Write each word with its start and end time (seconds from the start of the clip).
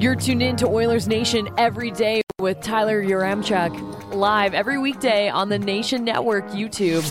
You're 0.00 0.14
tuned 0.14 0.42
in 0.42 0.56
to 0.56 0.66
Oilers 0.66 1.08
Nation 1.08 1.48
every 1.58 1.90
day 1.90 2.22
with 2.38 2.60
Tyler 2.60 3.02
Yaremchuk 3.02 4.14
live 4.14 4.54
every 4.54 4.78
weekday 4.78 5.28
on 5.28 5.48
the 5.48 5.58
Nation 5.58 6.04
Network 6.04 6.46
YouTube. 6.50 7.02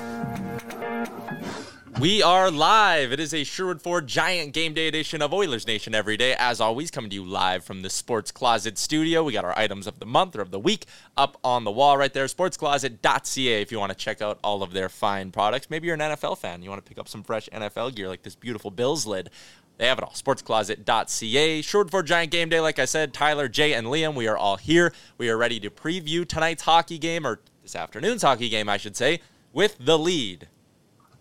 We 2.00 2.22
are 2.22 2.52
live. 2.52 3.12
It 3.12 3.20
is 3.20 3.34
a 3.34 3.44
Sherwood 3.44 3.82
Ford 3.82 4.06
Giant 4.06 4.54
Game 4.54 4.76
Day 4.76 4.88
edition 4.88 5.20
of 5.24 5.34
Oilers 5.34 5.66
Nation 5.66 5.96
every 5.96 6.16
day. 6.16 6.36
As 6.38 6.62
always, 6.62 6.92
coming 6.92 7.10
to 7.10 7.16
you 7.16 7.26
live 7.26 7.64
from 7.64 7.82
the 7.82 7.90
Sports 7.90 8.32
Closet 8.32 8.78
studio. 8.78 9.24
We 9.24 9.34
got 9.34 9.46
our 9.46 9.58
items 9.58 9.88
of 9.88 9.98
the 9.98 10.06
month 10.06 10.36
or 10.36 10.42
of 10.42 10.52
the 10.52 10.60
week 10.60 10.86
up 11.18 11.40
on 11.44 11.64
the 11.64 11.72
wall 11.72 11.98
right 11.98 12.14
there. 12.14 12.26
Sportscloset.ca 12.26 13.62
if 13.64 13.72
you 13.72 13.80
want 13.80 13.92
to 13.92 13.98
check 13.98 14.22
out 14.22 14.38
all 14.44 14.62
of 14.62 14.74
their 14.74 14.90
fine 14.90 15.32
products. 15.32 15.72
Maybe 15.72 15.88
you're 15.88 15.96
an 15.96 16.02
NFL 16.02 16.38
fan. 16.38 16.62
You 16.62 16.70
want 16.70 16.86
to 16.86 16.88
pick 16.88 17.00
up 17.00 17.08
some 17.08 17.24
fresh 17.24 17.50
NFL 17.52 17.96
gear 17.96 18.08
like 18.08 18.22
this 18.22 18.36
beautiful 18.36 18.70
Bills 18.70 19.08
lid. 19.08 19.32
They 19.80 19.88
have 19.88 19.98
it 19.98 20.04
all. 20.04 20.12
Sportscloset.ca. 20.12 21.62
Sherwood 21.64 21.90
Ford 21.90 22.06
Giant 22.06 22.30
Game 22.30 22.50
Day. 22.50 22.60
Like 22.60 22.78
I 22.78 22.86
said, 22.86 23.12
Tyler, 23.12 23.48
Jay, 23.48 23.74
and 23.74 23.88
Liam, 23.88 24.14
we 24.14 24.28
are 24.28 24.38
all 24.38 24.58
here. 24.58 24.94
We 25.18 25.32
are 25.32 25.38
ready 25.38 25.60
to 25.62 25.72
preview 25.72 26.28
tonight's 26.28 26.62
hockey 26.62 27.00
game, 27.00 27.26
or 27.26 27.40
this 27.64 27.76
afternoon's 27.76 28.22
hockey 28.22 28.50
game, 28.50 28.70
I 28.70 28.78
should 28.78 28.96
say, 28.96 29.20
with 29.52 29.78
the 29.80 29.98
lead. 29.98 30.48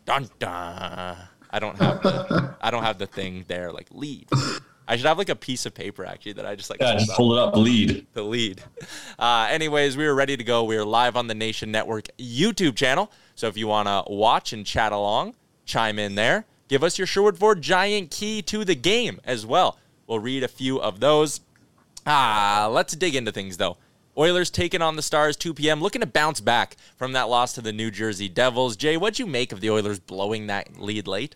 Dun 0.07 0.29
dun. 0.39 1.17
I 1.51 1.59
don't 1.59 1.77
have 1.79 2.03
the, 2.03 2.55
I 2.61 2.71
don't 2.71 2.83
have 2.83 2.99
the 2.99 3.07
thing 3.07 3.45
there 3.49 3.73
like 3.73 3.89
lead. 3.91 4.29
I 4.89 4.97
should 4.97 5.07
have 5.07 5.19
like 5.19 5.29
a 5.29 5.37
piece 5.37 5.67
of 5.67 5.75
paper 5.75 6.07
actually 6.07 6.35
that 6.35 6.47
I 6.47 6.55
just 6.55 6.71
like. 6.71 6.81
Yeah, 6.81 6.95
just 6.95 7.11
pull 7.17 7.37
it 7.37 7.41
up. 7.41 7.57
Lead. 7.57 8.07
The 8.13 8.23
lead. 8.23 8.63
Uh, 9.19 9.49
anyways, 9.51 9.97
we 9.97 10.07
are 10.07 10.15
ready 10.15 10.37
to 10.37 10.45
go. 10.45 10.63
We 10.65 10.77
are 10.77 10.85
live 10.85 11.17
on 11.17 11.27
the 11.27 11.35
Nation 11.35 11.73
Network 11.73 12.09
YouTube 12.19 12.77
channel. 12.77 13.11
So 13.35 13.49
if 13.49 13.57
you 13.57 13.67
want 13.67 13.89
to 13.89 14.05
watch 14.13 14.53
and 14.53 14.65
chat 14.65 14.93
along, 14.93 15.35
chime 15.65 15.99
in 15.99 16.15
there. 16.15 16.45
Give 16.69 16.85
us 16.85 16.99
your 16.99 17.07
Sherwood 17.07 17.39
Ford 17.39 17.61
Giant 17.63 18.11
key 18.11 18.43
to 18.43 18.65
the 18.65 18.75
game 18.77 19.21
as 19.25 19.45
well. 19.45 19.79
We'll 20.07 20.21
read 20.21 20.45
a 20.45 20.49
few 20.49 20.81
of 20.81 21.01
those. 21.01 21.41
Ah, 22.07 22.69
let's 22.71 22.95
dig 22.95 23.17
into 23.17 23.33
things 23.33 23.57
though. 23.57 23.77
Oilers 24.19 24.51
taking 24.51 24.81
on 24.81 24.97
the 24.97 25.03
Stars 25.03 25.37
2 25.37 25.55
p.m. 25.55 25.81
Looking 25.81 26.01
to 26.01 26.07
bounce 26.07 26.41
back 26.41 26.77
from 26.97 27.13
that 27.13 27.29
loss 27.29 27.53
to 27.55 27.61
the 27.61 27.73
New 27.73 27.91
Jersey 27.91 28.29
Devils. 28.29 28.77
Jay, 28.77 28.97
what'd 28.97 29.19
you 29.19 29.27
make 29.27 29.53
of 29.53 29.61
the 29.61 29.71
Oilers 29.71 29.99
blowing 29.99 30.47
that 30.47 30.79
lead 30.79 31.07
late? 31.07 31.35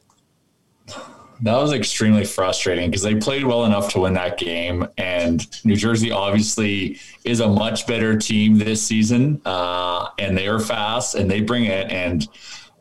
That 1.43 1.57
was 1.57 1.73
extremely 1.73 2.25
frustrating 2.25 2.91
because 2.91 3.03
they 3.03 3.15
played 3.15 3.45
well 3.45 3.65
enough 3.65 3.91
to 3.93 4.01
win 4.01 4.13
that 4.15 4.39
game, 4.39 4.87
and 4.99 5.47
New 5.65 5.77
Jersey 5.77 6.11
obviously 6.11 6.99
is 7.25 7.41
a 7.41 7.49
much 7.49 7.87
better 7.87 8.19
team 8.19 8.59
this 8.59 8.83
season, 8.83 9.41
uh, 9.47 10.09
and 10.19 10.37
they 10.37 10.49
are 10.49 10.59
fast 10.59 11.15
and 11.15 11.31
they 11.31 11.41
bring 11.41 11.65
it, 11.65 11.91
and 11.91 12.29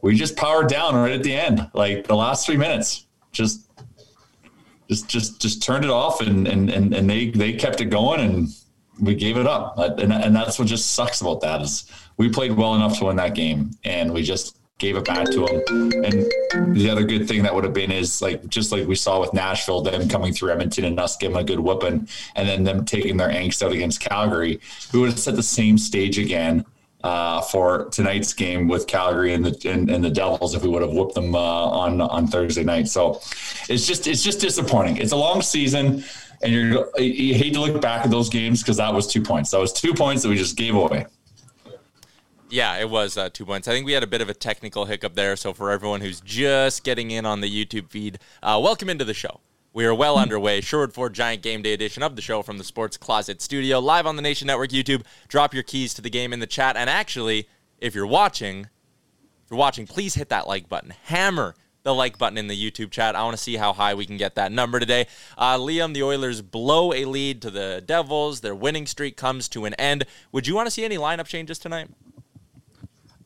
we 0.01 0.15
just 0.15 0.35
powered 0.35 0.67
down 0.67 0.95
right 0.95 1.13
at 1.13 1.23
the 1.23 1.33
end, 1.33 1.69
like 1.73 2.07
the 2.07 2.15
last 2.15 2.45
three 2.45 2.57
minutes, 2.57 3.05
just 3.31 3.69
just 4.89 5.07
just 5.07 5.39
just 5.39 5.63
turned 5.63 5.85
it 5.85 5.91
off, 5.91 6.19
and 6.19 6.45
and 6.45 6.69
and, 6.69 6.93
and 6.93 7.09
they 7.09 7.29
they 7.29 7.53
kept 7.53 7.79
it 7.79 7.85
going, 7.85 8.19
and 8.19 8.49
we 9.01 9.15
gave 9.15 9.37
it 9.37 9.47
up, 9.47 9.77
and 9.77 10.13
and 10.13 10.35
that's 10.35 10.59
what 10.59 10.67
just 10.67 10.93
sucks 10.93 11.21
about 11.21 11.41
that 11.41 11.61
is 11.61 11.85
we 12.17 12.29
played 12.29 12.51
well 12.51 12.75
enough 12.75 12.97
to 12.99 13.05
win 13.05 13.15
that 13.17 13.35
game, 13.35 13.71
and 13.83 14.13
we 14.13 14.23
just 14.23 14.57
gave 14.79 14.95
it 14.95 15.05
back 15.05 15.25
to 15.25 15.45
them. 15.45 15.91
And 16.03 16.75
the 16.75 16.89
other 16.89 17.03
good 17.03 17.27
thing 17.27 17.43
that 17.43 17.53
would 17.53 17.65
have 17.65 17.73
been 17.73 17.91
is 17.91 18.21
like 18.21 18.47
just 18.47 18.71
like 18.71 18.87
we 18.87 18.95
saw 18.95 19.19
with 19.19 19.33
Nashville, 19.33 19.81
them 19.81 20.07
coming 20.09 20.33
through 20.33 20.51
Edmonton 20.51 20.85
and 20.85 20.99
us 20.99 21.17
giving 21.17 21.37
a 21.37 21.43
good 21.43 21.59
whooping, 21.59 22.07
and 22.35 22.49
then 22.49 22.63
them 22.63 22.85
taking 22.85 23.17
their 23.17 23.29
angst 23.29 23.63
out 23.63 23.71
against 23.71 23.99
Calgary, 23.99 24.59
we 24.93 24.99
would 24.99 25.09
have 25.09 25.19
set 25.19 25.35
the 25.35 25.43
same 25.43 25.77
stage 25.77 26.17
again 26.17 26.65
uh, 27.03 27.41
for 27.41 27.85
tonight's 27.89 28.33
game 28.33 28.67
with 28.67 28.87
Calgary 28.87 29.33
and 29.33 29.45
the 29.45 29.69
and, 29.69 29.89
and, 29.89 30.03
the 30.03 30.09
Devils 30.09 30.53
if 30.53 30.63
we 30.63 30.69
would 30.69 30.81
have 30.81 30.91
whooped 30.91 31.15
them 31.15 31.33
uh, 31.33 31.39
on 31.39 32.01
on 32.01 32.27
Thursday 32.27 32.63
night. 32.63 32.87
So 32.87 33.21
it's 33.69 33.87
just 33.87 34.07
it's 34.07 34.23
just 34.23 34.41
disappointing. 34.41 34.97
It's 34.97 35.13
a 35.13 35.17
long 35.17 35.41
season, 35.41 36.03
and 36.41 36.53
you're 36.53 36.89
you 36.99 37.33
hate 37.33 37.53
to 37.53 37.61
look 37.61 37.81
back 37.81 38.05
at 38.05 38.11
those 38.11 38.29
games 38.29 38.61
because 38.61 38.77
that 38.77 38.93
was 38.93 39.07
two 39.07 39.21
points. 39.21 39.51
That 39.51 39.59
was 39.59 39.73
two 39.73 39.93
points 39.93 40.23
that 40.23 40.29
we 40.29 40.35
just 40.35 40.55
gave 40.55 40.75
away. 40.75 41.05
Yeah, 42.49 42.77
it 42.77 42.89
was 42.89 43.15
uh, 43.15 43.29
two 43.29 43.45
points. 43.45 43.67
I 43.67 43.71
think 43.73 43.85
we 43.85 43.91
had 43.91 44.01
a 44.01 44.07
bit 44.07 44.21
of 44.21 44.29
a 44.29 44.33
technical 44.33 44.85
hiccup 44.85 45.13
there. 45.13 45.35
So 45.35 45.53
for 45.53 45.69
everyone 45.69 46.01
who's 46.01 46.19
just 46.19 46.83
getting 46.83 47.11
in 47.11 47.25
on 47.25 47.41
the 47.41 47.65
YouTube 47.65 47.89
feed, 47.89 48.17
uh, 48.41 48.59
welcome 48.61 48.89
into 48.89 49.05
the 49.05 49.13
show. 49.13 49.41
We 49.71 49.85
are 49.85 49.93
well 49.93 50.17
underway. 50.17 50.61
Sherwood 50.61 50.93
Ford 50.93 51.13
Giant 51.13 51.43
Game 51.43 51.61
Day 51.61 51.73
edition 51.73 52.01
of 52.01 52.15
the 52.15 52.23
show 52.23 52.41
from 52.41 52.57
the 52.57 52.63
Sports 52.63 52.97
Closet 52.97 53.39
Studio, 53.39 53.79
live 53.79 54.07
on 54.07 54.15
the 54.15 54.23
Nation 54.23 54.47
Network 54.47 54.71
YouTube. 54.71 55.03
Drop 55.27 55.53
your 55.53 55.61
keys 55.61 55.93
to 55.93 56.01
the 56.01 56.09
game 56.09 56.33
in 56.33 56.39
the 56.39 56.47
chat. 56.47 56.75
And 56.75 56.89
actually, 56.89 57.47
if 57.77 57.93
you're 57.93 58.07
watching, 58.07 58.61
if 58.61 59.51
you're 59.51 59.59
watching, 59.59 59.85
please 59.85 60.15
hit 60.15 60.29
that 60.29 60.47
like 60.47 60.67
button. 60.67 60.93
Hammer 61.03 61.53
the 61.89 61.95
like 61.95 62.17
button 62.17 62.37
in 62.37 62.47
the 62.47 62.71
YouTube 62.71 62.91
chat. 62.91 63.15
I 63.15 63.23
want 63.23 63.35
to 63.35 63.41
see 63.41 63.55
how 63.55 63.73
high 63.73 63.95
we 63.95 64.05
can 64.05 64.17
get 64.17 64.35
that 64.35 64.51
number 64.51 64.79
today. 64.79 65.07
Uh, 65.37 65.57
Liam, 65.57 65.93
the 65.93 66.03
Oilers 66.03 66.41
blow 66.41 66.93
a 66.93 67.05
lead 67.05 67.41
to 67.41 67.49
the 67.49 67.83
Devils. 67.85 68.41
Their 68.41 68.55
winning 68.55 68.85
streak 68.85 69.17
comes 69.17 69.49
to 69.49 69.65
an 69.65 69.73
end. 69.73 70.05
Would 70.31 70.47
you 70.47 70.55
want 70.55 70.67
to 70.67 70.71
see 70.71 70.85
any 70.85 70.97
lineup 70.97 71.25
changes 71.25 71.57
tonight? 71.57 71.89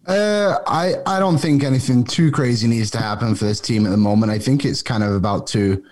Uh, 0.05 0.57
I 0.67 0.95
I 1.05 1.19
don't 1.19 1.37
think 1.37 1.63
anything 1.63 2.03
too 2.03 2.31
crazy 2.31 2.67
needs 2.67 2.91
to 2.91 2.97
happen 2.97 3.35
for 3.35 3.45
this 3.45 3.59
team 3.59 3.85
at 3.85 3.89
the 3.89 3.97
moment. 3.97 4.31
I 4.31 4.39
think 4.39 4.65
it's 4.65 4.81
kind 4.81 5.03
of 5.03 5.13
about 5.13 5.47
to 5.47 5.83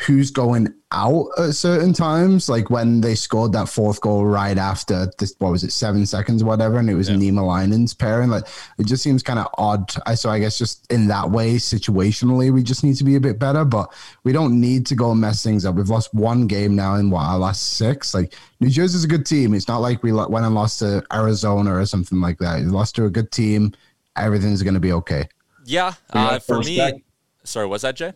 who's 0.00 0.30
going 0.30 0.72
out 0.90 1.26
at 1.38 1.54
certain 1.54 1.92
times. 1.92 2.48
Like 2.48 2.70
when 2.70 3.00
they 3.00 3.14
scored 3.14 3.52
that 3.52 3.68
fourth 3.68 4.00
goal 4.00 4.24
right 4.24 4.56
after 4.56 5.10
this, 5.18 5.34
what 5.38 5.50
was 5.50 5.64
it, 5.64 5.72
seven 5.72 6.06
seconds 6.06 6.42
or 6.42 6.46
whatever, 6.46 6.78
and 6.78 6.88
it 6.88 6.94
was 6.94 7.08
yeah. 7.08 7.16
Niemelainen's 7.16 7.94
pairing. 7.94 8.30
Like 8.30 8.46
it 8.78 8.86
just 8.86 9.02
seems 9.02 9.22
kind 9.22 9.38
of 9.38 9.48
odd. 9.58 9.92
I 10.06 10.14
so 10.14 10.30
I 10.30 10.38
guess 10.38 10.58
just 10.58 10.90
in 10.90 11.08
that 11.08 11.30
way, 11.30 11.54
situationally, 11.54 12.52
we 12.52 12.62
just 12.62 12.84
need 12.84 12.96
to 12.96 13.04
be 13.04 13.16
a 13.16 13.20
bit 13.20 13.38
better. 13.38 13.64
But 13.64 13.92
we 14.24 14.32
don't 14.32 14.60
need 14.60 14.86
to 14.86 14.94
go 14.94 15.10
and 15.10 15.20
mess 15.20 15.42
things 15.42 15.64
up. 15.64 15.74
We've 15.74 15.88
lost 15.88 16.14
one 16.14 16.46
game 16.46 16.74
now 16.74 16.94
in 16.96 17.10
what 17.10 17.22
our 17.22 17.38
last 17.38 17.74
six. 17.74 18.14
Like 18.14 18.34
New 18.60 18.70
Jersey's 18.70 19.04
a 19.04 19.08
good 19.08 19.26
team. 19.26 19.54
It's 19.54 19.68
not 19.68 19.78
like 19.78 20.02
we 20.02 20.12
went 20.12 20.32
and 20.32 20.54
lost 20.54 20.78
to 20.78 21.04
Arizona 21.12 21.76
or 21.76 21.86
something 21.86 22.20
like 22.20 22.38
that. 22.38 22.60
We 22.60 22.66
lost 22.66 22.94
to 22.96 23.04
a 23.04 23.10
good 23.10 23.30
team. 23.30 23.72
Everything's 24.16 24.62
going 24.62 24.74
to 24.74 24.80
be 24.80 24.92
okay. 24.92 25.28
Yeah, 25.64 25.94
uh, 26.10 26.38
for 26.38 26.58
me. 26.60 27.04
Sorry, 27.44 27.66
was 27.66 27.82
that, 27.82 27.96
Jay? 27.96 28.12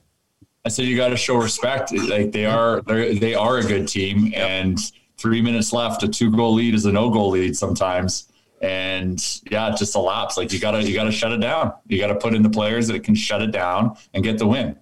I 0.67 0.69
said 0.69 0.87
you 0.87 0.97
got 0.97 1.11
to 1.11 1.17
show 1.17 1.37
respect. 1.37 1.93
Like 1.93 2.33
they 2.33 2.45
are, 2.45 2.83
they 2.83 3.35
are 3.35 3.59
a 3.59 3.63
good 3.63 3.87
team, 3.87 4.33
and 4.35 4.77
three 5.17 5.41
minutes 5.41 5.73
left, 5.73 6.03
a 6.03 6.09
two 6.09 6.29
goal 6.33 6.55
lead 6.55 6.75
is 6.75 6.87
a 6.87 6.93
no 6.93 7.09
goal 7.09 7.31
lead 7.31 7.57
sometimes, 7.57 8.33
and 8.61 9.25
yeah, 9.49 9.73
it 9.73 9.77
just 9.77 9.95
a 9.95 10.01
lapse. 10.01 10.37
Like 10.37 10.53
you 10.53 10.59
gotta, 10.59 10.83
you 10.83 10.93
gotta 10.93 11.13
shut 11.13 11.31
it 11.31 11.41
down. 11.41 11.73
You 11.87 11.99
got 11.99 12.09
to 12.09 12.17
put 12.17 12.35
in 12.35 12.43
the 12.43 12.51
players 12.51 12.89
that 12.89 13.05
can 13.05 13.15
shut 13.15 13.43
it 13.43 13.53
down 13.53 13.97
and 14.13 14.25
get 14.25 14.39
the 14.39 14.47
win. 14.49 14.77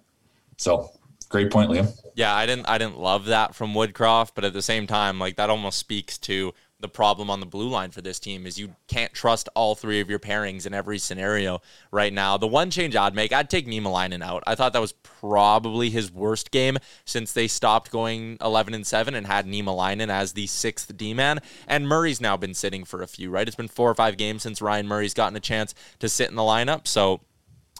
So 0.57 0.91
great 1.29 1.53
point, 1.53 1.71
Liam. 1.71 1.95
Yeah, 2.15 2.35
I 2.35 2.47
didn't, 2.47 2.67
I 2.67 2.79
didn't 2.79 2.99
love 2.99 3.27
that 3.27 3.55
from 3.55 3.75
Woodcroft, 3.75 4.31
but 4.35 4.45
at 4.45 4.55
the 4.55 4.63
same 4.63 4.87
time, 4.87 5.19
like 5.19 5.37
that 5.37 5.51
almost 5.51 5.77
speaks 5.77 6.17
to 6.21 6.55
the 6.85 6.89
problem 6.89 7.31
on 7.31 7.41
the 7.41 7.47
blue 7.47 7.71
line 7.71 7.91
for 7.91 8.03
this 8.03 8.21
team 8.21 8.45
is 8.45 8.59
you 8.59 8.77
can't 8.89 9.15
trust 9.15 9.49
all 9.55 9.75
three 9.75 10.01
of 10.01 10.11
your 10.11 10.19
pairings 10.19 10.67
in 10.67 10.75
every 10.75 10.99
scenario 10.99 11.63
right 11.91 12.13
now. 12.13 12.37
The 12.37 12.47
one 12.47 12.71
change 12.71 12.95
I'd 12.95 13.15
make, 13.15 13.33
I'd 13.33 13.49
take 13.49 13.67
Niemelainen 13.67 14.23
out. 14.23 14.43
I 14.47 14.55
thought 14.55 14.75
that 14.75 14.83
was 14.83 14.93
probably 14.93 15.89
his 15.89 16.13
worst 16.13 16.51
game 16.51 16.77
since 17.07 17.33
they 17.33 17.49
stopped 17.49 17.91
going 17.91 18.37
11 18.43 18.75
and 18.75 18.87
7 18.87 19.15
and 19.15 19.27
had 19.27 19.47
Niemelainen 19.47 20.11
as 20.11 20.35
the 20.35 20.47
sixth 20.47 20.95
D 20.95 21.15
man. 21.15 21.41
And 21.67 21.89
Murray's 21.89 22.21
now 22.21 22.37
been 22.37 22.53
sitting 22.53 22.85
for 22.85 23.01
a 23.01 23.07
few, 23.07 23.31
right? 23.31 23.49
It's 23.49 23.57
been 23.57 23.67
four 23.67 23.91
or 23.91 23.95
five 23.95 24.19
games 24.19 24.43
since 24.43 24.61
Ryan 24.61 24.87
Murray's 24.87 25.15
gotten 25.15 25.37
a 25.37 25.41
chance 25.41 25.75
to 26.01 26.09
sit 26.11 26.29
in 26.29 26.37
the 26.37 26.43
lineup. 26.43 26.87
So 26.87 27.23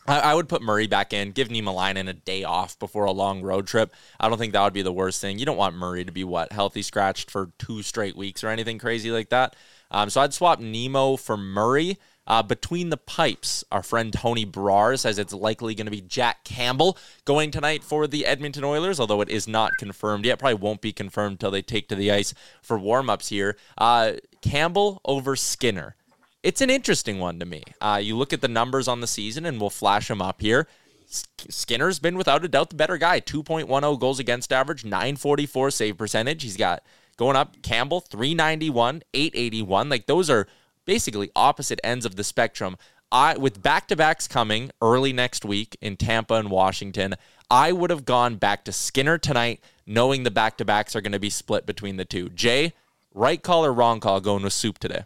I, 0.07 0.21
I 0.21 0.35
would 0.35 0.49
put 0.49 0.63
Murray 0.63 0.87
back 0.87 1.13
in, 1.13 1.33
give 1.33 1.49
Niemelainen 1.49 2.09
a 2.09 2.13
day 2.13 2.45
off 2.45 2.79
before 2.79 3.05
a 3.05 3.13
long 3.13 3.43
road 3.43 3.67
trip. 3.67 3.95
I 4.21 4.29
don't 4.29 4.39
think 4.39 4.53
that 4.53 4.63
would 4.63 4.73
be 4.73 4.83
the 4.83 4.93
worst 4.93 5.21
thing. 5.21 5.39
You 5.39 5.47
don't 5.47 5.57
want 5.57 5.77
Murray 5.77 6.05
to 6.05 6.13
be 6.13 6.25
what 6.25 6.53
healthy 6.53 6.83
scratched 6.83 7.31
for 7.31 7.51
two 7.59 7.83
straight 7.83 8.17
weeks 8.17 8.45
or 8.45 8.49
anything 8.49 8.79
crazy 8.79 9.11
like 9.11 9.31
that. 9.31 9.57
Um, 9.91 10.11
so 10.11 10.21
I'd 10.21 10.35
swap 10.35 10.61
Nemo 10.61 11.17
for 11.17 11.37
Murray. 11.37 11.99
Uh, 12.27 12.43
between 12.43 12.89
the 12.89 12.97
pipes, 12.97 13.65
our 13.71 13.83
friend 13.83 14.11
Tony 14.11 14.47
Brar 14.47 14.99
says 14.99 15.19
it's 15.19 15.35
likely 15.35 15.75
going 15.75 15.87
to 15.87 15.91
be 15.91 16.01
Jack 16.01 16.43
Campbell 16.43 16.97
going 17.27 17.51
tonight 17.51 17.85
for 17.85 18.07
the 18.07 18.25
Edmonton 18.25 18.65
Oilers, 18.65 18.99
although 18.99 19.21
it 19.21 19.29
is 19.29 19.47
not 19.47 19.73
confirmed 19.79 20.25
yet. 20.25 20.39
Probably 20.39 20.55
won't 20.55 20.81
be 20.81 20.93
confirmed 20.93 21.33
until 21.33 21.51
they 21.51 21.61
take 21.61 21.89
to 21.89 21.95
the 21.95 22.11
ice 22.11 22.33
for 22.63 22.79
warmups 22.79 23.29
here. 23.29 23.59
Uh, 23.77 24.13
Campbell 24.41 25.03
over 25.05 25.37
Skinner 25.37 25.97
it's 26.45 26.61
an 26.61 26.69
interesting 26.69 27.19
one 27.19 27.39
to 27.39 27.47
me. 27.47 27.63
Uh, 27.81 27.99
you 28.01 28.17
look 28.17 28.35
at 28.35 28.43
the 28.43 28.49
numbers 28.49 28.87
on 28.87 29.01
the 29.01 29.07
season, 29.07 29.47
and 29.47 29.59
we'll 29.59 29.71
flash 29.71 30.09
them 30.09 30.21
up 30.21 30.43
here. 30.43 30.69
Skinner's 31.07 31.99
been 31.99 32.19
without 32.19 32.45
a 32.45 32.49
doubt 32.49 32.71
the 32.71 32.77
better 32.77 32.99
guy. 32.99 33.21
2.10 33.21 33.99
goals 33.99 34.19
against 34.19 34.53
average, 34.53 34.85
944 34.85 35.71
save 35.71 35.97
percentage. 35.97 36.43
He's 36.43 36.57
got 36.57 36.83
going 37.17 37.37
up 37.37 37.63
Campbell 37.63 38.01
391, 38.01 39.03
881. 39.15 39.89
Like 39.89 40.07
those 40.07 40.29
are 40.29 40.47
basically 40.85 41.31
opposite 41.35 41.81
ends 41.83 42.05
of 42.05 42.17
the 42.17 42.25
spectrum. 42.25 42.77
I 43.11 43.37
with 43.37 43.63
back-to-backs 43.63 44.29
coming 44.29 44.71
early 44.83 45.13
next 45.13 45.45
week 45.45 45.77
in 45.81 45.97
Tampa 45.97 46.35
and 46.35 46.51
Washington, 46.51 47.15
I 47.51 47.73
would 47.73 47.91
have 47.91 48.05
gone 48.05 48.37
back 48.37 48.65
to 48.65 48.73
Skinner 48.73 49.19
tonight 49.19 49.63
knowing 49.87 50.25
the 50.25 50.31
back-to-backs 50.31 50.97
are 50.97 51.01
going 51.01 51.13
to 51.13 51.19
be 51.19 51.31
split 51.31 51.65
between 51.65 51.97
the 51.97 52.05
two. 52.05 52.29
Jay, 52.31 52.73
right 53.15 53.43
call 53.43 53.65
or 53.65 53.73
wrong 53.73 54.01
call 54.01 54.21
going 54.21 54.43
with 54.43 54.53
soup 54.53 54.79
today? 54.79 55.05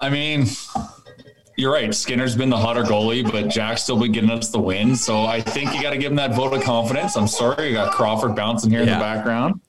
I 0.00 0.10
mean, 0.10 0.46
you're 1.56 1.72
right. 1.72 1.94
Skinner's 1.94 2.36
been 2.36 2.50
the 2.50 2.56
hotter 2.56 2.82
goalie, 2.82 3.30
but 3.30 3.48
Jack's 3.48 3.82
still 3.82 3.98
been 3.98 4.12
getting 4.12 4.30
us 4.30 4.50
the 4.50 4.58
win. 4.58 4.94
So 4.94 5.24
I 5.24 5.40
think 5.40 5.74
you 5.74 5.82
got 5.82 5.90
to 5.90 5.98
give 5.98 6.12
him 6.12 6.16
that 6.16 6.34
vote 6.34 6.52
of 6.52 6.62
confidence. 6.62 7.16
I'm 7.16 7.28
sorry, 7.28 7.68
you 7.68 7.74
got 7.74 7.92
Crawford 7.92 8.36
bouncing 8.36 8.70
here 8.70 8.82
yeah. 8.82 8.92
in 8.94 8.98
the 8.98 9.04
background. 9.04 9.60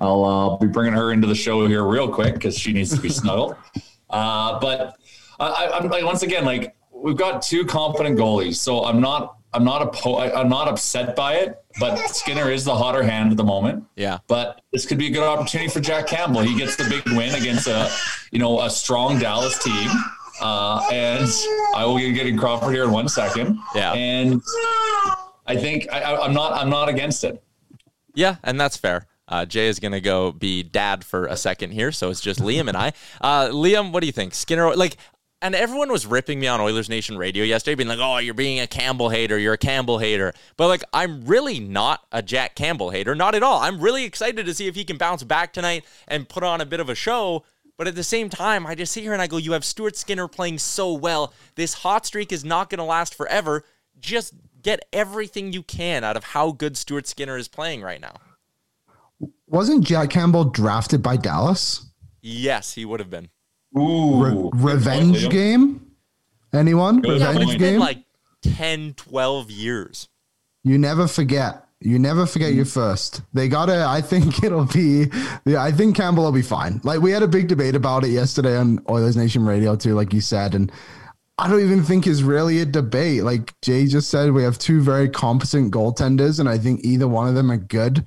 I'll 0.00 0.24
uh, 0.24 0.56
be 0.56 0.66
bringing 0.66 0.92
her 0.92 1.12
into 1.12 1.26
the 1.26 1.34
show 1.34 1.66
here 1.66 1.84
real 1.84 2.08
quick 2.08 2.34
because 2.34 2.58
she 2.58 2.72
needs 2.72 2.94
to 2.94 3.00
be 3.00 3.08
snuggled. 3.08 3.56
Uh, 4.08 4.60
but 4.60 4.94
I, 5.40 5.68
I'm 5.74 5.88
like 5.88 6.04
once 6.04 6.22
again, 6.22 6.44
like 6.44 6.76
we've 6.92 7.16
got 7.16 7.42
two 7.42 7.66
competent 7.66 8.16
goalies, 8.16 8.54
so 8.54 8.84
I'm 8.84 9.00
not 9.00 9.36
I'm 9.56 9.64
not 9.64 9.80
a 9.80 9.86
po- 9.86 10.18
I'm 10.18 10.50
not 10.50 10.68
upset 10.68 11.16
by 11.16 11.36
it, 11.36 11.64
but 11.80 11.96
Skinner 12.10 12.50
is 12.50 12.66
the 12.66 12.74
hotter 12.74 13.02
hand 13.02 13.30
at 13.30 13.38
the 13.38 13.44
moment. 13.44 13.84
Yeah. 13.96 14.18
But 14.26 14.60
this 14.70 14.84
could 14.84 14.98
be 14.98 15.06
a 15.06 15.10
good 15.10 15.22
opportunity 15.22 15.70
for 15.70 15.80
Jack 15.80 16.06
Campbell. 16.06 16.42
He 16.42 16.58
gets 16.58 16.76
the 16.76 16.84
big 16.84 17.02
win 17.16 17.34
against 17.34 17.66
a, 17.66 17.90
you 18.30 18.38
know, 18.38 18.60
a 18.60 18.68
strong 18.68 19.18
Dallas 19.18 19.58
team. 19.64 19.88
Uh, 20.42 20.86
and 20.92 21.26
I 21.74 21.86
will 21.86 21.96
get 21.98 22.12
getting 22.12 22.36
Crawford 22.36 22.74
here 22.74 22.84
in 22.84 22.90
one 22.90 23.08
second. 23.08 23.58
Yeah. 23.74 23.94
And 23.94 24.42
I 25.46 25.56
think 25.56 25.90
I, 25.90 26.16
I'm 26.16 26.34
not 26.34 26.52
I'm 26.52 26.68
not 26.68 26.90
against 26.90 27.24
it. 27.24 27.42
Yeah, 28.14 28.36
and 28.42 28.60
that's 28.60 28.76
fair. 28.76 29.06
Uh, 29.28 29.46
Jay 29.46 29.68
is 29.68 29.80
going 29.80 29.92
to 29.92 30.00
go 30.00 30.32
be 30.32 30.62
dad 30.62 31.02
for 31.02 31.26
a 31.26 31.36
second 31.36 31.72
here, 31.72 31.90
so 31.92 32.10
it's 32.10 32.20
just 32.20 32.40
Liam 32.40 32.68
and 32.68 32.76
I. 32.76 32.92
Uh, 33.20 33.48
Liam, 33.48 33.90
what 33.90 34.00
do 34.00 34.06
you 34.06 34.12
think? 34.12 34.34
Skinner, 34.34 34.76
like 34.76 34.98
and 35.46 35.54
everyone 35.54 35.92
was 35.92 36.06
ripping 36.06 36.40
me 36.40 36.48
on 36.48 36.60
Oilers 36.60 36.88
Nation 36.88 37.16
radio 37.16 37.44
yesterday, 37.44 37.76
being 37.76 37.88
like, 37.88 38.00
oh, 38.00 38.18
you're 38.18 38.34
being 38.34 38.58
a 38.58 38.66
Campbell 38.66 39.10
hater. 39.10 39.38
You're 39.38 39.52
a 39.52 39.58
Campbell 39.58 39.98
hater. 39.98 40.34
But 40.56 40.66
like, 40.66 40.82
I'm 40.92 41.24
really 41.24 41.60
not 41.60 42.04
a 42.10 42.20
Jack 42.20 42.56
Campbell 42.56 42.90
hater. 42.90 43.14
Not 43.14 43.36
at 43.36 43.44
all. 43.44 43.60
I'm 43.60 43.78
really 43.78 44.02
excited 44.02 44.44
to 44.44 44.54
see 44.54 44.66
if 44.66 44.74
he 44.74 44.84
can 44.84 44.96
bounce 44.96 45.22
back 45.22 45.52
tonight 45.52 45.84
and 46.08 46.28
put 46.28 46.42
on 46.42 46.60
a 46.60 46.66
bit 46.66 46.80
of 46.80 46.88
a 46.88 46.96
show. 46.96 47.44
But 47.76 47.86
at 47.86 47.94
the 47.94 48.02
same 48.02 48.28
time, 48.28 48.66
I 48.66 48.74
just 48.74 48.92
sit 48.92 49.04
here 49.04 49.12
and 49.12 49.22
I 49.22 49.28
go, 49.28 49.36
you 49.36 49.52
have 49.52 49.64
Stuart 49.64 49.96
Skinner 49.96 50.26
playing 50.26 50.58
so 50.58 50.92
well. 50.92 51.32
This 51.54 51.74
hot 51.74 52.04
streak 52.04 52.32
is 52.32 52.44
not 52.44 52.68
going 52.68 52.78
to 52.78 52.84
last 52.84 53.14
forever. 53.14 53.62
Just 54.00 54.34
get 54.62 54.84
everything 54.92 55.52
you 55.52 55.62
can 55.62 56.02
out 56.02 56.16
of 56.16 56.24
how 56.24 56.50
good 56.50 56.76
Stuart 56.76 57.06
Skinner 57.06 57.36
is 57.36 57.46
playing 57.46 57.82
right 57.82 58.00
now. 58.00 58.16
Wasn't 59.46 59.84
Jack 59.84 60.10
Campbell 60.10 60.46
drafted 60.46 61.04
by 61.04 61.16
Dallas? 61.16 61.86
Yes, 62.20 62.74
he 62.74 62.84
would 62.84 62.98
have 62.98 63.10
been. 63.10 63.28
Ooh, 63.78 64.22
Re- 64.22 64.50
revenge 64.54 65.28
game? 65.28 65.86
Anyone? 66.52 67.00
Good 67.00 67.20
revenge 67.20 67.52
yeah, 67.52 67.58
game? 67.58 67.80
like 67.80 68.04
10, 68.42 68.94
12 68.94 69.50
years. 69.50 70.08
You 70.64 70.78
never 70.78 71.06
forget. 71.06 71.66
You 71.80 71.98
never 71.98 72.24
forget 72.24 72.54
your 72.54 72.64
first. 72.64 73.22
They 73.34 73.48
gotta. 73.48 73.84
I 73.86 74.00
think 74.00 74.42
it'll 74.42 74.64
be. 74.64 75.06
Yeah, 75.44 75.62
I 75.62 75.72
think 75.72 75.94
Campbell 75.94 76.24
will 76.24 76.32
be 76.32 76.42
fine. 76.42 76.80
Like 76.84 77.00
we 77.00 77.10
had 77.10 77.22
a 77.22 77.28
big 77.28 77.48
debate 77.48 77.76
about 77.76 78.04
it 78.04 78.08
yesterday 78.08 78.56
on 78.56 78.80
Oilers 78.88 79.16
Nation 79.16 79.44
Radio 79.44 79.76
too, 79.76 79.94
like 79.94 80.12
you 80.12 80.20
said, 80.20 80.54
and 80.54 80.72
I 81.38 81.48
don't 81.48 81.60
even 81.60 81.82
think 81.82 82.06
it's 82.06 82.22
really 82.22 82.60
a 82.60 82.64
debate. 82.64 83.24
Like 83.24 83.52
Jay 83.60 83.86
just 83.86 84.10
said, 84.10 84.32
we 84.32 84.42
have 84.42 84.58
two 84.58 84.80
very 84.80 85.08
competent 85.08 85.72
goaltenders, 85.72 86.40
and 86.40 86.48
I 86.48 86.56
think 86.56 86.80
either 86.82 87.06
one 87.06 87.28
of 87.28 87.34
them 87.34 87.52
are 87.52 87.58
good 87.58 88.06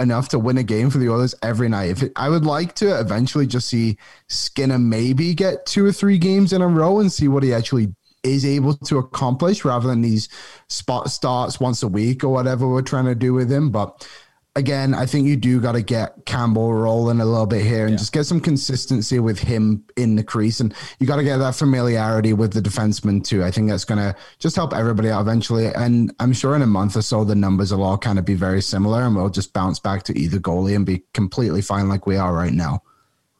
enough 0.00 0.28
to 0.30 0.38
win 0.38 0.58
a 0.58 0.62
game 0.62 0.90
for 0.90 0.98
the 0.98 1.08
Oilers 1.08 1.34
every 1.42 1.68
night. 1.68 1.90
If 1.90 2.02
it, 2.02 2.12
I 2.16 2.28
would 2.28 2.44
like 2.44 2.74
to 2.76 2.98
eventually 3.00 3.46
just 3.46 3.68
see 3.68 3.98
Skinner 4.28 4.78
maybe 4.78 5.34
get 5.34 5.66
two 5.66 5.84
or 5.84 5.92
three 5.92 6.18
games 6.18 6.52
in 6.52 6.62
a 6.62 6.68
row 6.68 7.00
and 7.00 7.12
see 7.12 7.28
what 7.28 7.42
he 7.42 7.52
actually 7.52 7.94
is 8.22 8.44
able 8.44 8.74
to 8.74 8.98
accomplish 8.98 9.64
rather 9.64 9.88
than 9.88 10.00
these 10.00 10.28
spot 10.68 11.10
starts 11.10 11.60
once 11.60 11.82
a 11.82 11.88
week 11.88 12.24
or 12.24 12.28
whatever 12.28 12.68
we're 12.68 12.82
trying 12.82 13.04
to 13.06 13.14
do 13.14 13.32
with 13.32 13.50
him. 13.50 13.70
But 13.70 14.08
again, 14.58 14.92
I 14.92 15.06
think 15.06 15.26
you 15.26 15.36
do 15.36 15.60
got 15.60 15.72
to 15.72 15.82
get 15.82 16.26
Campbell 16.26 16.74
rolling 16.74 17.20
a 17.20 17.24
little 17.24 17.46
bit 17.46 17.64
here 17.64 17.82
and 17.82 17.92
yeah. 17.92 17.96
just 17.96 18.12
get 18.12 18.24
some 18.24 18.40
consistency 18.40 19.20
with 19.20 19.38
him 19.38 19.84
in 19.96 20.16
the 20.16 20.24
crease. 20.24 20.58
And 20.58 20.74
you 20.98 21.06
got 21.06 21.16
to 21.16 21.24
get 21.24 21.38
that 21.38 21.54
familiarity 21.54 22.32
with 22.32 22.52
the 22.52 22.60
defenseman 22.60 23.24
too. 23.24 23.44
I 23.44 23.52
think 23.52 23.70
that's 23.70 23.84
going 23.84 23.98
to 23.98 24.14
just 24.40 24.56
help 24.56 24.74
everybody 24.74 25.10
out 25.10 25.20
eventually. 25.20 25.66
And 25.66 26.12
I'm 26.18 26.32
sure 26.32 26.56
in 26.56 26.62
a 26.62 26.66
month 26.66 26.96
or 26.96 27.02
so, 27.02 27.22
the 27.22 27.36
numbers 27.36 27.72
will 27.72 27.84
all 27.84 27.96
kind 27.96 28.18
of 28.18 28.24
be 28.24 28.34
very 28.34 28.60
similar 28.60 29.02
and 29.02 29.14
we'll 29.14 29.30
just 29.30 29.52
bounce 29.52 29.78
back 29.78 30.02
to 30.04 30.18
either 30.18 30.38
goalie 30.38 30.74
and 30.74 30.84
be 30.84 31.04
completely 31.14 31.62
fine 31.62 31.88
like 31.88 32.06
we 32.06 32.16
are 32.16 32.34
right 32.34 32.52
now. 32.52 32.82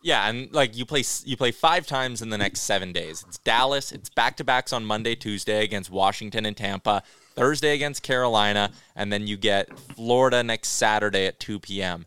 Yeah, 0.01 0.29
and 0.29 0.53
like 0.55 0.77
you 0.77 0.87
play 0.87 1.03
you 1.25 1.37
play 1.37 1.51
five 1.51 1.85
times 1.85 2.23
in 2.23 2.31
the 2.31 2.39
next 2.39 2.61
seven 2.61 2.93
days. 2.93 3.25
It's 3.27 3.39
Dallas. 3.39 3.91
It's 3.91 4.09
back 4.09 4.37
to 4.37 4.45
backs 4.45 4.73
on 4.73 4.85
Monday, 4.85 5.17
Tuesday 5.17 5.65
against 5.65 5.91
Washington 5.91 6.47
and 6.47 6.57
Tampa. 6.57 7.03
Thursday 7.39 7.75
against 7.75 8.03
Carolina, 8.03 8.71
and 8.97 9.13
then 9.13 9.27
you 9.27 9.37
get 9.37 9.79
Florida 9.79 10.43
next 10.43 10.71
Saturday 10.71 11.27
at 11.27 11.39
2 11.39 11.61
p.m. 11.61 12.07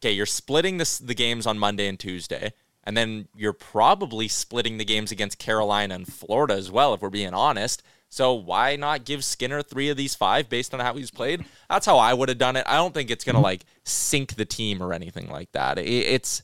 Okay, 0.00 0.12
you're 0.12 0.26
splitting 0.26 0.78
this, 0.78 0.98
the 0.98 1.14
games 1.14 1.46
on 1.46 1.58
Monday 1.58 1.88
and 1.88 1.98
Tuesday, 1.98 2.52
and 2.84 2.96
then 2.96 3.28
you're 3.36 3.52
probably 3.52 4.28
splitting 4.28 4.78
the 4.78 4.84
games 4.84 5.12
against 5.12 5.38
Carolina 5.38 5.94
and 5.94 6.10
Florida 6.10 6.54
as 6.54 6.70
well, 6.70 6.94
if 6.94 7.02
we're 7.02 7.10
being 7.10 7.34
honest. 7.34 7.82
So 8.08 8.34
why 8.34 8.76
not 8.76 9.04
give 9.04 9.24
Skinner 9.24 9.62
three 9.62 9.88
of 9.88 9.96
these 9.96 10.14
five 10.14 10.48
based 10.48 10.74
on 10.74 10.80
how 10.80 10.94
he's 10.94 11.10
played? 11.10 11.44
That's 11.70 11.86
how 11.86 11.98
I 11.98 12.12
would 12.12 12.28
have 12.28 12.38
done 12.38 12.56
it. 12.56 12.64
I 12.66 12.76
don't 12.76 12.92
think 12.92 13.10
it's 13.10 13.24
gonna 13.24 13.38
mm-hmm. 13.38 13.44
like 13.44 13.64
sink 13.84 14.34
the 14.34 14.44
team 14.44 14.82
or 14.82 14.92
anything 14.92 15.30
like 15.30 15.52
that. 15.52 15.78
It's 15.78 16.42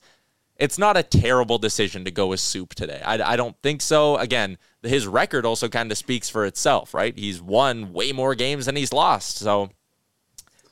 it's 0.59 0.79
not 0.79 0.97
a 0.97 1.03
terrible 1.03 1.59
decision 1.59 2.05
to 2.05 2.11
go 2.11 2.27
with 2.29 2.41
Soup 2.41 2.75
today. 2.75 3.01
I, 3.05 3.33
I 3.33 3.37
don't 3.37 3.57
think 3.63 3.81
so. 3.81 4.17
Again, 4.17 4.59
his 4.83 5.07
record 5.07 5.47
also 5.47 5.69
kind 5.69 5.91
of 5.93 5.99
speaks 5.99 6.29
for 6.29 6.45
itself, 6.45 6.95
right? 6.95 7.17
He's 7.17 7.41
won 7.41 7.93
way 7.93 8.13
more 8.13 8.35
games 8.35 8.67
than 8.67 8.77
he's 8.77 8.93
lost. 8.93 9.39
So 9.39 9.71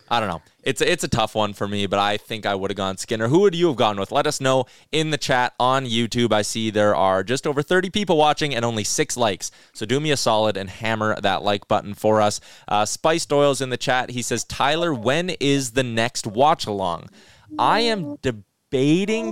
I 0.09 0.21
don't 0.21 0.29
know. 0.29 0.43
It's 0.63 0.81
a, 0.81 0.91
it's 0.91 1.05
a 1.05 1.09
tough 1.09 1.35
one 1.35 1.53
for 1.53 1.69
me, 1.69 1.87
but 1.87 1.99
I 1.99 2.17
think 2.17 2.47
I 2.47 2.55
would 2.55 2.71
have 2.71 2.77
gone 2.77 2.97
Skinner. 2.97 3.29
Who 3.29 3.41
would 3.41 3.55
you 3.55 3.69
have 3.69 3.77
gone 3.77 3.99
with? 3.99 4.11
Let 4.11 4.27
us 4.27 4.41
know 4.41 4.67
in 4.91 5.11
the 5.11 5.19
chat 5.19 5.55
on 5.61 5.85
YouTube. 5.85 6.33
I 6.33 6.43
see 6.43 6.71
there 6.71 6.95
are 6.95 7.23
just 7.23 7.47
over 7.47 7.63
30 7.63 7.91
people 7.91 8.17
watching 8.17 8.55
and 8.55 8.65
only 8.65 8.85
six 8.85 9.17
likes. 9.17 9.51
So 9.73 9.87
do 9.87 10.01
me 10.01 10.11
a 10.11 10.17
solid 10.17 10.57
and 10.57 10.69
hammer 10.69 11.21
that 11.21 11.43
like 11.43 11.69
button 11.69 11.95
for 11.95 12.21
us. 12.21 12.41
Uh, 12.67 12.85
Spiced 12.85 13.33
Oils 13.33 13.61
in 13.61 13.71
the 13.71 13.77
chat. 13.77 14.11
He 14.11 14.23
says, 14.23 14.45
Tyler, 14.45 14.93
when 14.93 15.31
is 15.41 15.73
the 15.73 15.85
next 15.85 16.27
watch 16.27 16.67
along? 16.67 17.09
I 17.59 17.81
am 17.81 18.17
debating 18.23 18.45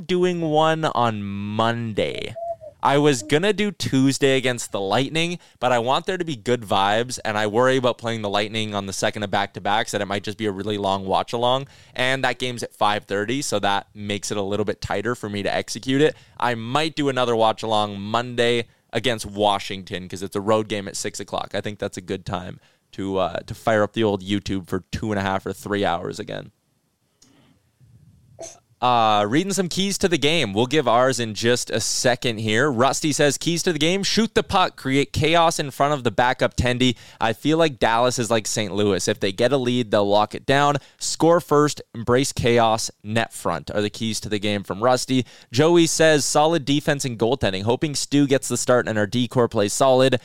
doing 0.07 0.43
one 0.43 0.85
on 0.85 1.25
Monday. 1.25 2.35
I 2.81 2.99
was 2.99 3.25
gonna 3.25 3.53
do 3.53 3.73
Tuesday 3.73 4.37
against 4.37 4.71
the 4.71 4.81
Lightning, 4.81 5.41
but 5.59 5.73
I 5.73 5.81
want 5.81 6.07
there 6.07 6.17
to 6.17 6.25
be 6.25 6.37
good 6.37 6.61
vibes, 6.61 7.19
and 7.25 7.37
I 7.37 7.49
worry 7.49 7.76
about 7.76 7.99
playing 7.99 8.23
the 8.23 8.29
Lightning 8.29 8.76
on 8.76 8.87
the 8.87 8.93
second 8.93 9.25
of 9.25 9.33
back 9.33 9.55
to 9.55 9.61
backs 9.61 9.91
that 9.91 10.00
it 10.00 10.07
might 10.07 10.23
just 10.23 10.38
be 10.38 10.47
a 10.47 10.53
really 10.53 10.79
long 10.79 11.05
watch 11.05 11.33
along. 11.33 11.67
And 11.97 12.23
that 12.23 12.38
game's 12.38 12.62
at 12.62 12.75
5:30, 12.75 13.43
so 13.43 13.59
that 13.59 13.88
makes 13.93 14.31
it 14.31 14.37
a 14.37 14.43
little 14.43 14.64
bit 14.64 14.81
tighter 14.81 15.17
for 15.17 15.29
me 15.29 15.43
to 15.43 15.53
execute 15.53 16.00
it. 16.00 16.14
I 16.38 16.55
might 16.55 16.95
do 16.95 17.09
another 17.09 17.35
watch 17.35 17.64
along 17.64 18.00
Monday 18.00 18.69
against 18.93 19.26
Washington 19.26 20.05
because 20.05 20.23
it's 20.23 20.37
a 20.37 20.41
road 20.41 20.69
game 20.69 20.87
at 20.87 20.95
six 20.95 21.19
o'clock. 21.19 21.50
I 21.55 21.61
think 21.61 21.81
that's 21.81 21.97
a 21.97 22.03
good 22.03 22.25
time 22.25 22.61
to 22.93 23.19
uh, 23.19 23.41
to 23.41 23.55
fire 23.55 23.83
up 23.83 23.95
the 23.95 24.05
old 24.05 24.23
YouTube 24.23 24.69
for 24.69 24.85
two 24.93 25.11
and 25.11 25.19
a 25.19 25.23
half 25.23 25.45
or 25.45 25.53
three 25.53 25.85
hours 25.85 26.21
again. 26.21 26.53
Uh, 28.81 29.25
reading 29.26 29.52
some 29.52 29.69
keys 29.69 29.97
to 29.97 30.09
the 30.09 30.19
game. 30.19 30.52
We'll 30.52 30.66
give 30.66 30.87
ours 30.87 31.19
in 31.19 31.35
just 31.35 31.71
a 31.71 31.81
second 31.81 32.38
here. 32.38 32.71
Rusty 32.71 33.12
says 33.12 33.38
keys 33.38 33.62
to 33.62 33.73
the 33.73 33.78
game: 33.78 34.02
shoot 34.02 34.35
the 34.35 34.43
puck, 34.43 34.76
create 34.76 35.12
chaos 35.12 35.59
in 35.59 35.71
front 35.71 35.95
of 35.95 36.04
the 36.04 36.11
backup 36.11 36.57
tendy. 36.57 36.97
I 37.21 37.33
feel 37.33 37.57
like 37.57 37.78
Dallas 37.78 38.19
is 38.19 38.31
like 38.31 38.47
St. 38.47 38.75
Louis. 38.75 39.09
If 39.09 39.21
they 39.21 39.33
get 39.33 39.52
a 39.52 39.57
lead, 39.57 39.90
they'll 39.90 40.07
lock 40.07 40.35
it 40.35 40.45
down. 40.45 40.76
Score 40.99 41.40
first, 41.40 41.81
embrace 41.95 42.33
chaos. 42.33 42.90
Net 43.02 43.33
front 43.33 43.71
are 43.71 43.81
the 43.81 43.88
keys 43.88 44.21
to 44.21 44.28
the 44.28 44.38
game 44.38 44.62
from 44.62 44.83
Rusty. 44.83 45.25
Joey 45.50 45.87
says 45.87 46.25
solid 46.26 46.64
defense 46.64 47.04
and 47.04 47.19
goaltending. 47.19 47.62
Hoping 47.62 47.95
Stu 47.95 48.26
gets 48.26 48.49
the 48.49 48.57
start 48.59 48.87
and 48.87 48.99
our 48.99 49.07
D 49.07 49.28
corps 49.28 49.49
plays 49.49 49.73
solid. 49.73 50.21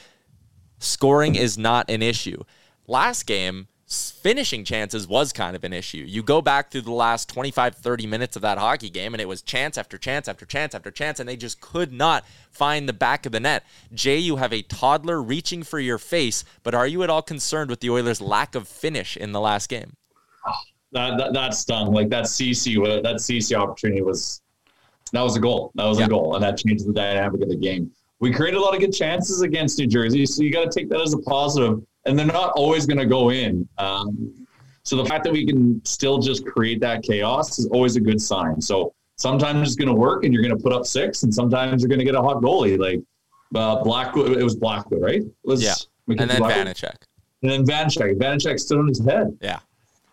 Scoring 0.80 1.36
is 1.36 1.58
not 1.58 1.90
an 1.90 2.02
issue. 2.02 2.44
Last 2.88 3.26
game, 3.26 3.68
finishing 3.90 4.64
chances 4.64 5.08
was 5.08 5.34
kind 5.34 5.56
of 5.56 5.64
an 5.64 5.74
issue. 5.74 6.04
You 6.06 6.22
go 6.22 6.42
back 6.42 6.70
through 6.70 6.82
the 6.82 6.92
last 6.92 7.28
25, 7.30 7.76
30 7.76 8.06
minutes 8.06 8.36
of 8.36 8.44
that 8.44 8.60
hockey 8.60 8.90
game, 8.90 9.14
and 9.14 9.22
it 9.22 9.28
was 9.28 9.42
chance 9.42 9.78
after 9.78 9.98
chance 9.98 10.28
after 10.28 10.46
chance 10.46 10.76
after 10.76 10.92
chance, 10.92 11.20
and 11.20 11.28
they 11.28 11.36
just 11.36 11.60
could 11.60 11.92
not 11.92 12.24
find 12.52 12.88
the 12.88 12.94
back 12.94 13.26
of 13.26 13.32
the 13.32 13.40
net. 13.40 13.66
Jay, 13.92 14.18
you 14.18 14.36
have 14.36 14.54
a 14.54 14.62
toddler 14.62 15.22
reaching 15.22 15.64
for 15.64 15.80
your 15.80 15.98
face, 15.98 16.44
but 16.62 16.76
are 16.76 16.86
you 16.86 17.02
at 17.02 17.10
all 17.10 17.24
concerned 17.24 17.72
with 17.72 17.80
the 17.80 17.90
Oilers' 17.90 18.22
lack 18.22 18.54
of 18.54 18.68
finish 18.68 19.18
in 19.18 19.32
the 19.32 19.40
last 19.42 19.70
game? 19.70 19.96
That, 20.92 21.18
that, 21.18 21.34
that 21.34 21.54
stung. 21.56 21.92
Like 21.92 22.10
that 22.10 22.28
Ceci, 22.28 22.76
that 22.76 23.22
Ceci 23.22 23.56
opportunity 23.56 24.02
was, 24.04 24.42
that 25.14 25.22
was 25.22 25.36
a 25.36 25.40
goal. 25.40 25.72
That 25.76 25.86
was 25.86 26.00
yeah. 26.00 26.06
a 26.06 26.10
goal, 26.10 26.36
and 26.36 26.44
that 26.44 26.58
changed 26.58 26.88
the 26.88 26.94
dynamic 26.94 27.42
of 27.42 27.50
the 27.50 27.56
game. 27.56 27.92
We 28.20 28.32
created 28.32 28.58
a 28.58 28.62
lot 28.62 28.76
of 28.76 28.82
good 28.82 28.94
chances 28.94 29.42
against 29.42 29.80
New 29.80 29.88
Jersey, 29.88 30.26
so 30.28 30.44
you 30.44 30.52
got 30.52 30.70
to 30.70 30.80
take 30.80 30.90
that 30.90 31.02
as 31.02 31.14
a 31.14 31.20
positive 31.20 31.82
and 32.06 32.18
they're 32.18 32.26
not 32.26 32.52
always 32.56 32.86
going 32.86 32.98
to 32.98 33.06
go 33.06 33.32
in. 33.32 33.68
Um, 33.78 34.48
so 34.84 34.96
the 34.96 35.06
fact 35.06 35.24
that 35.26 35.34
we 35.34 35.46
can 35.46 35.84
still 35.86 36.20
just 36.20 36.46
create 36.46 36.80
that 36.82 37.04
chaos 37.04 37.60
is 37.60 37.68
always 37.68 37.96
a 37.96 38.00
good 38.00 38.22
sign. 38.22 38.62
So 38.62 38.94
sometimes 39.18 39.68
it's 39.68 39.76
going 39.76 39.90
to 39.90 39.94
work 39.94 40.24
and 40.24 40.34
you're 40.34 40.42
going 40.42 40.56
to 40.56 40.62
put 40.62 40.74
up 40.74 40.86
six, 40.86 41.24
and 41.24 41.34
sometimes 41.34 41.82
you're 41.82 41.90
going 41.90 42.00
to 42.00 42.06
get 42.06 42.16
a 42.16 42.22
hot 42.22 42.42
goalie. 42.42 42.80
Like 42.80 43.02
uh, 43.56 43.84
Blackwood, 43.84 44.38
it 44.38 44.44
was 44.44 44.56
Blackwood, 44.56 45.02
right? 45.02 45.22
It 45.22 45.34
was 45.44 45.62
yeah. 45.62 45.76
And 46.08 46.30
then 46.30 46.40
Blackwood. 46.40 46.68
Vanecek. 46.68 46.96
And 47.44 47.52
then 47.52 47.66
Vanecek. 47.66 48.18
Vanecek 48.18 48.60
stood 48.60 48.80
on 48.80 48.88
his 48.88 49.04
head. 49.06 49.38
Yeah. 49.42 49.60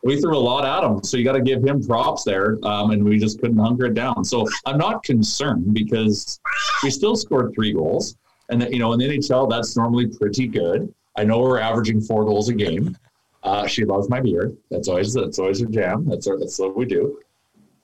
We 0.03 0.21
threw 0.21 0.37
a 0.37 0.39
lot 0.39 0.65
at 0.65 0.89
him, 0.89 1.03
so 1.03 1.17
you 1.17 1.25
got 1.25 1.33
to 1.33 1.41
give 1.41 1.65
him 1.65 1.85
props 1.85 2.23
there, 2.23 2.59
um, 2.63 2.91
and 2.93 3.03
we 3.03 3.19
just 3.19 3.41
couldn't 3.41 3.59
hunker 3.59 3.87
it 3.87 3.95
down. 3.95 4.25
So 4.25 4.47
I'm 4.65 4.79
not 4.79 5.03
concerned 5.03 5.75
because 5.75 6.39
we 6.85 6.91
still 6.91 7.17
scored 7.17 7.53
three 7.55 7.73
goals, 7.73 8.17
and 8.51 8.63
that, 8.63 8.73
you 8.73 8.79
know 8.79 8.93
in 8.93 9.01
the 9.01 9.09
NHL 9.09 9.51
that's 9.51 9.77
normally 9.77 10.07
pretty 10.07 10.47
good. 10.47 10.95
I 11.17 11.25
know 11.25 11.41
we're 11.41 11.59
averaging 11.59 12.01
four 12.01 12.25
goals 12.25 12.49
a 12.49 12.55
game. 12.55 12.97
Uh, 13.43 13.67
she 13.67 13.85
loves 13.85 14.09
my 14.09 14.21
beard. 14.21 14.57
That's 14.71 14.89
always 14.89 15.15
that's 15.15 15.39
always 15.39 15.61
her 15.61 15.67
jam. 15.67 16.05
That's 16.07 16.27
our, 16.27 16.39
that's 16.39 16.59
what 16.59 16.77
we 16.77 16.85
do. 16.85 17.21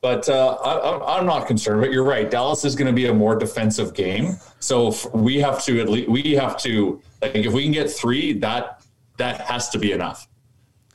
But 0.00 0.28
uh, 0.28 0.54
I, 0.54 1.18
am 1.20 1.26
not 1.26 1.46
concerned. 1.46 1.80
But 1.80 1.92
you're 1.92 2.04
right. 2.04 2.28
Dallas 2.28 2.64
is 2.64 2.74
going 2.74 2.88
to 2.88 2.92
be 2.92 3.06
a 3.06 3.14
more 3.14 3.36
defensive 3.36 3.94
game. 3.94 4.36
So 4.58 4.92
we 5.14 5.38
have 5.38 5.64
to 5.64 5.80
at 5.80 5.88
least 5.88 6.08
we 6.08 6.32
have 6.32 6.56
to 6.62 7.00
like 7.22 7.36
if 7.36 7.52
we 7.52 7.62
can 7.62 7.72
get 7.72 7.88
three, 7.88 8.32
that 8.40 8.82
that 9.18 9.40
has 9.42 9.68
to 9.70 9.78
be 9.78 9.92
enough. 9.92 10.26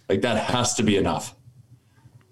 Like 0.10 0.22
that 0.22 0.38
has 0.44 0.74
to 0.76 0.84
be 0.84 0.98
enough. 0.98 1.37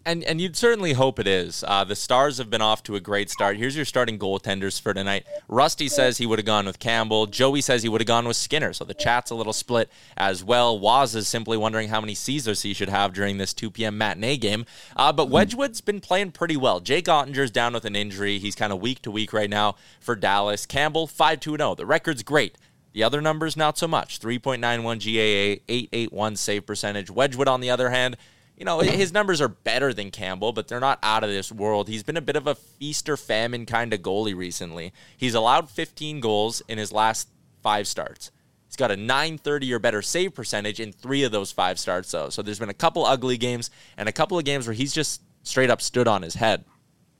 And 0.07 0.23
and 0.23 0.39
you'd 0.39 0.55
certainly 0.55 0.93
hope 0.93 1.17
it 1.17 1.27
is. 1.27 1.63
Uh, 1.67 1.83
the 1.83 1.95
Stars 1.95 2.37
have 2.37 2.51
been 2.51 2.61
off 2.61 2.83
to 2.83 2.95
a 2.95 2.99
great 2.99 3.31
start. 3.31 3.57
Here's 3.57 3.75
your 3.75 3.85
starting 3.85 4.19
goaltenders 4.19 4.79
for 4.79 4.93
tonight. 4.93 5.25
Rusty 5.47 5.87
says 5.87 6.19
he 6.19 6.27
would 6.27 6.37
have 6.37 6.45
gone 6.45 6.67
with 6.67 6.77
Campbell. 6.77 7.25
Joey 7.25 7.59
says 7.61 7.81
he 7.81 7.89
would 7.89 8.01
have 8.01 8.07
gone 8.07 8.27
with 8.27 8.37
Skinner. 8.37 8.71
So 8.71 8.85
the 8.85 8.93
chat's 8.93 9.31
a 9.31 9.35
little 9.35 9.51
split 9.51 9.89
as 10.15 10.43
well. 10.43 10.77
Waz 10.77 11.15
is 11.15 11.27
simply 11.27 11.57
wondering 11.57 11.89
how 11.89 12.01
many 12.01 12.13
Caesars 12.13 12.61
he 12.61 12.75
should 12.75 12.89
have 12.89 13.13
during 13.13 13.39
this 13.39 13.51
2 13.51 13.71
p.m. 13.71 13.97
matinee 13.97 14.37
game. 14.37 14.67
Uh, 14.95 15.11
but 15.11 15.29
Wedgewood's 15.29 15.81
been 15.81 16.01
playing 16.01 16.33
pretty 16.33 16.55
well. 16.55 16.81
Jake 16.81 17.05
Oettinger's 17.05 17.49
down 17.49 17.73
with 17.73 17.85
an 17.85 17.95
injury. 17.95 18.37
He's 18.37 18.55
kind 18.55 18.71
of 18.71 18.79
week 18.79 19.01
to 19.01 19.11
week 19.11 19.33
right 19.33 19.49
now 19.49 19.75
for 19.99 20.15
Dallas. 20.15 20.67
Campbell 20.67 21.07
5 21.07 21.39
2 21.39 21.57
0. 21.57 21.73
The 21.73 21.85
record's 21.87 22.21
great. 22.21 22.59
The 22.93 23.03
other 23.03 23.21
numbers, 23.21 23.57
not 23.57 23.77
so 23.77 23.89
much. 23.89 24.21
3.91 24.21 24.59
GAA, 25.03 25.61
881 25.67 26.35
save 26.37 26.65
percentage. 26.65 27.11
Wedgewood, 27.11 27.49
on 27.49 27.59
the 27.59 27.69
other 27.69 27.89
hand, 27.89 28.15
you 28.57 28.65
know, 28.65 28.79
his 28.79 29.11
numbers 29.11 29.41
are 29.41 29.49
better 29.49 29.93
than 29.93 30.11
Campbell, 30.11 30.53
but 30.53 30.67
they're 30.67 30.79
not 30.79 30.99
out 31.03 31.23
of 31.23 31.29
this 31.29 31.51
world. 31.51 31.89
He's 31.89 32.03
been 32.03 32.17
a 32.17 32.21
bit 32.21 32.35
of 32.35 32.47
a 32.47 32.55
feast 32.55 33.09
or 33.09 33.17
famine 33.17 33.65
kind 33.65 33.93
of 33.93 34.01
goalie 34.01 34.35
recently. 34.35 34.93
He's 35.17 35.33
allowed 35.33 35.69
15 35.69 36.21
goals 36.21 36.61
in 36.67 36.77
his 36.77 36.91
last 36.91 37.29
five 37.61 37.87
starts. 37.87 38.31
He's 38.67 38.77
got 38.77 38.91
a 38.91 38.95
930 38.97 39.73
or 39.73 39.79
better 39.79 40.01
save 40.01 40.33
percentage 40.33 40.79
in 40.79 40.91
three 40.91 41.23
of 41.23 41.31
those 41.31 41.51
five 41.51 41.79
starts, 41.79 42.11
though. 42.11 42.29
So 42.29 42.41
there's 42.41 42.59
been 42.59 42.69
a 42.69 42.73
couple 42.73 43.05
ugly 43.05 43.37
games 43.37 43.69
and 43.97 44.07
a 44.07 44.11
couple 44.11 44.37
of 44.37 44.45
games 44.45 44.67
where 44.67 44.73
he's 44.73 44.93
just 44.93 45.21
straight 45.43 45.69
up 45.69 45.81
stood 45.81 46.07
on 46.07 46.21
his 46.21 46.35
head. 46.35 46.63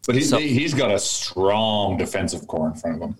But 0.06 0.16
he, 0.16 0.22
so, 0.22 0.38
he's 0.38 0.74
got 0.74 0.92
a 0.92 1.00
strong 1.00 1.98
defensive 1.98 2.48
core 2.48 2.68
in 2.68 2.76
front 2.76 3.02
of 3.02 3.10
him. 3.10 3.16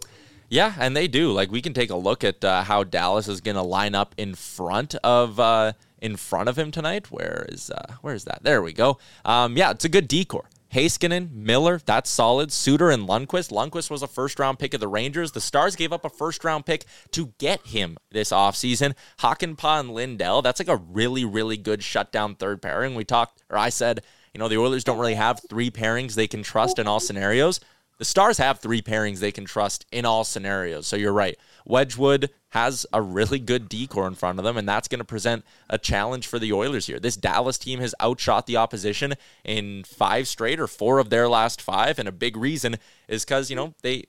Yeah, 0.50 0.74
and 0.78 0.96
they 0.96 1.08
do. 1.08 1.32
Like 1.32 1.52
we 1.52 1.62
can 1.62 1.74
take 1.74 1.90
a 1.90 1.96
look 1.96 2.24
at 2.24 2.44
uh, 2.44 2.64
how 2.64 2.84
Dallas 2.84 3.28
is 3.28 3.42
going 3.42 3.56
to 3.56 3.64
line 3.64 3.96
up 3.96 4.14
in 4.18 4.36
front 4.36 4.96
of 4.96 5.40
uh, 5.40 5.74
in 6.02 6.16
front 6.16 6.50
of 6.50 6.58
him 6.58 6.72
tonight. 6.72 7.12
Where 7.12 7.46
is 7.50 7.70
uh, 7.70 7.96
where 8.02 8.16
is 8.16 8.26
that? 8.26 8.40
There 8.44 8.62
we 8.62 8.74
go. 8.74 8.98
Um, 9.24 9.58
yeah, 9.58 9.72
it's 9.72 9.86
a 9.86 9.90
good 9.90 10.08
D 10.08 10.26
corps. 10.26 10.50
Heiskanen, 10.76 11.32
Miller, 11.32 11.80
that's 11.86 12.10
solid. 12.10 12.52
Suter 12.52 12.90
and 12.90 13.08
Lundkvist. 13.08 13.50
Lundkvist 13.50 13.90
was 13.90 14.04
a 14.04 14.08
first 14.08 14.40
round 14.40 14.60
pick 14.60 14.74
of 14.74 14.82
the 14.82 14.90
Rangers. 14.90 15.32
The 15.32 15.40
Stars 15.40 15.76
gave 15.78 15.94
up 15.94 16.04
a 16.04 16.10
first 16.10 16.44
round 16.44 16.66
pick 16.66 16.84
to 17.12 17.34
get 17.38 17.68
him 17.68 17.98
this 18.12 18.32
offseason. 18.32 18.94
Hakanpää 19.20 19.80
and 19.80 19.92
Lindell, 19.92 20.42
that's 20.42 20.60
like 20.60 20.68
a 20.68 20.76
really, 20.76 21.24
really 21.24 21.56
good 21.56 21.82
shutdown 21.82 22.36
third 22.36 22.62
pairing. 22.62 22.94
We 22.94 23.06
talked, 23.06 23.42
or 23.50 23.58
I 23.58 23.70
said, 23.70 24.02
you 24.34 24.40
know, 24.40 24.50
the 24.50 24.58
Oilers 24.58 24.84
don't 24.84 25.00
really 25.00 25.16
have 25.16 25.40
three 25.50 25.72
pairings 25.72 26.16
they 26.16 26.28
can 26.28 26.44
trust 26.44 26.78
in 26.78 26.88
all 26.88 27.00
scenarios. 27.00 27.62
The 27.98 28.04
Stars 28.04 28.38
have 28.40 28.60
three 28.60 28.82
pairings 28.82 29.20
they 29.20 29.32
can 29.32 29.46
trust 29.46 29.86
in 29.94 30.04
all 30.04 30.26
scenarios. 30.26 30.88
So 30.88 30.98
you're 30.98 31.14
right. 31.14 31.38
Wedgewood 31.66 32.30
has 32.50 32.86
a 32.94 33.02
really 33.02 33.40
good 33.40 33.68
D 33.68 33.88
corps 33.88 34.08
in 34.08 34.16
front 34.16 34.40
of 34.40 34.46
them, 34.46 34.56
and 34.56 34.70
that's 34.70 34.88
going 34.88 35.00
to 35.00 35.06
present 35.06 35.44
a 35.70 35.78
challenge 35.78 36.28
for 36.28 36.40
the 36.40 36.54
Oilers 36.54 36.86
here. 36.86 37.00
This 37.00 37.18
Dallas 37.18 37.58
team 37.58 37.80
has 37.80 37.94
outshot 38.02 38.46
the 38.46 38.58
opposition 38.58 39.16
in 39.44 39.84
five 39.84 40.28
straight 40.28 40.60
or 40.60 40.68
four 40.68 41.00
of 41.00 41.10
their 41.10 41.28
last 41.28 41.62
five, 41.62 42.00
and 42.00 42.08
a 42.08 42.14
big 42.14 42.38
reason 42.38 42.78
is 43.08 43.26
because 43.26 43.50
you 43.50 43.56
know 43.56 43.74
they 43.82 44.06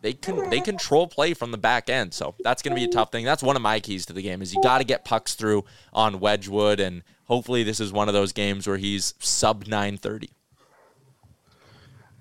they 0.00 0.12
can 0.12 0.48
they 0.50 0.60
control 0.60 1.08
play 1.08 1.34
from 1.34 1.50
the 1.50 1.58
back 1.58 1.90
end. 1.90 2.14
So 2.14 2.34
that's 2.42 2.62
going 2.62 2.74
to 2.74 2.80
be 2.80 2.84
a 2.84 2.92
tough 2.92 3.10
thing. 3.10 3.24
That's 3.24 3.42
one 3.42 3.56
of 3.56 3.62
my 3.62 3.80
keys 3.80 4.06
to 4.06 4.12
the 4.12 4.22
game 4.22 4.40
is 4.40 4.54
you 4.54 4.62
got 4.62 4.78
to 4.78 4.84
get 4.84 5.04
pucks 5.04 5.34
through 5.34 5.64
on 5.92 6.20
Wedgewood, 6.20 6.80
and 6.80 7.02
hopefully 7.24 7.64
this 7.64 7.80
is 7.80 7.92
one 7.92 8.08
of 8.08 8.14
those 8.14 8.32
games 8.32 8.66
where 8.66 8.76
he's 8.76 9.14
sub 9.18 9.66
nine 9.66 9.96
thirty. 9.96 10.30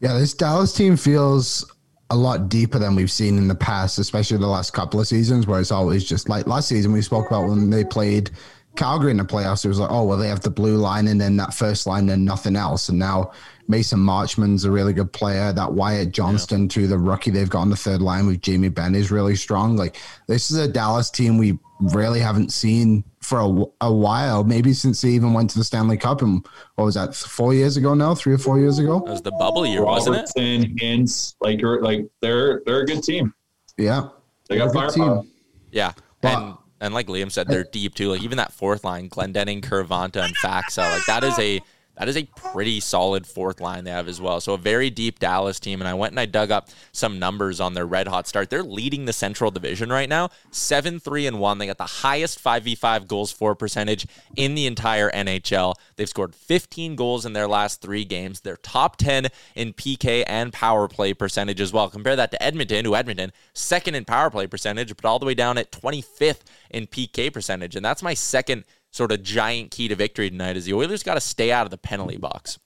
Yeah, 0.02 0.18
this 0.18 0.34
Dallas 0.34 0.74
team 0.74 0.98
feels 0.98 1.70
a 2.10 2.16
lot 2.16 2.50
deeper 2.50 2.78
than 2.78 2.96
we've 2.96 3.12
seen 3.12 3.38
in 3.38 3.48
the 3.48 3.56
past, 3.56 3.98
especially 3.98 4.38
the 4.38 4.48
last 4.48 4.72
couple 4.74 5.00
of 5.00 5.08
seasons, 5.08 5.48
where 5.48 5.60
it's 5.60 5.72
always 5.72 6.04
just 6.04 6.30
like 6.30 6.48
last 6.48 6.68
season 6.68 6.92
we 6.92 7.02
spoke 7.02 7.28
about 7.28 7.48
when 7.48 7.70
they 7.70 7.84
played 7.84 8.32
Calgary 8.76 9.12
in 9.12 9.18
the 9.18 9.24
playoffs. 9.24 9.66
It 9.66 9.70
was 9.70 9.80
like, 9.80 9.92
oh 9.92 10.04
well, 10.04 10.18
they 10.18 10.28
have 10.28 10.42
the 10.42 10.52
blue 10.52 10.78
line 10.78 11.08
and 11.08 11.20
then 11.20 11.38
that 11.38 11.54
first 11.54 11.88
line 11.88 12.10
and 12.10 12.24
nothing 12.24 12.56
else. 12.56 12.90
And 12.90 13.00
now 13.00 13.32
Mason 13.68 14.00
Marchment's 14.00 14.64
a 14.64 14.72
really 14.72 14.94
good 14.94 15.12
player. 15.12 15.52
That 15.52 15.74
Wyatt 15.74 16.12
Johnston, 16.12 16.64
yeah. 16.64 16.70
to 16.70 16.88
the 16.88 16.98
rookie 16.98 17.32
they've 17.32 17.50
got 17.50 17.62
on 17.62 17.70
the 17.70 17.76
third 17.76 18.02
line 18.02 18.28
with 18.28 18.42
Jamie 18.42 18.70
Benn 18.70 18.96
is 18.96 19.12
really 19.12 19.36
strong. 19.36 19.76
Like 19.76 19.98
this 20.28 20.52
is 20.52 20.58
a 20.58 20.68
Dallas 20.68 21.10
team 21.10 21.38
we 21.38 21.58
really 21.80 22.20
haven't 22.20 22.54
seen 22.54 23.04
for 23.20 23.40
a, 23.40 23.86
a 23.86 23.92
while, 23.92 24.44
maybe 24.44 24.72
since 24.72 25.02
they 25.02 25.10
even 25.10 25.34
went 25.34 25.50
to 25.50 25.58
the 25.58 25.64
Stanley 25.64 25.98
Cup. 25.98 26.22
And 26.22 26.46
what 26.76 26.86
was 26.86 26.96
that, 26.96 27.16
four 27.16 27.54
years 27.54 27.76
ago 27.76 27.94
now, 27.94 28.14
three 28.16 28.34
or 28.34 28.38
four 28.38 28.60
years 28.60 28.80
ago? 28.80 29.00
That 29.00 29.12
was 29.12 29.22
the 29.22 29.32
bubble 29.32 29.66
year, 29.66 29.84
wasn't 29.84 30.18
it? 30.18 30.30
Hintz, 30.38 31.36
like, 31.42 31.62
like 31.62 32.08
they're 32.22 32.62
they're 32.66 32.82
a 32.82 32.86
good 32.86 33.04
team. 33.04 33.34
Yeah, 33.78 34.10
they 34.48 34.58
got 34.58 34.74
firepower. 34.74 35.24
Yeah, 35.72 35.94
and 36.22 36.56
and 36.80 36.94
like 36.94 37.08
Liam 37.08 37.32
said, 37.32 37.48
they're 37.48 37.64
deep 37.64 37.96
too. 37.96 38.12
Like 38.12 38.22
even 38.22 38.38
that 38.38 38.54
fourth 38.54 38.84
line, 38.84 39.10
Glendening, 39.10 39.62
Kiviranta, 39.62 40.24
and 40.24 40.36
Faksa, 40.38 40.90
like 40.92 41.06
that 41.08 41.24
is 41.24 41.38
a 41.40 41.60
that 41.98 42.10
is 42.10 42.18
a 42.18 42.24
pretty 42.36 42.80
solid 42.80 43.26
fourth 43.26 43.62
line 43.62 43.84
they 43.84 43.92
have 43.92 44.08
as 44.08 44.20
well. 44.20 44.40
So 44.42 44.54
a 44.54 44.58
very 44.58 44.90
deep 44.90 45.20
Dallas 45.20 45.60
team. 45.60 45.82
And 45.82 45.88
I 45.88 45.94
went 45.94 46.12
and 46.12 46.20
I 46.20 46.26
dug 46.26 46.52
up 46.52 46.70
some 46.92 47.20
numbers 47.20 47.60
on 47.60 47.74
their 47.74 47.86
red 47.86 48.08
hot 48.08 48.28
start. 48.28 48.50
They're 48.50 48.64
leading 48.64 49.06
the 49.06 49.14
Central 49.14 49.52
Division 49.52 49.90
right 49.90 50.10
now, 50.10 50.30
7 50.52 51.00
3 51.00 51.28
and 51.28 51.40
1. 51.40 51.58
They 51.58 51.68
got 51.68 51.78
the 51.78 51.86
highest 51.86 52.44
5v5 52.44 53.08
goals 53.08 53.32
for 53.32 53.56
percentage 53.56 54.08
in 54.36 54.56
the 54.56 54.66
entire 54.66 55.10
NHL. 55.12 55.76
They've 55.96 56.10
scored 56.10 56.36
15 56.36 56.96
goals 56.96 57.26
in 57.26 57.34
their 57.34 57.48
last 57.48 57.82
three 57.82 58.06
games. 58.06 58.42
They're 58.42 58.58
top 58.58 58.98
10 58.98 59.28
in 59.56 59.74
PK 59.74 60.24
and 60.28 60.52
power 60.52 60.88
play 60.88 61.14
percentage 61.14 61.62
as 61.62 61.72
well. 61.72 61.90
Compare 61.90 62.16
that 62.18 62.32
to 62.32 62.44
Edmonton, 62.44 62.86
who 62.86 62.96
Edmonton, 62.96 63.32
second 63.54 63.96
in 63.96 64.06
power 64.06 64.30
play 64.30 64.48
percentage, 64.48 64.96
but 64.96 65.06
all 65.06 65.20
the 65.20 65.26
way 65.26 65.34
down 65.34 65.58
at 65.58 65.72
25th 65.72 66.42
in 66.70 66.88
PK 66.88 67.32
percentage. 67.32 67.76
And 67.76 67.86
that's 67.86 68.04
my 68.04 68.14
second 68.14 68.66
sort 68.96 69.12
of 69.12 69.22
giant 69.22 69.72
key 69.72 69.90
to 69.90 69.96
victory 69.96 70.30
tonight 70.30 70.56
is 70.56 70.64
the 70.64 70.74
Oilers 70.74 71.04
got 71.04 71.16
to 71.16 71.22
stay 71.22 71.52
out 71.52 71.66
of 71.66 71.72
the 71.72 71.78
penalty 71.78 72.16
box. 72.16 72.58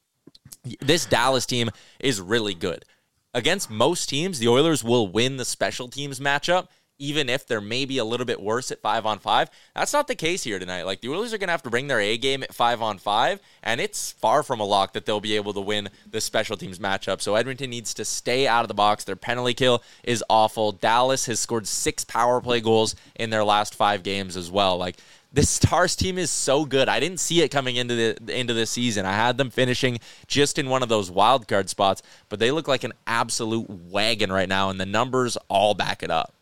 This 0.79 1.07
Dallas 1.07 1.48
team 1.48 1.71
is 2.00 2.21
really 2.21 2.53
good. 2.53 2.86
Against 3.33 3.71
most 3.71 4.09
teams, 4.09 4.38
the 4.38 4.48
Oilers 4.48 4.83
will 4.83 5.07
win 5.07 5.38
the 5.38 5.45
special 5.45 5.88
teams 5.88 6.19
matchup, 6.19 6.67
even 7.00 7.29
if 7.29 7.48
they're 7.48 7.62
maybe 7.62 7.98
a 7.98 8.05
little 8.05 8.27
bit 8.27 8.41
worse 8.41 8.69
at 8.69 8.81
five 8.81 9.07
on 9.07 9.17
five. 9.17 9.50
That's 9.74 9.93
not 9.93 10.07
the 10.07 10.13
case 10.13 10.43
here 10.43 10.59
tonight. 10.59 10.83
Like 10.83 11.01
the 11.01 11.09
Oilers 11.09 11.33
are 11.33 11.39
going 11.39 11.48
to 11.48 11.53
have 11.53 11.63
to 11.63 11.69
bring 11.71 11.88
their 11.88 12.00
A 12.00 12.17
game 12.17 12.43
at 12.43 12.53
five 12.53 12.79
on 12.81 13.00
five, 13.00 13.39
and 13.63 13.81
it's 13.81 14.12
far 14.12 14.43
from 14.43 14.59
a 14.59 14.65
lock 14.65 14.93
that 14.93 15.07
they'll 15.07 15.19
be 15.19 15.36
able 15.36 15.53
to 15.53 15.62
win 15.62 15.89
the 16.12 16.21
special 16.21 16.57
teams 16.57 16.77
matchup. 16.77 17.21
So 17.21 17.33
Edmonton 17.33 17.71
needs 17.71 17.95
to 17.95 18.05
stay 18.05 18.48
out 18.48 18.63
of 18.63 18.67
the 18.67 18.75
box. 18.75 19.03
Their 19.03 19.15
penalty 19.15 19.55
kill 19.55 19.81
is 20.03 20.24
awful. 20.29 20.74
Dallas 20.74 21.25
has 21.25 21.39
scored 21.39 21.65
six 21.65 22.03
power 22.03 22.39
play 22.39 22.62
goals 22.62 22.95
in 23.15 23.31
their 23.31 23.43
last 23.43 23.74
five 23.74 24.03
games 24.03 24.38
as 24.38 24.51
well. 24.51 24.77
Like 24.77 24.98
this 25.31 25.50
Stars 25.50 25.95
team 25.95 26.17
is 26.17 26.31
so 26.31 26.65
good. 26.65 26.89
I 26.89 27.00
didn't 27.00 27.19
see 27.19 27.41
it 27.41 27.50
coming 27.50 27.75
into 27.75 27.95
the 27.95 28.39
into 28.39 28.53
the 28.53 28.65
season. 28.65 29.05
I 29.05 29.13
had 29.13 29.38
them 29.38 29.50
finishing 29.50 30.00
just 30.27 30.57
in 30.57 30.69
one 30.69 30.81
of 30.83 30.89
those 30.89 31.12
wild 31.12 31.48
card 31.48 31.69
spots, 31.69 32.01
but 32.29 32.39
they 32.39 32.51
look 32.51 32.67
like 32.67 32.83
an 32.83 32.93
absolute 33.05 33.69
wagon 33.69 34.31
right 34.31 34.50
now, 34.50 34.69
and 34.69 34.79
the 34.79 34.86
numbers 34.86 35.38
all 35.48 35.74
back 35.74 36.01
it 36.01 36.09
up. 36.09 36.33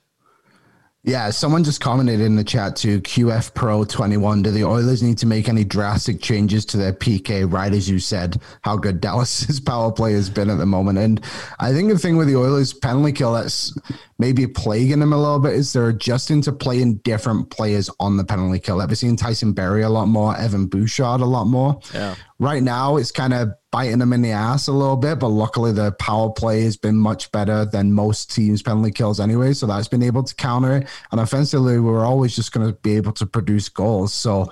Yeah, 1.08 1.30
someone 1.30 1.64
just 1.64 1.80
commented 1.80 2.20
in 2.20 2.36
the 2.36 2.44
chat 2.44 2.76
to 2.78 3.00
QF 3.00 3.54
Pro 3.54 3.86
21. 3.86 4.42
Do 4.42 4.52
the 4.52 4.66
Oilers 4.66 5.02
need 5.02 5.18
to 5.20 5.26
make 5.26 5.48
any 5.48 5.64
drastic 5.64 6.22
changes 6.22 6.66
to 6.66 6.76
their 6.76 6.92
PK? 6.92 7.50
Right 7.50 7.72
as 7.72 7.90
you 7.90 7.98
said, 7.98 8.42
how 8.64 8.76
good 8.76 9.00
Dallas's 9.00 9.58
power 9.62 9.90
play 9.90 10.12
has 10.12 10.30
been 10.30 10.50
at 10.50 10.58
the 10.58 10.66
moment. 10.66 10.98
And 10.98 11.24
I 11.62 11.72
think 11.72 11.94
the 11.94 11.98
thing 11.98 12.18
with 12.18 12.28
the 12.28 12.36
Oilers 12.36 12.74
penalty 12.74 13.14
kill 13.14 13.32
that's 13.32 13.74
maybe 14.20 14.48
plaguing 14.48 15.00
them 15.00 15.14
a 15.14 15.18
little 15.18 15.40
bit 15.40 15.54
is 15.54 15.72
they're 15.72 15.88
adjusting 15.88 16.42
to 16.42 16.52
playing 16.52 16.96
different 16.98 17.52
players 17.52 17.90
on 18.02 18.18
the 18.18 18.26
penalty 18.26 18.60
kill. 18.60 18.82
I've 18.82 18.98
seen 18.98 19.16
Tyson 19.16 19.54
Barrie 19.54 19.84
a 19.84 19.90
lot 19.90 20.10
more, 20.10 20.36
Evan 20.36 20.68
Bouchard 20.68 21.22
a 21.22 21.26
lot 21.26 21.46
more. 21.46 21.80
Yeah. 21.94 22.16
Right 22.38 22.62
now, 22.62 22.98
it's 22.98 23.12
kind 23.12 23.34
of 23.34 23.54
biting 23.78 24.00
them 24.00 24.12
in 24.12 24.24
the 24.24 24.32
ass 24.32 24.68
a 24.68 24.72
little 24.72 24.96
bit, 24.96 25.20
but 25.20 25.28
luckily 25.28 25.72
the 25.72 25.92
power 26.00 26.32
play 26.32 26.64
has 26.64 26.76
been 26.76 26.96
much 26.96 27.32
better 27.32 27.64
than 27.64 27.94
most 27.94 28.34
teams' 28.34 28.64
penalty 28.64 28.90
kills 28.90 29.20
anyway. 29.20 29.54
So 29.54 29.68
that's 29.68 29.88
been 29.88 30.02
able 30.02 30.24
to 30.24 30.34
counter 30.34 30.78
it. 30.78 30.88
And 31.12 31.22
offensively, 31.22 31.78
we're 31.78 32.04
always 32.04 32.36
just 32.36 32.52
going 32.54 32.66
to 32.66 32.74
be 32.80 32.96
able 32.96 33.12
to 33.12 33.28
produce 33.28 33.70
goals. 33.70 34.16
So 34.16 34.52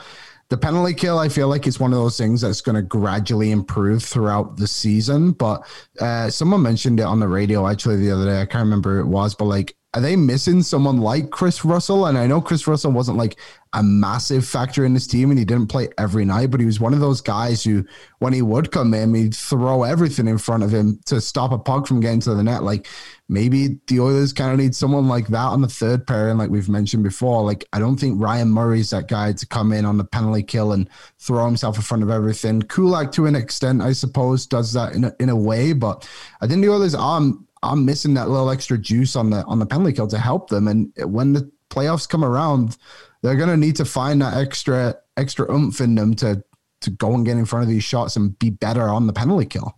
the 0.50 0.58
penalty 0.58 0.94
kill, 0.94 1.18
I 1.18 1.30
feel 1.30 1.48
like 1.48 1.66
it's 1.66 1.80
one 1.80 1.92
of 1.92 1.98
those 1.98 2.20
things 2.20 2.42
that's 2.42 2.62
going 2.62 2.76
to 2.76 2.84
gradually 2.84 3.50
improve 3.50 4.04
throughout 4.04 4.58
the 4.58 4.68
season. 4.68 5.32
But 5.32 5.68
uh, 6.00 6.30
someone 6.30 6.62
mentioned 6.62 7.00
it 7.00 7.04
on 7.04 7.20
the 7.20 7.28
radio 7.28 7.68
actually 7.68 7.96
the 7.96 8.12
other 8.12 8.26
day. 8.26 8.42
I 8.42 8.46
can't 8.46 8.66
remember 8.66 8.98
who 8.98 9.08
it 9.08 9.08
was, 9.08 9.34
but 9.34 9.46
like, 9.46 9.76
are 9.96 10.02
they 10.02 10.18
missing 10.18 10.62
someone 10.62 10.98
like 10.98 11.30
Chris 11.30 11.64
Russell? 11.64 12.06
And 12.06 12.18
I 12.18 12.28
know 12.28 12.42
Chris 12.42 12.68
Russell 12.68 12.92
wasn't 12.92 13.18
like 13.18 13.40
a 13.72 13.82
massive 13.82 14.46
factor 14.46 14.86
in 14.86 14.94
this 14.94 15.08
team 15.08 15.30
and 15.30 15.40
he 15.40 15.46
didn't 15.46 15.68
play 15.68 15.88
every 15.98 16.26
night, 16.26 16.52
but 16.52 16.60
he 16.60 16.66
was 16.66 16.82
one 16.82 16.94
of 16.94 17.00
those 17.00 17.22
guys 17.22 17.64
who, 17.64 17.86
when 18.20 18.34
he 18.34 18.42
would 18.42 18.72
come 18.72 18.94
in, 18.94 19.14
he'd 19.14 19.34
throw 19.34 19.84
everything 19.84 20.28
in 20.28 20.38
front 20.38 20.64
of 20.64 20.72
him 20.74 21.00
to 21.06 21.22
stop 21.22 21.54
a 21.54 21.58
puck 21.58 21.88
from 21.88 22.02
getting 22.02 22.20
to 22.22 22.36
the 22.36 22.44
net. 22.44 22.64
Like, 22.64 22.88
maybe 23.30 23.80
the 23.88 24.02
Oilers 24.02 24.34
kind 24.34 24.52
of 24.52 24.58
need 24.58 24.76
someone 24.76 25.08
like 25.08 25.28
that 25.28 25.48
on 25.48 25.62
the 25.62 25.68
third 25.68 26.06
pairing, 26.06 26.38
like 26.38 26.50
we've 26.50 26.70
mentioned 26.70 27.04
before. 27.04 27.44
Like, 27.44 27.64
I 27.72 27.80
don't 27.80 27.98
think 27.98 28.22
Ryan 28.22 28.50
Murray's 28.50 28.90
that 28.90 29.08
guy 29.08 29.32
to 29.32 29.48
come 29.48 29.72
in 29.72 29.86
on 29.86 29.98
the 29.98 30.04
penalty 30.04 30.44
kill 30.44 30.74
and 30.74 30.90
throw 31.20 31.46
himself 31.46 31.78
in 31.78 31.84
front 31.84 32.04
of 32.04 32.10
everything. 32.10 32.62
Kulak, 32.64 33.14
to 33.14 33.28
an 33.28 33.36
extent, 33.36 33.82
I 33.82 33.94
suppose, 33.94 34.46
does 34.46 34.74
that 34.74 34.94
in 34.94 35.06
a, 35.06 35.16
in 35.22 35.30
a 35.30 35.36
way, 35.36 35.72
but 35.72 36.08
I 36.42 36.48
think 36.48 36.62
the 36.62 36.70
Oilers 36.70 36.96
are, 36.96 37.22
are 37.66 37.76
missing 37.76 38.14
that 38.16 38.30
little 38.30 38.50
extra 38.50 38.78
juice 38.78 39.16
on 39.16 39.30
the 39.30 39.44
on 39.46 39.60
the 39.60 39.66
penalty 39.66 39.94
kill 39.94 40.08
to 40.08 40.18
help 40.18 40.50
them. 40.50 40.68
And 40.68 40.92
when 41.06 41.34
the 41.34 41.52
playoffs 41.70 42.08
come 42.08 42.24
around, 42.24 42.78
they're 43.22 43.36
going 43.36 43.50
to 43.50 43.58
need 43.58 43.76
to 43.78 43.86
find 43.86 44.22
that 44.22 44.36
extra 44.38 44.96
extra 45.18 45.52
oomph 45.52 45.82
in 45.82 45.96
them 45.96 46.14
to 46.16 46.44
to 46.82 46.90
go 46.92 47.14
and 47.14 47.26
get 47.26 47.38
in 47.38 47.46
front 47.46 47.64
of 47.64 47.70
these 47.70 47.84
shots 47.84 48.16
and 48.16 48.38
be 48.38 48.50
better 48.50 48.84
on 48.84 49.08
the 49.08 49.14
penalty 49.14 49.46
kill. 49.46 49.78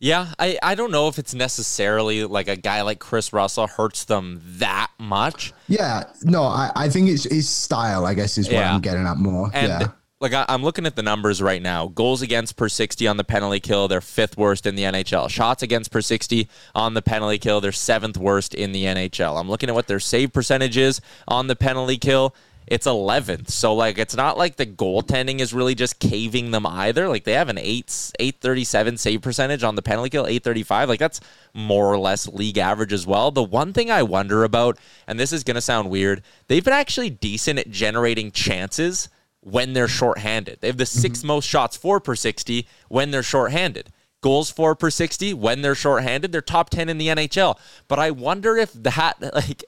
Yeah, 0.00 0.32
I, 0.38 0.58
I 0.62 0.74
don't 0.74 0.90
know 0.90 1.08
if 1.08 1.18
it's 1.18 1.32
necessarily 1.34 2.24
like 2.24 2.48
a 2.48 2.56
guy 2.56 2.82
like 2.82 2.98
Chris 2.98 3.32
Russell 3.32 3.66
hurts 3.66 4.04
them 4.04 4.42
that 4.58 4.90
much. 4.98 5.54
Yeah, 5.66 6.04
no, 6.22 6.42
I, 6.42 6.70
I 6.76 6.88
think 6.90 7.08
it's 7.08 7.24
his 7.24 7.48
style, 7.48 8.04
I 8.04 8.12
guess, 8.12 8.36
is 8.36 8.46
what 8.46 8.54
Yeah. 8.54 8.74
I'm 8.74 8.80
getting 8.82 9.06
at 9.06 9.16
more. 9.16 9.50
And 9.54 9.68
yeah. 9.68 9.88
Like 10.24 10.32
I, 10.32 10.46
I'm 10.48 10.62
looking 10.62 10.86
at 10.86 10.96
the 10.96 11.02
numbers 11.02 11.42
right 11.42 11.60
now. 11.60 11.88
Goals 11.88 12.22
against 12.22 12.56
per 12.56 12.68
60 12.68 13.06
on 13.06 13.18
the 13.18 13.24
penalty 13.24 13.60
kill, 13.60 13.88
they're 13.88 14.00
fifth 14.00 14.38
worst 14.38 14.64
in 14.64 14.74
the 14.74 14.84
NHL. 14.84 15.28
Shots 15.28 15.62
against 15.62 15.90
per 15.90 16.00
60 16.00 16.48
on 16.74 16.94
the 16.94 17.02
penalty 17.02 17.38
kill, 17.38 17.60
they're 17.60 17.72
seventh 17.72 18.16
worst 18.16 18.54
in 18.54 18.72
the 18.72 18.84
NHL. 18.84 19.38
I'm 19.38 19.50
looking 19.50 19.68
at 19.68 19.74
what 19.74 19.86
their 19.86 20.00
save 20.00 20.32
percentage 20.32 20.78
is 20.78 21.02
on 21.28 21.46
the 21.46 21.54
penalty 21.54 21.98
kill. 21.98 22.34
It's 22.66 22.86
11th. 22.86 23.50
So 23.50 23.74
like 23.74 23.98
it's 23.98 24.16
not 24.16 24.38
like 24.38 24.56
the 24.56 24.64
goaltending 24.64 25.40
is 25.40 25.52
really 25.52 25.74
just 25.74 25.98
caving 25.98 26.52
them 26.52 26.64
either. 26.64 27.06
Like 27.06 27.24
they 27.24 27.34
have 27.34 27.50
an 27.50 27.58
8 27.58 28.12
837 28.18 28.96
save 28.96 29.20
percentage 29.20 29.62
on 29.62 29.74
the 29.74 29.82
penalty 29.82 30.08
kill, 30.08 30.26
835. 30.26 30.88
Like 30.88 31.00
that's 31.00 31.20
more 31.52 31.92
or 31.92 31.98
less 31.98 32.26
league 32.26 32.56
average 32.56 32.94
as 32.94 33.06
well. 33.06 33.30
The 33.30 33.42
one 33.42 33.74
thing 33.74 33.90
I 33.90 34.02
wonder 34.02 34.42
about 34.42 34.78
and 35.06 35.20
this 35.20 35.34
is 35.34 35.44
going 35.44 35.56
to 35.56 35.60
sound 35.60 35.90
weird, 35.90 36.22
they've 36.48 36.64
been 36.64 36.72
actually 36.72 37.10
decent 37.10 37.58
at 37.58 37.70
generating 37.70 38.30
chances 38.30 39.10
when 39.44 39.74
they're 39.74 39.88
shorthanded. 39.88 40.58
They 40.60 40.68
have 40.68 40.78
the 40.78 40.84
6th 40.84 41.04
mm-hmm. 41.04 41.26
most 41.26 41.46
shots 41.46 41.76
for 41.76 42.00
per 42.00 42.16
60 42.16 42.66
when 42.88 43.10
they're 43.10 43.22
shorthanded. 43.22 43.90
Goals 44.22 44.50
for 44.50 44.74
per 44.74 44.90
60 44.90 45.34
when 45.34 45.60
they're 45.60 45.74
shorthanded. 45.74 46.32
They're 46.32 46.40
top 46.40 46.70
10 46.70 46.88
in 46.88 46.96
the 46.96 47.08
NHL. 47.08 47.58
But 47.86 47.98
I 47.98 48.10
wonder 48.10 48.56
if 48.56 48.72
that 48.72 49.16
like 49.34 49.64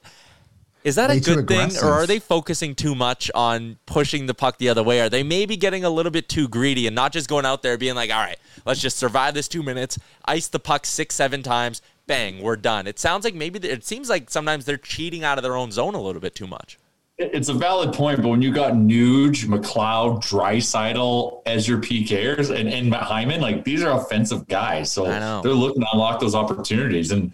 is 0.83 0.95
that 0.95 1.09
Way 1.09 1.17
a 1.17 1.19
good 1.19 1.47
thing, 1.49 1.71
or 1.83 1.91
are 1.91 2.07
they 2.07 2.17
focusing 2.17 2.73
too 2.73 2.95
much 2.95 3.29
on 3.35 3.77
pushing 3.85 4.25
the 4.25 4.33
puck 4.33 4.57
the 4.57 4.69
other 4.69 4.83
way? 4.83 5.01
Are 5.01 5.09
they 5.09 5.21
maybe 5.21 5.57
getting 5.57 5.83
a 5.83 5.89
little 5.89 6.11
bit 6.13 6.29
too 6.29 6.47
greedy 6.47 6.87
and 6.87 6.95
not 6.95 7.11
just 7.11 7.27
going 7.27 7.45
out 7.45 7.61
there 7.61 7.77
being 7.77 7.95
like, 7.95 8.09
all 8.09 8.21
right, 8.21 8.37
let's 8.65 8.79
just 8.79 8.95
survive 8.95 9.33
this 9.33 9.49
two 9.49 9.63
minutes, 9.63 9.99
ice 10.23 10.47
the 10.47 10.59
puck 10.59 10.85
six, 10.85 11.13
seven 11.13 11.43
times, 11.43 11.81
bang, 12.05 12.41
we're 12.41 12.55
done. 12.55 12.87
It 12.87 12.99
sounds 12.99 13.25
like 13.25 13.35
maybe, 13.35 13.59
it 13.67 13.85
seems 13.85 14.09
like 14.09 14.29
sometimes 14.29 14.63
they're 14.63 14.77
cheating 14.77 15.25
out 15.25 15.37
of 15.37 15.43
their 15.43 15.57
own 15.57 15.73
zone 15.73 15.93
a 15.93 16.01
little 16.01 16.21
bit 16.21 16.35
too 16.35 16.47
much. 16.47 16.77
It's 17.19 17.49
a 17.49 17.53
valid 17.53 17.93
point, 17.93 18.21
but 18.21 18.29
when 18.29 18.43
you 18.43 18.51
got 18.53 18.73
Nuge, 18.73 19.45
McLeod, 19.45 20.21
Draisaitl 20.23 21.41
as 21.47 21.67
your 21.67 21.79
PKers 21.79 22.55
and, 22.55 22.69
and 22.69 22.91
Matt 22.91 23.01
Hyman, 23.03 23.41
like 23.41 23.63
these 23.63 23.81
are 23.81 23.99
offensive 23.99 24.47
guys. 24.47 24.91
So 24.91 25.05
they're 25.41 25.51
looking 25.53 25.81
to 25.81 25.87
unlock 25.93 26.19
those 26.19 26.35
opportunities. 26.35 27.11
And 27.11 27.33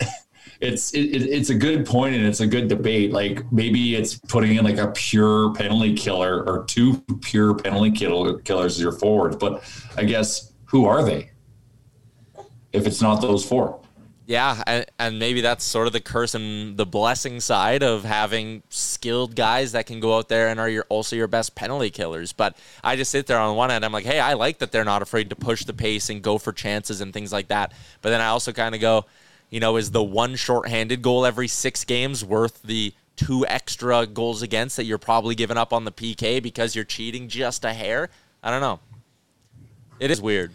it's 0.62 0.94
it, 0.94 1.00
it- 1.14 1.28
it's 1.28 1.50
a 1.50 1.54
good 1.54 1.84
point 1.84 2.14
and 2.14 2.24
it's 2.24 2.40
a 2.40 2.46
good 2.46 2.68
debate. 2.68 3.12
Like 3.12 3.50
maybe 3.52 3.94
it's 3.94 4.14
putting 4.14 4.56
in 4.56 4.64
like 4.64 4.78
a 4.78 4.88
pure 4.92 5.52
penalty 5.52 5.94
killer 5.94 6.42
or 6.44 6.64
two 6.64 7.02
pure 7.20 7.54
penalty 7.54 7.90
killer, 7.90 8.38
killers 8.38 8.76
as 8.76 8.80
your 8.80 8.92
forwards. 8.92 9.36
But 9.36 9.62
I 9.98 10.04
guess 10.04 10.52
who 10.64 10.86
are 10.86 11.04
they? 11.04 11.30
If 12.72 12.86
it's 12.86 13.02
not 13.02 13.20
those 13.20 13.44
four. 13.44 13.80
Yeah, 14.26 14.62
and, 14.66 14.86
and 15.00 15.18
maybe 15.18 15.40
that's 15.40 15.64
sort 15.64 15.86
of 15.86 15.94
the 15.94 16.00
curse 16.00 16.34
and 16.34 16.76
the 16.76 16.84
blessing 16.84 17.40
side 17.40 17.82
of 17.82 18.04
having 18.04 18.62
skilled 18.68 19.34
guys 19.34 19.72
that 19.72 19.86
can 19.86 19.98
go 19.98 20.18
out 20.18 20.28
there 20.28 20.48
and 20.48 20.60
are 20.60 20.68
your, 20.68 20.84
also 20.90 21.16
your 21.16 21.26
best 21.26 21.54
penalty 21.54 21.88
killers. 21.88 22.34
But 22.34 22.54
I 22.84 22.96
just 22.96 23.10
sit 23.10 23.26
there 23.26 23.38
on 23.38 23.56
one 23.56 23.70
end, 23.70 23.82
I'm 23.82 23.92
like, 23.92 24.04
hey, 24.04 24.20
I 24.20 24.34
like 24.34 24.58
that 24.58 24.72
they're 24.72 24.84
not 24.84 25.00
afraid 25.00 25.30
to 25.30 25.36
push 25.36 25.64
the 25.64 25.72
pace 25.72 26.10
and 26.10 26.20
go 26.20 26.36
for 26.36 26.52
chances 26.52 27.00
and 27.00 27.14
things 27.14 27.32
like 27.32 27.48
that. 27.48 27.72
But 28.02 28.10
then 28.10 28.20
I 28.20 28.26
also 28.26 28.52
kind 28.52 28.74
of 28.74 28.82
go, 28.82 29.06
you 29.48 29.58
know, 29.58 29.78
is 29.78 29.90
the 29.90 30.02
one 30.02 30.36
shorthanded 30.36 31.00
goal 31.00 31.24
every 31.24 31.48
six 31.48 31.82
games 31.84 32.22
worth 32.22 32.60
the 32.60 32.92
two 33.16 33.46
extra 33.46 34.06
goals 34.06 34.42
against 34.42 34.76
that 34.76 34.84
you're 34.84 34.98
probably 34.98 35.34
giving 35.34 35.56
up 35.56 35.72
on 35.72 35.86
the 35.86 35.92
PK 35.92 36.42
because 36.42 36.76
you're 36.76 36.84
cheating 36.84 37.26
just 37.26 37.64
a 37.64 37.72
hair? 37.72 38.10
I 38.42 38.50
don't 38.50 38.60
know. 38.60 38.80
It 39.98 40.10
is 40.10 40.20
weird. 40.20 40.52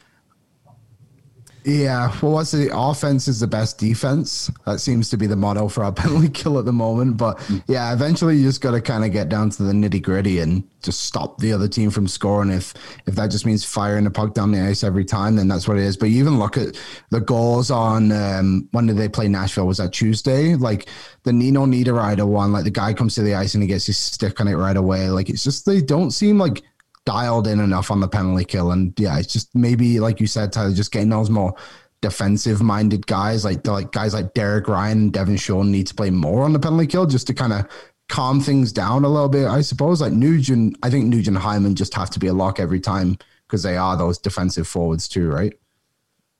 Yeah, 1.65 2.15
well, 2.21 2.33
what's 2.33 2.51
the 2.51 2.69
offense 2.71 3.27
is 3.27 3.39
the 3.39 3.47
best 3.47 3.79
defense? 3.79 4.51
That 4.67 4.79
seems 4.79 5.09
to 5.09 5.17
be 5.17 5.25
the 5.25 5.35
motto 5.35 5.67
for 5.67 5.83
our 5.83 5.91
penalty 5.93 6.29
kill 6.29 6.59
at 6.59 6.65
the 6.65 6.73
moment. 6.73 7.17
But 7.17 7.41
yeah, 7.67 7.91
eventually 7.91 8.37
you 8.37 8.43
just 8.43 8.61
got 8.61 8.71
to 8.71 8.81
kind 8.81 9.03
of 9.03 9.11
get 9.11 9.29
down 9.29 9.49
to 9.49 9.63
the 9.63 9.73
nitty 9.73 10.03
gritty 10.03 10.39
and 10.39 10.63
just 10.83 11.01
stop 11.01 11.39
the 11.39 11.51
other 11.51 11.67
team 11.67 11.89
from 11.89 12.07
scoring. 12.07 12.51
If 12.51 12.75
if 13.07 13.15
that 13.15 13.31
just 13.31 13.47
means 13.47 13.65
firing 13.65 14.03
the 14.03 14.11
puck 14.11 14.35
down 14.35 14.51
the 14.51 14.61
ice 14.61 14.83
every 14.83 15.05
time, 15.05 15.37
then 15.37 15.47
that's 15.47 15.67
what 15.67 15.77
it 15.77 15.83
is. 15.83 15.97
But 15.97 16.09
you 16.11 16.19
even 16.19 16.37
look 16.37 16.55
at 16.55 16.77
the 17.09 17.19
goals 17.19 17.71
on 17.71 18.11
um, 18.11 18.69
when 18.71 18.85
did 18.85 18.97
they 18.97 19.09
play 19.09 19.27
Nashville? 19.27 19.65
Was 19.65 19.79
that 19.79 19.91
Tuesday? 19.91 20.53
Like 20.53 20.87
the 21.23 21.33
Nino 21.33 21.65
Niederreiter 21.65 22.27
one, 22.27 22.51
like 22.51 22.65
the 22.65 22.69
guy 22.69 22.93
comes 22.93 23.15
to 23.15 23.23
the 23.23 23.33
ice 23.33 23.55
and 23.55 23.63
he 23.63 23.67
gets 23.67 23.87
his 23.87 23.97
stick 23.97 24.39
on 24.39 24.47
it 24.47 24.53
right 24.53 24.77
away. 24.77 25.09
Like 25.09 25.29
it's 25.29 25.43
just 25.43 25.65
they 25.65 25.81
don't 25.81 26.11
seem 26.11 26.37
like 26.37 26.61
dialed 27.05 27.47
in 27.47 27.59
enough 27.59 27.91
on 27.91 27.99
the 27.99 28.07
penalty 28.07 28.45
kill. 28.45 28.71
And 28.71 28.93
yeah, 28.99 29.17
it's 29.17 29.31
just 29.31 29.55
maybe 29.55 29.99
like 29.99 30.19
you 30.19 30.27
said, 30.27 30.51
Tyler, 30.51 30.73
just 30.73 30.91
getting 30.91 31.09
those 31.09 31.29
more 31.29 31.55
defensive 32.01 32.61
minded 32.61 33.07
guys 33.07 33.43
like 33.43 33.65
like 33.65 33.91
guys 33.91 34.13
like 34.13 34.33
Derek 34.33 34.67
Ryan 34.67 34.99
and 34.99 35.13
Devin 35.13 35.37
Shore 35.37 35.63
need 35.63 35.87
to 35.87 35.95
play 35.95 36.09
more 36.09 36.43
on 36.43 36.53
the 36.53 36.59
penalty 36.59 36.87
kill 36.87 37.07
just 37.07 37.27
to 37.27 37.33
kind 37.33 37.53
of 37.53 37.67
calm 38.09 38.39
things 38.39 38.71
down 38.71 39.03
a 39.03 39.09
little 39.09 39.29
bit, 39.29 39.47
I 39.47 39.61
suppose. 39.61 40.01
Like 40.01 40.13
Nugent, 40.13 40.77
I 40.83 40.89
think 40.89 41.05
Nugent 41.05 41.37
Hyman 41.37 41.75
just 41.75 41.93
have 41.95 42.09
to 42.11 42.19
be 42.19 42.27
a 42.27 42.33
lock 42.33 42.59
every 42.59 42.79
time 42.79 43.17
because 43.47 43.63
they 43.63 43.77
are 43.77 43.97
those 43.97 44.17
defensive 44.17 44.67
forwards 44.67 45.07
too, 45.07 45.29
right? 45.29 45.53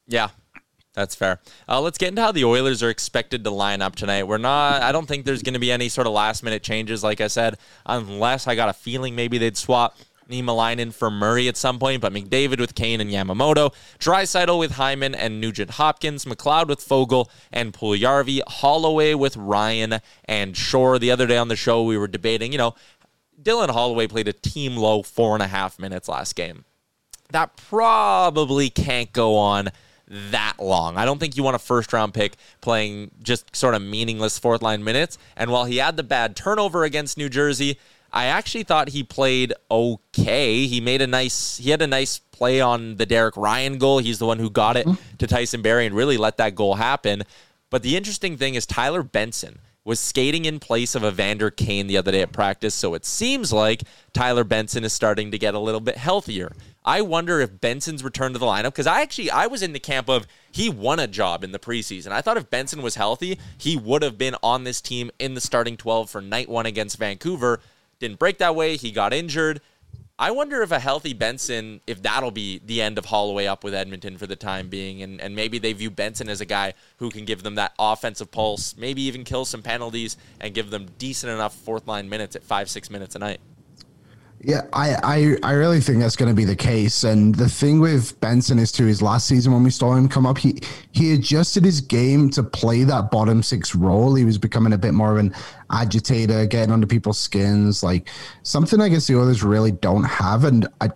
Yeah, 0.08 0.30
that's 0.94 1.16
fair. 1.16 1.40
Uh, 1.68 1.82
let's 1.82 1.98
get 1.98 2.10
into 2.10 2.22
how 2.22 2.32
the 2.32 2.46
Oilers 2.46 2.84
are 2.84 2.90
expected 2.90 3.44
to 3.44 3.50
line 3.50 3.82
up 3.82 3.96
tonight. 3.96 4.24
We're 4.24 4.38
not. 4.38 4.82
I 4.84 4.92
don't 4.92 5.08
think 5.08 5.26
there's 5.26 5.42
going 5.42 5.54
to 5.54 5.60
be 5.60 5.72
any 5.72 5.90
sort 5.90 6.08
of 6.08 6.14
last 6.14 6.44
minute 6.44 6.64
changes, 6.64 7.04
like 7.04 7.22
I 7.22 7.28
said, 7.28 7.58
unless 7.86 8.48
I 8.48 8.56
got 8.56 8.70
a 8.70 8.74
feeling 8.74 9.16
maybe 9.16 9.38
they'd 9.38 9.58
swap 9.58 9.98
Niemelainen 10.30 10.94
for 10.94 11.10
Murray 11.12 11.48
at 11.48 11.58
some 11.58 11.80
point, 11.80 12.02
but 12.02 12.14
McDavid 12.14 12.60
with 12.60 12.76
Kane 12.76 13.02
and 13.02 13.10
Yamamoto, 13.10 13.74
Draisaitl 14.00 14.60
with 14.60 14.72
Hyman 14.72 15.16
and 15.16 15.40
Nugent 15.40 15.72
Hopkins, 15.72 16.26
McLeod 16.26 16.68
with 16.68 16.80
Foegele 16.80 17.30
and 17.52 17.74
Puljujarvi, 17.74 18.42
Holloway 18.48 19.14
with 19.14 19.38
Ryan 19.38 20.00
and 20.26 20.56
Shore. 20.56 21.00
The 21.00 21.12
other 21.12 21.28
day 21.28 21.38
on 21.38 21.48
the 21.48 21.56
show, 21.56 21.84
we 21.84 21.98
were 21.98 22.08
debating, 22.08 22.52
you 22.52 22.58
know, 22.58 22.76
Dylan 23.42 23.70
Holloway 23.70 24.08
played 24.08 24.28
a 24.28 24.34
team 24.34 24.78
low 24.78 25.04
four 25.04 25.34
and 25.36 25.44
a 25.44 25.48
half 25.48 25.78
minutes 25.78 26.08
last 26.08 26.36
game. 26.36 26.66
That 27.32 27.58
probably 27.58 28.70
can't 28.70 29.12
go 29.12 29.36
on 29.36 29.70
that 30.08 30.56
long. 30.60 30.98
I 30.98 31.06
don't 31.06 31.20
think 31.20 31.36
you 31.36 31.44
want 31.44 31.56
a 31.56 31.60
first 31.60 31.92
round 31.92 32.14
pick 32.14 32.36
playing 32.62 33.12
just 33.22 33.56
sort 33.56 33.74
of 33.74 33.82
meaningless 33.82 34.38
fourth 34.38 34.62
line 34.62 34.84
minutes. 34.84 35.18
And 35.36 35.52
while 35.52 35.66
he 35.66 35.78
had 35.78 35.98
the 35.98 36.04
bad 36.04 36.36
turnover 36.36 36.84
against 36.84 37.18
New 37.18 37.30
Jersey, 37.30 37.80
I 38.16 38.26
actually 38.28 38.64
thought 38.64 38.90
he 38.90 39.04
played 39.04 39.54
okay. 39.70 40.66
He 40.66 40.80
made 40.80 41.02
a 41.02 41.08
nice 41.08 41.58
he 41.58 41.70
had 41.70 41.82
a 41.82 41.88
nice 41.88 42.18
play 42.18 42.62
on 42.62 42.96
the 42.96 43.06
Derek 43.06 43.36
Ryan 43.36 43.78
goal. 43.78 44.00
He's 44.00 44.20
the 44.20 44.26
one 44.26 44.40
who 44.40 44.50
got 44.50 44.78
it 44.78 44.88
mm-hmm. 44.88 45.18
to 45.18 45.28
Tyson 45.28 45.62
Barrie 45.62 45.86
and 45.86 45.94
really 45.94 46.18
let 46.18 46.38
that 46.38 46.56
goal 46.56 46.76
happen. 46.76 47.24
But 47.70 47.84
the 47.84 47.98
interesting 47.98 48.38
thing 48.38 48.56
is 48.56 48.66
Tyler 48.66 49.04
Benson 49.04 49.60
was 49.84 50.00
skating 50.00 50.46
in 50.46 50.60
place 50.60 50.96
of 50.96 51.04
Evander 51.04 51.52
Kane 51.52 51.88
the 51.88 51.98
other 51.98 52.12
day 52.12 52.22
at 52.22 52.32
practice, 52.32 52.74
so 52.74 52.96
it 52.96 53.06
seems 53.06 53.54
like 53.54 53.84
Tyler 54.14 54.44
Benson 54.44 54.84
is 54.84 54.94
starting 54.94 55.30
to 55.30 55.38
get 55.38 55.54
a 55.54 55.60
little 55.60 55.80
bit 55.82 55.98
healthier. 55.98 56.52
I 56.84 57.02
wonder 57.02 57.40
if 57.40 57.62
Benson's 57.62 58.04
return 58.04 58.34
to 58.34 58.40
the 58.40 58.46
lineup 58.46 58.66
because 58.66 58.88
I 58.88 59.02
actually 59.02 59.30
I 59.30 59.48
was 59.48 59.62
in 59.62 59.74
the 59.74 59.80
camp 59.80 60.10
of 60.10 60.26
he 60.52 60.70
won 60.70 61.00
a 61.00 61.08
job 61.08 61.44
in 61.44 61.52
the 61.52 61.60
preseason. 61.60 62.12
I 62.12 62.22
thought 62.22 62.38
if 62.38 62.50
Benson 62.50 62.82
was 62.82 62.96
healthy, 62.96 63.40
he 63.58 63.76
would 63.76 64.04
have 64.04 64.18
been 64.18 64.36
on 64.42 64.64
this 64.64 64.82
team 64.82 65.12
in 65.20 65.34
the 65.34 65.42
starting 65.42 65.76
12 65.78 66.10
for 66.10 66.22
night 66.22 66.48
1 66.48 66.66
against 66.66 66.98
Vancouver. 66.98 67.60
Didn't 68.00 68.20
break 68.20 68.38
that 68.40 68.56
way. 68.56 68.78
He 68.78 68.92
got 68.92 69.14
injured. 69.14 69.62
I 70.18 70.32
wonder 70.32 70.62
if 70.62 70.72
a 70.72 70.80
healthy 70.80 71.14
Benson, 71.14 71.82
if 71.86 72.02
that'll 72.02 72.32
be 72.32 72.62
the 72.66 72.82
end 72.82 72.98
of 72.98 73.06
Holloway 73.06 73.48
up 73.48 73.66
with 73.66 73.74
Edmonton 73.74 74.18
for 74.18 74.28
the 74.28 74.38
time 74.38 74.70
being, 74.70 75.04
and, 75.04 75.20
and 75.20 75.36
maybe 75.36 75.60
they 75.60 75.74
view 75.74 75.92
Benson 75.92 76.30
as 76.30 76.40
a 76.40 76.46
guy 76.46 76.74
who 76.98 77.10
can 77.10 77.26
give 77.26 77.44
them 77.44 77.56
that 77.56 77.74
offensive 77.78 78.32
pulse, 78.32 78.78
maybe 78.78 79.02
even 79.02 79.26
kill 79.26 79.44
some 79.44 79.62
penalties 79.62 80.16
and 80.40 80.54
give 80.54 80.70
them 80.70 80.88
decent 80.98 81.34
enough 81.34 81.54
fourth 81.54 81.86
line 81.86 82.08
minutes 82.08 82.34
at 82.38 82.44
five, 82.44 82.70
six 82.70 82.90
minutes 82.90 83.16
a 83.16 83.20
night. 83.20 83.42
Yeah, 84.46 84.62
I, 84.74 84.96
I, 85.04 85.38
I 85.42 85.52
really 85.54 85.80
think 85.82 85.98
that's 85.98 86.16
going 86.16 86.30
to 86.30 86.36
be 86.36 86.46
the 86.46 86.56
case. 86.56 87.04
And 87.04 87.34
the 87.34 87.50
thing 87.50 87.80
with 87.80 88.20
Benson 88.20 88.60
is 88.60 88.72
too, 88.72 88.86
his 88.86 89.02
last 89.02 89.26
season 89.26 89.52
when 89.52 89.64
we 89.64 89.72
saw 89.72 89.96
him 89.96 90.08
come 90.08 90.28
up, 90.28 90.38
he 90.38 90.60
he 90.92 91.14
adjusted 91.14 91.66
his 91.66 91.82
game 91.82 92.30
to 92.30 92.44
play 92.44 92.84
that 92.84 93.10
bottom 93.10 93.42
six 93.42 93.74
role. 93.74 94.14
He 94.14 94.24
was 94.24 94.38
becoming 94.38 94.74
a 94.74 94.78
bit 94.78 94.94
more 94.94 95.12
of 95.12 95.18
an 95.18 95.34
agitator, 95.72 96.46
getting 96.46 96.72
under 96.72 96.86
people's 96.86 97.18
skins, 97.18 97.82
like 97.82 98.08
something 98.44 98.80
I 98.80 98.90
guess 98.90 99.08
the 99.08 99.20
others 99.20 99.42
really 99.42 99.72
don't 99.72 100.04
have. 100.04 100.44
And 100.44 100.68
I, 100.80 100.92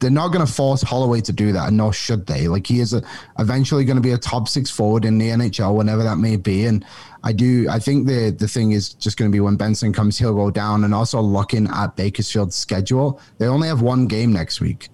they're 0.00 0.10
not 0.10 0.28
going 0.28 0.44
to 0.46 0.50
force 0.50 0.80
Holloway 0.80 1.20
to 1.22 1.32
do 1.32 1.52
that, 1.52 1.68
and 1.68 1.76
nor 1.76 1.92
should 1.92 2.26
they. 2.26 2.48
Like 2.48 2.66
he 2.66 2.80
is 2.80 2.94
a, 2.94 3.02
eventually 3.38 3.84
going 3.84 3.98
to 3.98 4.02
be 4.02 4.12
a 4.12 4.18
top 4.18 4.48
six 4.48 4.70
forward 4.70 5.04
in 5.04 5.18
the 5.18 5.28
NHL, 5.28 5.74
whenever 5.74 6.02
that 6.02 6.16
may 6.16 6.36
be. 6.36 6.64
And 6.64 6.82
I 7.26 7.32
do. 7.32 7.66
I 7.70 7.78
think 7.78 8.06
the 8.06 8.36
the 8.38 8.46
thing 8.46 8.72
is 8.72 8.92
just 8.92 9.16
going 9.16 9.30
to 9.30 9.34
be 9.34 9.40
when 9.40 9.56
Benson 9.56 9.94
comes, 9.94 10.18
he'll 10.18 10.34
go 10.34 10.50
down, 10.50 10.84
and 10.84 10.94
also 10.94 11.20
looking 11.22 11.66
at 11.68 11.96
Bakersfield's 11.96 12.54
schedule, 12.54 13.18
they 13.38 13.46
only 13.46 13.66
have 13.66 13.80
one 13.80 14.06
game 14.06 14.30
next 14.30 14.60
week, 14.60 14.90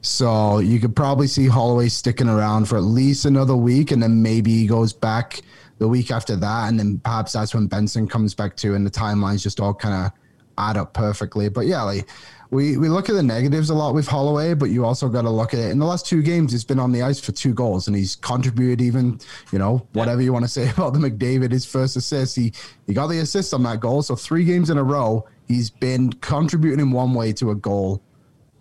so 0.00 0.60
you 0.60 0.78
could 0.78 0.94
probably 0.94 1.26
see 1.26 1.48
Holloway 1.48 1.88
sticking 1.88 2.28
around 2.28 2.68
for 2.68 2.76
at 2.76 2.84
least 2.84 3.24
another 3.24 3.56
week, 3.56 3.90
and 3.90 4.00
then 4.00 4.22
maybe 4.22 4.52
he 4.52 4.66
goes 4.68 4.92
back 4.92 5.40
the 5.78 5.88
week 5.88 6.12
after 6.12 6.36
that, 6.36 6.68
and 6.68 6.78
then 6.78 7.00
perhaps 7.00 7.32
that's 7.32 7.52
when 7.54 7.66
Benson 7.66 8.06
comes 8.06 8.34
back 8.34 8.56
too, 8.56 8.76
and 8.76 8.86
the 8.86 8.90
timelines 8.90 9.42
just 9.42 9.58
all 9.58 9.74
kind 9.74 10.06
of 10.06 10.12
add 10.56 10.76
up 10.76 10.94
perfectly. 10.94 11.48
But 11.48 11.66
yeah, 11.66 11.82
like 11.82 12.08
we 12.50 12.76
we 12.76 12.88
look 12.88 13.08
at 13.08 13.14
the 13.14 13.22
negatives 13.22 13.70
a 13.70 13.74
lot 13.74 13.94
with 13.94 14.06
Holloway, 14.06 14.54
but 14.54 14.66
you 14.66 14.84
also 14.84 15.08
got 15.08 15.22
to 15.22 15.30
look 15.30 15.54
at 15.54 15.60
it. 15.60 15.70
In 15.70 15.78
the 15.78 15.86
last 15.86 16.06
two 16.06 16.22
games, 16.22 16.52
he's 16.52 16.64
been 16.64 16.78
on 16.78 16.92
the 16.92 17.02
ice 17.02 17.20
for 17.20 17.32
two 17.32 17.54
goals, 17.54 17.86
and 17.86 17.96
he's 17.96 18.16
contributed 18.16 18.80
even, 18.80 19.20
you 19.52 19.58
know, 19.58 19.86
whatever 19.92 20.20
yeah. 20.20 20.26
you 20.26 20.32
want 20.32 20.44
to 20.44 20.48
say 20.50 20.70
about 20.70 20.92
the 20.92 20.98
McDavid, 20.98 21.52
his 21.52 21.64
first 21.64 21.96
assist, 21.96 22.36
he 22.36 22.52
he 22.86 22.94
got 22.94 23.08
the 23.08 23.18
assist 23.18 23.54
on 23.54 23.62
that 23.64 23.80
goal. 23.80 24.02
So 24.02 24.16
three 24.16 24.44
games 24.44 24.70
in 24.70 24.78
a 24.78 24.84
row, 24.84 25.26
he's 25.48 25.70
been 25.70 26.12
contributing 26.14 26.80
in 26.80 26.90
one 26.90 27.14
way 27.14 27.32
to 27.34 27.50
a 27.50 27.54
goal 27.54 28.02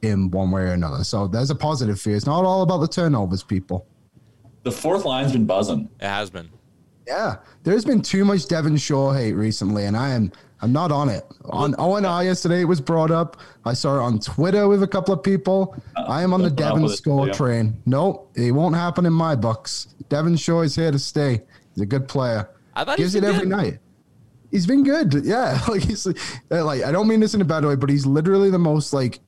in 0.01 0.29
one 0.31 0.51
way 0.51 0.63
or 0.63 0.73
another. 0.73 1.03
So 1.03 1.27
there's 1.27 1.49
a 1.49 1.55
positive 1.55 1.99
fear. 1.99 2.15
It's 2.15 2.25
not 2.25 2.43
all 2.43 2.61
about 2.61 2.79
the 2.79 2.87
turnovers, 2.87 3.43
people. 3.43 3.87
The 4.63 4.71
fourth 4.71 5.05
line's 5.05 5.33
been 5.33 5.45
buzzing. 5.45 5.89
It 5.99 6.07
has 6.07 6.29
been. 6.29 6.49
Yeah, 7.07 7.37
there's 7.63 7.83
been 7.83 8.01
too 8.01 8.23
much 8.23 8.47
Devin 8.47 8.77
Shore 8.77 9.13
hate 9.13 9.33
recently, 9.33 9.85
and 9.85 9.97
I 9.97 10.09
am 10.09 10.31
I'm 10.63 10.71
not 10.71 10.93
on 10.93 11.09
it. 11.09 11.25
On 11.49 11.75
ONI 11.77 12.25
yesterday, 12.25 12.61
it 12.61 12.63
was 12.63 12.79
brought 12.79 13.11
up. 13.11 13.35
I 13.65 13.73
saw 13.73 13.97
it 13.97 14.01
on 14.01 14.17
Twitter 14.17 14.65
with 14.69 14.81
a 14.81 14.87
couple 14.87 15.13
of 15.13 15.21
people. 15.21 15.75
Uh, 15.97 16.05
I 16.07 16.23
am 16.23 16.33
on 16.33 16.41
the 16.41 16.49
Devin 16.49 16.87
Shore 16.95 17.27
yeah. 17.27 17.33
train. 17.33 17.75
Nope, 17.85 18.31
it 18.35 18.53
won't 18.53 18.73
happen 18.73 19.05
in 19.05 19.11
my 19.11 19.35
books. 19.35 19.93
Devin 20.07 20.37
Shore 20.37 20.63
is 20.63 20.73
here 20.73 20.89
to 20.89 20.97
stay. 20.97 21.41
He's 21.75 21.81
a 21.81 21.85
good 21.85 22.07
player. 22.07 22.49
I 22.75 22.85
thought 22.85 22.97
gives 22.97 23.13
it 23.13 23.25
every 23.25 23.41
good. 23.41 23.49
night. 23.49 23.79
He's 24.51 24.65
been 24.65 24.83
good. 24.85 25.25
Yeah, 25.25 25.59
like 25.67 25.81
he's 25.81 26.07
like 26.49 26.83
I 26.83 26.93
don't 26.93 27.09
mean 27.09 27.19
this 27.19 27.33
in 27.33 27.41
a 27.41 27.45
bad 27.45 27.65
way, 27.65 27.75
but 27.75 27.89
he's 27.89 28.05
literally 28.05 28.49
the 28.49 28.57
most 28.57 28.93
like 28.93 29.19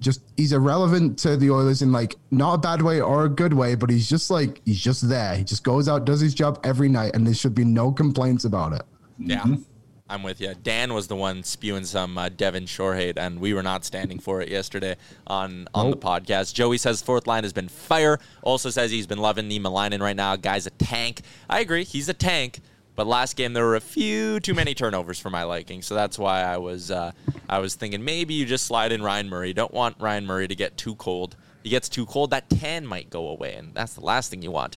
just 0.00 0.22
he's 0.36 0.52
irrelevant 0.52 1.20
to 1.20 1.36
the 1.36 1.52
Oilers 1.52 1.82
in 1.82 1.92
like 1.92 2.16
not 2.32 2.54
a 2.54 2.58
bad 2.58 2.82
way 2.82 3.00
or 3.00 3.26
a 3.26 3.28
good 3.28 3.52
way, 3.52 3.76
but 3.76 3.90
he's 3.90 4.08
just 4.08 4.28
like 4.28 4.60
he's 4.64 4.80
just 4.80 5.08
there. 5.08 5.36
He 5.36 5.44
just 5.44 5.62
goes 5.62 5.88
out, 5.88 6.04
does 6.04 6.18
his 6.18 6.34
job 6.34 6.58
every 6.64 6.88
night, 6.88 7.14
and 7.14 7.24
there 7.24 7.34
should 7.34 7.54
be 7.54 7.64
no 7.64 7.92
complaints 7.92 8.44
about 8.44 8.72
it. 8.72 8.82
Yeah. 9.20 9.42
Mm-hmm. 9.42 9.62
I'm 10.10 10.24
with 10.24 10.40
you. 10.40 10.54
Dan 10.60 10.92
was 10.92 11.06
the 11.06 11.14
one 11.14 11.44
spewing 11.44 11.84
some 11.84 12.18
uh, 12.18 12.28
Devin 12.28 12.66
Shore 12.66 12.96
hate, 12.96 13.16
and 13.16 13.38
we 13.38 13.54
were 13.54 13.62
not 13.62 13.84
standing 13.84 14.18
for 14.18 14.40
it 14.40 14.48
yesterday 14.48 14.96
on 15.28 15.68
on 15.72 15.90
nope. 15.90 16.00
the 16.00 16.06
podcast. 16.06 16.52
Joey 16.52 16.78
says 16.78 17.00
fourth 17.00 17.28
line 17.28 17.44
has 17.44 17.52
been 17.52 17.68
fire. 17.68 18.18
Also 18.42 18.70
says 18.70 18.90
he's 18.90 19.06
been 19.06 19.20
loving 19.20 19.48
Niemelainen 19.48 20.00
right 20.00 20.16
now. 20.16 20.34
Guy's 20.34 20.66
a 20.66 20.70
tank. 20.70 21.22
I 21.48 21.60
agree. 21.60 21.84
He's 21.84 22.08
a 22.08 22.14
tank. 22.14 22.60
But 22.96 23.06
last 23.06 23.36
game 23.36 23.52
there 23.52 23.64
were 23.64 23.76
a 23.76 23.80
few 23.80 24.40
too 24.40 24.52
many 24.52 24.74
turnovers 24.74 25.20
for 25.20 25.30
my 25.30 25.44
liking, 25.44 25.80
so 25.80 25.94
that's 25.94 26.18
why 26.18 26.42
I 26.42 26.58
was 26.58 26.90
uh, 26.90 27.12
I 27.48 27.60
was 27.60 27.76
thinking 27.76 28.04
maybe 28.04 28.34
you 28.34 28.44
just 28.44 28.66
slide 28.66 28.90
in 28.92 29.02
Ryan 29.02 29.28
Murray. 29.28 29.52
Don't 29.52 29.72
want 29.72 29.96
Ryan 30.00 30.26
Murray 30.26 30.48
to 30.48 30.56
get 30.56 30.76
too 30.76 30.96
cold. 30.96 31.36
He 31.62 31.70
gets 31.70 31.88
too 31.88 32.04
cold, 32.04 32.30
that 32.30 32.50
tan 32.50 32.86
might 32.86 33.10
go 33.10 33.28
away, 33.28 33.54
and 33.54 33.74
that's 33.74 33.94
the 33.94 34.00
last 34.00 34.30
thing 34.30 34.42
you 34.42 34.50
want. 34.50 34.76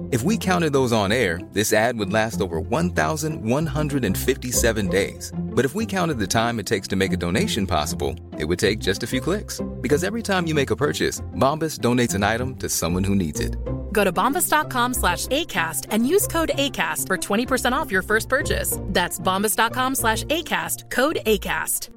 If 0.11 0.23
we 0.23 0.37
counted 0.37 0.73
those 0.73 0.91
on 0.91 1.13
air, 1.13 1.39
this 1.53 1.71
ad 1.71 1.97
would 1.97 2.11
last 2.11 2.41
over 2.41 2.59
1,157 2.59 4.87
days. 4.89 5.31
But 5.37 5.63
if 5.63 5.73
we 5.73 5.85
counted 5.85 6.19
the 6.19 6.27
time 6.27 6.59
it 6.59 6.65
takes 6.65 6.85
to 6.89 6.97
make 6.97 7.13
a 7.13 7.17
donation 7.17 7.65
possible, 7.65 8.13
it 8.37 8.43
would 8.43 8.59
take 8.59 8.79
just 8.79 9.03
a 9.03 9.07
few 9.07 9.21
clicks. 9.21 9.61
Because 9.79 10.03
every 10.03 10.21
time 10.21 10.47
you 10.47 10.53
make 10.53 10.69
a 10.69 10.75
purchase, 10.75 11.21
Bombas 11.37 11.79
donates 11.79 12.13
an 12.13 12.23
item 12.23 12.57
to 12.57 12.67
someone 12.67 13.05
who 13.05 13.15
needs 13.15 13.39
it. 13.39 13.55
Go 13.93 14.03
to 14.03 14.11
bombas.com 14.11 14.95
slash 14.95 15.27
ACAST 15.27 15.87
and 15.91 16.05
use 16.05 16.27
code 16.27 16.51
ACAST 16.55 17.07
for 17.07 17.17
20% 17.17 17.71
off 17.71 17.89
your 17.89 18.01
first 18.01 18.27
purchase. 18.27 18.77
That's 18.87 19.17
bombas.com 19.17 19.95
slash 19.95 20.25
ACAST, 20.25 20.89
code 20.89 21.19
ACAST. 21.25 21.87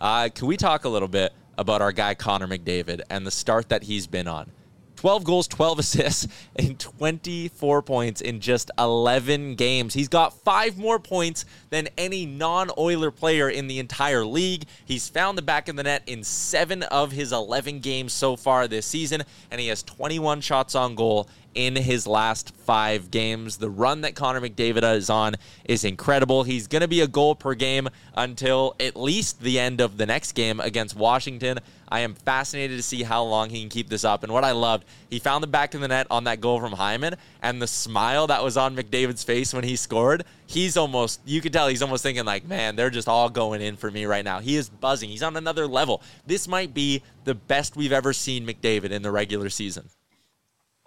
Uh, 0.00 0.28
can 0.34 0.48
we 0.48 0.56
talk 0.56 0.84
a 0.84 0.88
little 0.88 1.06
bit 1.06 1.32
about 1.56 1.82
our 1.82 1.92
guy 1.92 2.14
Connor 2.14 2.48
McDavid 2.48 3.02
and 3.10 3.24
the 3.24 3.30
start 3.30 3.68
that 3.68 3.84
he's 3.84 4.08
been 4.08 4.26
on? 4.26 4.50
12 4.98 5.22
goals, 5.22 5.46
12 5.46 5.78
assists, 5.78 6.26
and 6.56 6.76
24 6.76 7.82
points 7.82 8.20
in 8.20 8.40
just 8.40 8.68
11 8.80 9.54
games. 9.54 9.94
He's 9.94 10.08
got 10.08 10.32
five 10.32 10.76
more 10.76 10.98
points 10.98 11.44
than 11.70 11.88
any 11.96 12.26
non 12.26 12.70
Oiler 12.76 13.12
player 13.12 13.48
in 13.48 13.68
the 13.68 13.78
entire 13.78 14.24
league. 14.24 14.64
He's 14.84 15.08
found 15.08 15.38
the 15.38 15.42
back 15.42 15.68
of 15.68 15.76
the 15.76 15.84
net 15.84 16.02
in 16.08 16.24
seven 16.24 16.82
of 16.82 17.12
his 17.12 17.32
11 17.32 17.78
games 17.78 18.12
so 18.12 18.34
far 18.34 18.66
this 18.66 18.86
season, 18.86 19.22
and 19.52 19.60
he 19.60 19.68
has 19.68 19.84
21 19.84 20.40
shots 20.40 20.74
on 20.74 20.96
goal 20.96 21.28
in 21.54 21.76
his 21.76 22.06
last 22.06 22.54
five 22.56 23.10
games. 23.10 23.56
The 23.56 23.70
run 23.70 24.00
that 24.00 24.14
Connor 24.14 24.40
McDavid 24.40 24.96
is 24.96 25.10
on 25.10 25.36
is 25.64 25.84
incredible. 25.84 26.42
He's 26.42 26.66
going 26.66 26.82
to 26.82 26.88
be 26.88 27.00
a 27.00 27.08
goal 27.08 27.34
per 27.34 27.54
game 27.54 27.88
until 28.16 28.74
at 28.80 28.96
least 28.96 29.40
the 29.40 29.58
end 29.58 29.80
of 29.80 29.96
the 29.96 30.06
next 30.06 30.32
game 30.32 30.60
against 30.60 30.96
Washington. 30.96 31.58
I 31.88 32.00
am 32.00 32.14
fascinated 32.14 32.76
to 32.76 32.82
see 32.82 33.02
how 33.02 33.22
long 33.24 33.50
he 33.50 33.60
can 33.60 33.68
keep 33.68 33.88
this 33.88 34.04
up. 34.04 34.22
And 34.22 34.32
what 34.32 34.44
I 34.44 34.52
loved, 34.52 34.84
he 35.10 35.18
found 35.18 35.42
the 35.42 35.48
back 35.48 35.74
of 35.74 35.80
the 35.80 35.88
net 35.88 36.06
on 36.10 36.24
that 36.24 36.40
goal 36.40 36.60
from 36.60 36.72
Hyman, 36.72 37.16
and 37.42 37.60
the 37.60 37.66
smile 37.66 38.26
that 38.26 38.42
was 38.44 38.56
on 38.56 38.76
McDavid's 38.76 39.24
face 39.24 39.54
when 39.54 39.64
he 39.64 39.76
scored, 39.76 40.24
he's 40.46 40.76
almost, 40.76 41.20
you 41.24 41.40
could 41.40 41.52
tell 41.52 41.68
he's 41.68 41.82
almost 41.82 42.02
thinking, 42.02 42.24
like, 42.24 42.46
man, 42.46 42.76
they're 42.76 42.90
just 42.90 43.08
all 43.08 43.28
going 43.28 43.60
in 43.60 43.76
for 43.76 43.90
me 43.90 44.04
right 44.04 44.24
now. 44.24 44.40
He 44.40 44.56
is 44.56 44.68
buzzing. 44.68 45.10
He's 45.10 45.22
on 45.22 45.36
another 45.36 45.66
level. 45.66 46.02
This 46.26 46.46
might 46.46 46.74
be 46.74 47.02
the 47.24 47.34
best 47.34 47.76
we've 47.76 47.92
ever 47.92 48.12
seen 48.12 48.46
McDavid 48.46 48.90
in 48.90 49.02
the 49.02 49.10
regular 49.10 49.48
season 49.48 49.88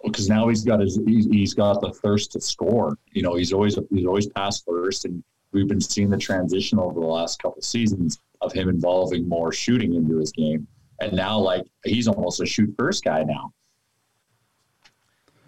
because 0.02 0.28
now 0.28 0.48
he's 0.48 0.64
got 0.64 0.80
his 0.80 0.98
he's 1.06 1.54
got 1.54 1.80
the 1.80 1.90
thirst 1.90 2.32
to 2.32 2.40
score. 2.40 2.98
You 3.12 3.22
know, 3.22 3.34
he's 3.34 3.52
always 3.52 3.78
he's 3.90 4.06
always 4.06 4.26
passed 4.26 4.64
first, 4.66 5.04
and 5.04 5.22
we've 5.52 5.68
been 5.68 5.80
seeing 5.80 6.10
the 6.10 6.18
transition 6.18 6.78
over 6.78 6.98
the 6.98 7.06
last 7.06 7.40
couple 7.40 7.62
seasons 7.62 8.18
of 8.40 8.52
him 8.52 8.68
involving 8.68 9.28
more 9.28 9.52
shooting 9.52 9.94
into 9.94 10.18
his 10.18 10.32
game, 10.32 10.66
and 11.02 11.12
now 11.12 11.38
like 11.38 11.64
he's 11.84 12.08
almost 12.08 12.40
a 12.40 12.46
shoot 12.46 12.74
first 12.78 13.04
guy 13.04 13.22
now. 13.24 13.52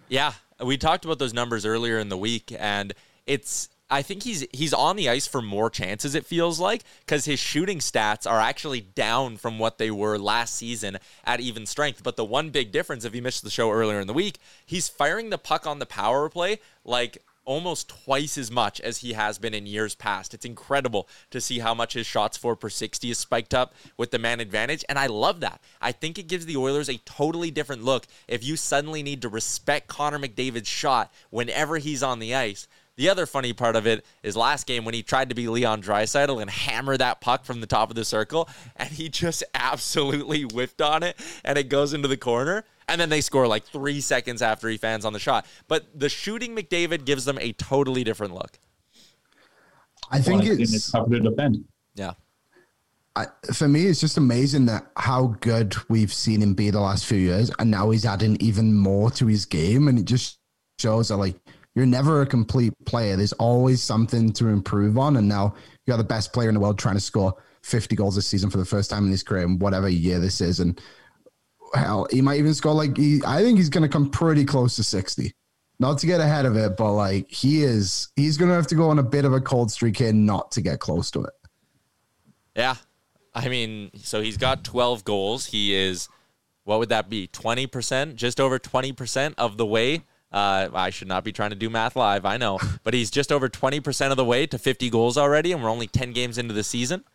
Yeah, 0.07 0.33
we 0.63 0.77
talked 0.77 1.05
about 1.05 1.19
those 1.19 1.33
numbers 1.33 1.65
earlier 1.65 1.97
in 1.97 2.09
the 2.09 2.17
week, 2.17 2.53
and 2.57 2.93
it's 3.25 3.69
I 3.89 4.01
think 4.01 4.23
he's 4.23 4.45
he's 4.51 4.73
on 4.73 4.95
the 4.95 5.09
ice 5.09 5.27
for 5.27 5.41
more 5.41 5.69
chances. 5.69 6.15
It 6.15 6.25
feels 6.25 6.59
like 6.59 6.83
because 6.99 7.25
his 7.25 7.39
shooting 7.39 7.79
stats 7.79 8.29
are 8.29 8.39
actually 8.39 8.81
down 8.81 9.37
from 9.37 9.59
what 9.59 9.77
they 9.77 9.91
were 9.91 10.17
last 10.17 10.55
season 10.55 10.97
at 11.23 11.39
even 11.39 11.65
strength. 11.65 12.03
But 12.03 12.15
the 12.15 12.25
one 12.25 12.49
big 12.49 12.71
difference, 12.71 13.05
if 13.05 13.15
you 13.15 13.21
missed 13.21 13.43
the 13.43 13.49
show 13.49 13.71
earlier 13.71 13.99
in 13.99 14.07
the 14.07 14.13
week, 14.13 14.39
he's 14.65 14.89
firing 14.89 15.29
the 15.29 15.37
puck 15.37 15.65
on 15.65 15.79
the 15.79 15.85
power 15.85 16.29
play 16.29 16.59
like 16.83 17.23
almost 17.45 17.89
twice 17.89 18.37
as 18.37 18.51
much 18.51 18.81
as 18.81 18.99
he 18.99 19.13
has 19.13 19.37
been 19.37 19.53
in 19.53 19.65
years 19.65 19.95
past. 19.95 20.33
It's 20.33 20.45
incredible 20.45 21.07
to 21.31 21.39
see 21.39 21.59
how 21.59 21.73
much 21.73 21.93
his 21.93 22.05
shots 22.05 22.37
for 22.37 22.55
per 22.55 22.69
60 22.69 23.09
is 23.09 23.17
spiked 23.17 23.53
up 23.53 23.73
with 23.97 24.11
the 24.11 24.19
man 24.19 24.39
advantage. 24.39 24.83
And 24.89 24.99
I 24.99 25.07
love 25.07 25.39
that. 25.41 25.61
I 25.81 25.91
think 25.91 26.17
it 26.17 26.27
gives 26.27 26.45
the 26.45 26.57
Oilers 26.57 26.89
a 26.89 26.97
totally 26.99 27.51
different 27.51 27.83
look 27.83 28.07
if 28.27 28.43
you 28.43 28.55
suddenly 28.55 29.03
need 29.03 29.21
to 29.21 29.29
respect 29.29 29.87
Connor 29.87 30.19
McDavid's 30.19 30.67
shot 30.67 31.13
whenever 31.29 31.77
he's 31.77 32.03
on 32.03 32.19
the 32.19 32.35
ice 32.35 32.67
the 32.97 33.09
other 33.09 33.25
funny 33.25 33.51
part 33.53 33.75
of 33.75 33.85
it 33.85 34.05
is 34.23 34.37
last 34.37 34.67
game 34.67 34.85
when 34.85 34.93
he 34.93 35.03
tried 35.03 35.29
to 35.29 35.35
be 35.35 35.47
Leon 35.47 35.81
Draisaitl 35.81 36.41
and 36.41 36.49
hammer 36.49 36.95
that 36.95 37.19
puck 37.19 37.43
from 37.43 37.59
the 37.59 37.67
top 37.67 37.89
of 37.89 37.95
the 37.95 38.05
circle, 38.05 38.47
and 38.75 38.89
he 38.89 39.09
just 39.09 39.43
absolutely 39.53 40.43
whiffed 40.43 40.81
on 40.81 41.03
it, 41.03 41.17
and 41.43 41.57
it 41.57 41.69
goes 41.69 41.93
into 41.93 42.07
the 42.07 42.17
corner. 42.17 42.63
And 42.87 43.01
then 43.01 43.09
they 43.09 43.21
score 43.21 43.47
like 43.47 43.65
three 43.65 44.01
seconds 44.01 44.41
after 44.41 44.69
he 44.69 44.77
fans 44.77 45.05
on 45.05 45.13
the 45.13 45.19
shot. 45.19 45.45
But 45.67 45.99
the 45.99 46.09
shooting 46.09 46.55
McDavid 46.55 47.05
gives 47.05 47.25
them 47.25 47.37
a 47.39 47.53
totally 47.53 48.03
different 48.03 48.33
look. 48.33 48.59
I 50.11 50.21
think 50.21 50.43
well, 50.43 50.51
it's, 50.59 50.73
it's 50.73 50.91
tough 50.91 51.09
to 51.09 51.19
defend. 51.19 51.65
Yeah. 51.95 52.13
I, 53.15 53.27
for 53.53 53.67
me, 53.67 53.87
it's 53.87 54.01
just 54.01 54.17
amazing 54.17 54.65
that 54.67 54.85
how 54.97 55.35
good 55.39 55.75
we've 55.89 56.13
seen 56.13 56.41
him 56.41 56.53
be 56.53 56.69
the 56.69 56.81
last 56.81 57.05
few 57.05 57.17
years, 57.17 57.49
and 57.59 57.71
now 57.71 57.89
he's 57.89 58.05
adding 58.05 58.35
even 58.41 58.75
more 58.75 59.09
to 59.11 59.25
his 59.25 59.45
game, 59.45 59.87
and 59.87 59.97
it 59.97 60.05
just 60.05 60.37
shows 60.77 61.07
that 61.07 61.15
like 61.15 61.37
you're 61.75 61.85
never 61.85 62.21
a 62.21 62.25
complete 62.25 62.73
player. 62.85 63.17
There's 63.17 63.33
always 63.33 63.83
something 63.83 64.31
to 64.33 64.47
improve 64.47 64.97
on. 64.97 65.17
And 65.17 65.27
now 65.27 65.55
you're 65.85 65.97
the 65.97 66.03
best 66.03 66.33
player 66.33 66.47
in 66.47 66.55
the 66.55 66.61
world 66.61 66.79
trying 66.79 66.95
to 66.95 67.01
score 67.01 67.35
50 67.63 67.95
goals 67.95 68.15
this 68.15 68.25
season 68.25 68.49
for 68.49 68.57
the 68.57 68.65
first 68.65 68.89
time 68.89 69.05
in 69.05 69.11
his 69.11 69.23
career 69.23 69.43
in 69.43 69.59
whatever 69.59 69.89
year 69.89 70.19
this 70.19 70.39
is. 70.39 70.61
And 70.61 70.81
hell, 71.77 72.07
he 72.11 72.21
might 72.21 72.39
even 72.39 72.53
score 72.53 72.73
like 72.73 72.97
he, 72.97 73.21
I 73.25 73.41
think 73.41 73.57
he's 73.57 73.69
going 73.69 73.83
to 73.83 73.89
come 73.89 74.09
pretty 74.09 74.45
close 74.45 74.75
to 74.77 74.83
60. 74.83 75.33
Not 75.77 75.97
to 75.99 76.07
get 76.07 76.21
ahead 76.21 76.45
of 76.45 76.55
it, 76.55 76.77
but 76.77 76.93
like 76.93 77.29
he 77.29 77.63
is, 77.63 78.09
he's 78.15 78.37
going 78.37 78.49
to 78.49 78.55
have 78.55 78.67
to 78.67 78.75
go 78.75 78.89
on 78.89 78.99
a 78.99 79.03
bit 79.03 79.25
of 79.25 79.33
a 79.33 79.41
cold 79.41 79.71
streak 79.71 79.97
here 79.97 80.13
not 80.13 80.51
to 80.53 80.61
get 80.61 80.79
close 80.79 81.11
to 81.11 81.23
it. 81.23 81.33
Yeah. 82.55 82.75
I 83.33 83.49
mean, 83.49 83.91
so 83.97 84.21
he's 84.21 84.37
got 84.37 84.63
12 84.63 85.03
goals. 85.03 85.47
He 85.47 85.75
is, 85.75 86.07
what 86.63 86.79
would 86.79 86.89
that 86.89 87.09
be? 87.09 87.27
20%, 87.27 88.15
just 88.15 88.39
over 88.39 88.57
20% 88.57 89.33
of 89.37 89.57
the 89.57 89.65
way 89.65 90.03
uh, 90.35 90.69
I 90.73 90.89
should 90.89 91.07
not 91.07 91.23
be 91.23 91.31
trying 91.31 91.51
to 91.51 91.55
do 91.55 91.69
math 91.69 91.95
live, 91.95 92.25
I 92.25 92.35
know, 92.35 92.59
but 92.83 92.93
he's 92.93 93.09
just 93.09 93.31
over 93.31 93.47
20% 93.47 94.11
of 94.11 94.17
the 94.17 94.25
way 94.25 94.45
to 94.47 94.57
50 94.57 94.89
goals 94.89 95.17
already, 95.17 95.53
and 95.53 95.63
we're 95.63 95.69
only 95.69 95.87
10 95.87 96.11
games 96.11 96.37
into 96.37 96.53
the 96.53 96.63
season. 96.63 97.05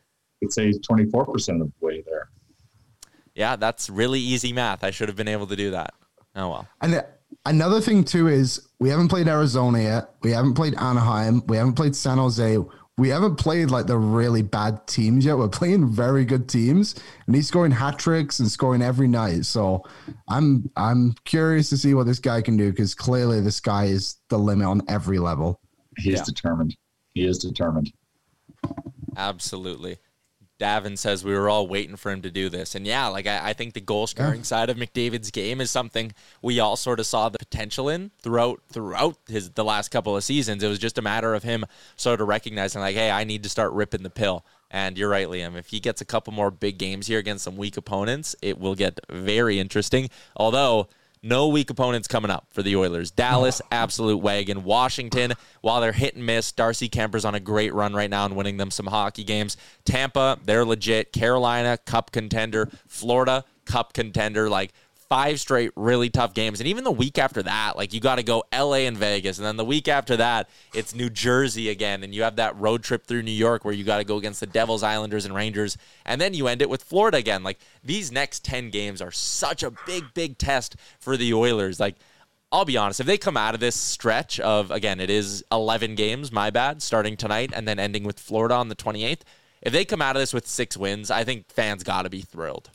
I'd 0.42 0.52
say 0.52 0.66
he's 0.66 0.78
24% 0.78 1.60
of 1.60 1.70
the 1.70 1.72
way 1.80 2.02
there. 2.06 2.30
Yeah, 3.40 3.56
that's 3.56 3.90
really 3.90 4.20
easy 4.20 4.52
math. 4.52 4.84
I 4.84 4.90
should 4.90 5.08
have 5.08 5.16
been 5.16 5.28
able 5.28 5.46
to 5.48 5.56
do 5.56 5.70
that. 5.72 5.94
Oh, 6.36 6.50
well. 6.50 6.68
And 6.80 7.04
another 7.44 7.80
thing, 7.80 8.04
too, 8.04 8.28
is 8.28 8.68
we 8.78 8.88
haven't 8.88 9.08
played 9.08 9.26
Arizona 9.26 9.82
yet. 9.82 10.10
We 10.22 10.30
haven't 10.30 10.54
played 10.54 10.74
Anaheim. 10.74 11.42
We 11.46 11.56
haven't 11.56 11.74
played 11.74 11.96
San 11.96 12.18
Jose 12.18 12.58
we 13.00 13.08
haven't 13.08 13.36
played 13.36 13.70
like 13.70 13.86
the 13.86 13.96
really 13.96 14.42
bad 14.42 14.86
teams 14.86 15.24
yet. 15.24 15.38
We're 15.38 15.48
playing 15.48 15.90
very 15.90 16.26
good 16.26 16.50
teams, 16.50 16.94
and 17.26 17.34
he's 17.34 17.48
scoring 17.48 17.72
hat 17.72 17.98
tricks 17.98 18.40
and 18.40 18.50
scoring 18.50 18.82
every 18.82 19.08
night. 19.08 19.46
So 19.46 19.84
I'm 20.28 20.70
I'm 20.76 21.14
curious 21.24 21.70
to 21.70 21.78
see 21.78 21.94
what 21.94 22.06
this 22.06 22.18
guy 22.18 22.42
can 22.42 22.58
do 22.58 22.70
because 22.70 22.94
clearly 22.94 23.40
this 23.40 23.58
guy 23.58 23.86
is 23.86 24.16
the 24.28 24.38
limit 24.38 24.66
on 24.66 24.82
every 24.86 25.18
level. 25.18 25.62
He 25.96 26.12
is 26.12 26.18
yeah. 26.18 26.24
determined. 26.24 26.76
He 27.14 27.24
is 27.24 27.38
determined. 27.38 27.90
Absolutely. 29.16 29.96
Davin 30.60 30.96
says 30.98 31.24
we 31.24 31.32
were 31.32 31.48
all 31.48 31.66
waiting 31.66 31.96
for 31.96 32.12
him 32.12 32.22
to 32.22 32.30
do 32.30 32.48
this. 32.48 32.74
And 32.74 32.86
yeah, 32.86 33.06
like 33.08 33.26
I, 33.26 33.50
I 33.50 33.52
think 33.54 33.74
the 33.74 33.80
goal 33.80 34.06
scoring 34.06 34.40
yeah. 34.40 34.44
side 34.44 34.70
of 34.70 34.76
McDavid's 34.76 35.30
game 35.30 35.60
is 35.60 35.70
something 35.70 36.12
we 36.42 36.60
all 36.60 36.76
sort 36.76 37.00
of 37.00 37.06
saw 37.06 37.28
the 37.28 37.38
potential 37.38 37.88
in 37.88 38.10
throughout 38.22 38.60
throughout 38.70 39.16
his 39.26 39.50
the 39.50 39.64
last 39.64 39.90
couple 39.90 40.16
of 40.16 40.22
seasons. 40.22 40.62
It 40.62 40.68
was 40.68 40.78
just 40.78 40.98
a 40.98 41.02
matter 41.02 41.34
of 41.34 41.42
him 41.42 41.64
sort 41.96 42.20
of 42.20 42.28
recognizing 42.28 42.80
like, 42.80 42.94
hey, 42.94 43.10
I 43.10 43.24
need 43.24 43.42
to 43.42 43.48
start 43.48 43.72
ripping 43.72 44.02
the 44.02 44.10
pill. 44.10 44.44
And 44.70 44.96
you're 44.96 45.08
right, 45.08 45.26
Liam. 45.26 45.56
If 45.56 45.68
he 45.68 45.80
gets 45.80 46.00
a 46.00 46.04
couple 46.04 46.32
more 46.32 46.50
big 46.50 46.78
games 46.78 47.08
here 47.08 47.18
against 47.18 47.42
some 47.42 47.56
weak 47.56 47.76
opponents, 47.76 48.36
it 48.40 48.58
will 48.58 48.76
get 48.76 49.00
very 49.08 49.58
interesting. 49.58 50.10
Although 50.36 50.88
no 51.22 51.48
weak 51.48 51.70
opponents 51.70 52.08
coming 52.08 52.30
up 52.30 52.46
for 52.50 52.62
the 52.62 52.76
Oilers. 52.76 53.10
Dallas, 53.10 53.60
absolute 53.70 54.18
wagon. 54.18 54.64
Washington, 54.64 55.34
while 55.60 55.80
they're 55.80 55.92
hit 55.92 56.14
and 56.14 56.24
miss, 56.24 56.52
Darcy 56.52 56.88
Kuemper's 56.88 57.24
on 57.24 57.34
a 57.34 57.40
great 57.40 57.74
run 57.74 57.94
right 57.94 58.10
now 58.10 58.24
and 58.24 58.36
winning 58.36 58.56
them 58.56 58.70
some 58.70 58.86
hockey 58.86 59.24
games. 59.24 59.56
Tampa, 59.84 60.38
they're 60.44 60.64
legit. 60.64 61.12
Carolina, 61.12 61.78
cup 61.84 62.12
contender. 62.12 62.70
Florida, 62.86 63.44
cup 63.64 63.92
contender. 63.92 64.48
Like 64.48 64.72
five 65.10 65.40
straight 65.40 65.72
really 65.74 66.08
tough 66.08 66.32
games. 66.34 66.60
And 66.60 66.68
even 66.68 66.84
the 66.84 66.92
week 66.92 67.18
after 67.18 67.42
that, 67.42 67.76
like 67.76 67.92
you 67.92 67.98
got 67.98 68.16
to 68.16 68.22
go 68.22 68.44
LA 68.54 68.86
and 68.86 68.96
Vegas. 68.96 69.38
And 69.38 69.46
then 69.46 69.56
the 69.56 69.64
week 69.64 69.88
after 69.88 70.16
that, 70.16 70.48
it's 70.72 70.94
New 70.94 71.10
Jersey 71.10 71.68
again. 71.68 72.04
And 72.04 72.14
you 72.14 72.22
have 72.22 72.36
that 72.36 72.56
road 72.56 72.84
trip 72.84 73.04
through 73.04 73.22
New 73.22 73.32
York 73.32 73.64
where 73.64 73.74
you 73.74 73.82
got 73.82 73.98
to 73.98 74.04
go 74.04 74.18
against 74.18 74.38
the 74.38 74.46
Devils, 74.46 74.84
Islanders, 74.84 75.24
and 75.24 75.34
Rangers. 75.34 75.76
And 76.06 76.20
then 76.20 76.32
you 76.32 76.46
end 76.46 76.62
it 76.62 76.70
with 76.70 76.84
Florida 76.84 77.18
again. 77.18 77.42
Like 77.42 77.58
these 77.82 78.12
next 78.12 78.44
10 78.44 78.70
games 78.70 79.02
are 79.02 79.10
such 79.10 79.64
a 79.64 79.72
big, 79.84 80.14
big 80.14 80.38
test 80.38 80.76
for 81.00 81.16
the 81.16 81.34
Oilers. 81.34 81.80
Like, 81.80 81.96
I'll 82.52 82.64
be 82.64 82.76
honest, 82.76 83.00
if 83.00 83.06
they 83.06 83.18
come 83.18 83.36
out 83.36 83.54
of 83.54 83.60
this 83.60 83.76
stretch 83.76 84.38
of, 84.38 84.70
again, 84.70 85.00
it 85.00 85.10
is 85.10 85.44
11 85.50 85.96
games, 85.96 86.30
my 86.30 86.50
bad, 86.50 86.82
starting 86.82 87.16
tonight 87.16 87.50
and 87.52 87.66
then 87.66 87.80
ending 87.80 88.04
with 88.04 88.18
Florida 88.20 88.54
on 88.54 88.68
the 88.68 88.76
28th. 88.76 89.22
If 89.62 89.72
they 89.72 89.84
come 89.84 90.00
out 90.00 90.14
of 90.14 90.22
this 90.22 90.32
with 90.32 90.46
six 90.46 90.76
wins, 90.76 91.10
I 91.10 91.24
think 91.24 91.50
fans 91.50 91.82
got 91.82 92.02
to 92.02 92.10
be 92.10 92.22
thrilled. 92.22 92.70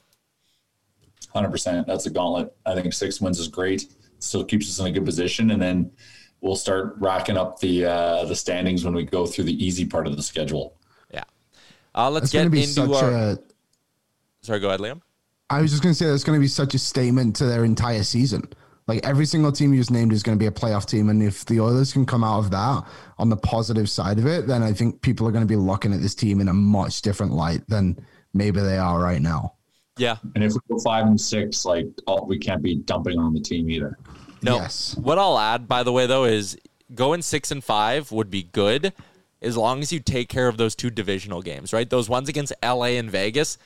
Hundred 1.36 1.52
percent. 1.52 1.86
That's 1.86 2.06
a 2.06 2.10
gauntlet. 2.10 2.56
I 2.66 2.76
think 2.76 2.94
six 2.94 3.20
wins 3.20 3.40
is 3.40 3.50
great. 3.50 3.94
Still 4.20 4.46
keeps 4.46 4.70
us 4.70 4.80
in 4.80 4.86
a 4.86 4.92
good 4.92 5.04
position, 5.04 5.52
and 5.52 5.62
then 5.62 5.92
we'll 6.40 6.56
start 6.56 6.96
racking 6.98 7.36
up 7.36 7.60
the 7.60 7.84
uh, 7.84 8.24
the 8.24 8.36
standings 8.38 8.86
when 8.86 8.94
we 8.94 9.04
go 9.04 9.26
through 9.26 9.44
the 9.44 9.66
easy 9.66 9.86
part 9.86 10.08
of 10.08 10.16
the 10.16 10.24
schedule. 10.24 10.78
Yeah. 11.12 11.26
Uh, 11.94 12.10
let's 12.10 12.32
that's 12.32 12.50
get 12.50 12.80
into 12.80 12.94
our. 12.94 13.12
A... 13.12 13.38
Sorry, 14.44 14.62
go 14.62 14.70
ahead, 14.70 14.80
Liam. 14.80 15.02
I 15.50 15.62
was 15.62 15.72
just 15.72 15.84
going 15.84 15.92
to 15.92 15.98
say 16.00 16.06
that's 16.06 16.24
going 16.24 16.40
to 16.40 16.42
be 16.42 16.48
such 16.48 16.74
a 16.74 16.80
statement 16.80 17.36
to 17.36 17.46
their 17.48 17.66
entire 17.66 18.04
season. 18.04 18.48
Like 18.88 19.06
every 19.06 19.26
single 19.26 19.52
team 19.52 19.74
you 19.74 19.82
just 19.82 19.92
named 19.92 20.14
is 20.14 20.24
going 20.24 20.38
to 20.38 20.42
be 20.42 20.48
a 20.48 20.52
playoff 20.52 20.86
team. 20.86 21.10
And 21.10 21.22
if 21.22 21.44
the 21.44 21.60
Oilers 21.60 21.92
can 21.92 22.06
come 22.06 22.24
out 22.24 22.40
of 22.40 22.52
that 22.52 22.86
on 23.18 23.28
the 23.28 23.36
positive 23.36 23.90
side 23.90 24.20
of 24.20 24.26
it, 24.26 24.48
then 24.48 24.64
I 24.64 24.72
think 24.72 25.02
people 25.02 25.28
are 25.28 25.32
going 25.32 25.44
to 25.44 25.52
be 25.52 25.58
looking 25.58 25.94
at 25.94 26.02
this 26.02 26.16
team 26.16 26.40
in 26.40 26.48
a 26.48 26.54
much 26.54 27.02
different 27.02 27.34
light 27.34 27.68
than 27.68 27.98
maybe 28.34 28.62
they 28.62 28.78
are 28.78 29.00
right 29.00 29.22
now. 29.22 29.56
Yeah. 29.98 30.18
And 30.36 30.44
if 30.44 30.54
we 30.54 30.60
go 30.70 30.80
five 30.80 31.06
and 31.06 31.20
six, 31.20 31.66
like 31.66 31.88
oh, 32.08 32.26
we 32.26 32.38
can't 32.38 32.62
be 32.62 32.76
dumping 32.76 33.18
on 33.18 33.34
the 33.34 33.40
team 33.40 33.70
either. 33.70 33.98
No. 34.42 34.58
Yes. 34.58 34.96
What 34.98 35.18
I'll 35.18 35.40
add, 35.40 35.68
by 35.68 35.84
the 35.84 35.92
way, 35.92 36.06
though, 36.06 36.26
is 36.26 36.58
going 36.94 37.22
six 37.22 37.52
and 37.52 37.64
five 37.64 38.12
would 38.12 38.30
be 38.30 38.44
good 38.44 38.94
as 39.42 39.58
long 39.58 39.82
as 39.82 39.92
you 39.92 40.00
take 40.00 40.30
care 40.30 40.48
of 40.48 40.58
those 40.58 40.76
two 40.76 40.90
divisional 40.90 41.42
games, 41.42 41.74
right? 41.74 41.90
Those 41.90 42.10
ones 42.10 42.30
against 42.30 42.54
LA 42.64 42.98
and 42.98 43.10
Vegas, 43.10 43.58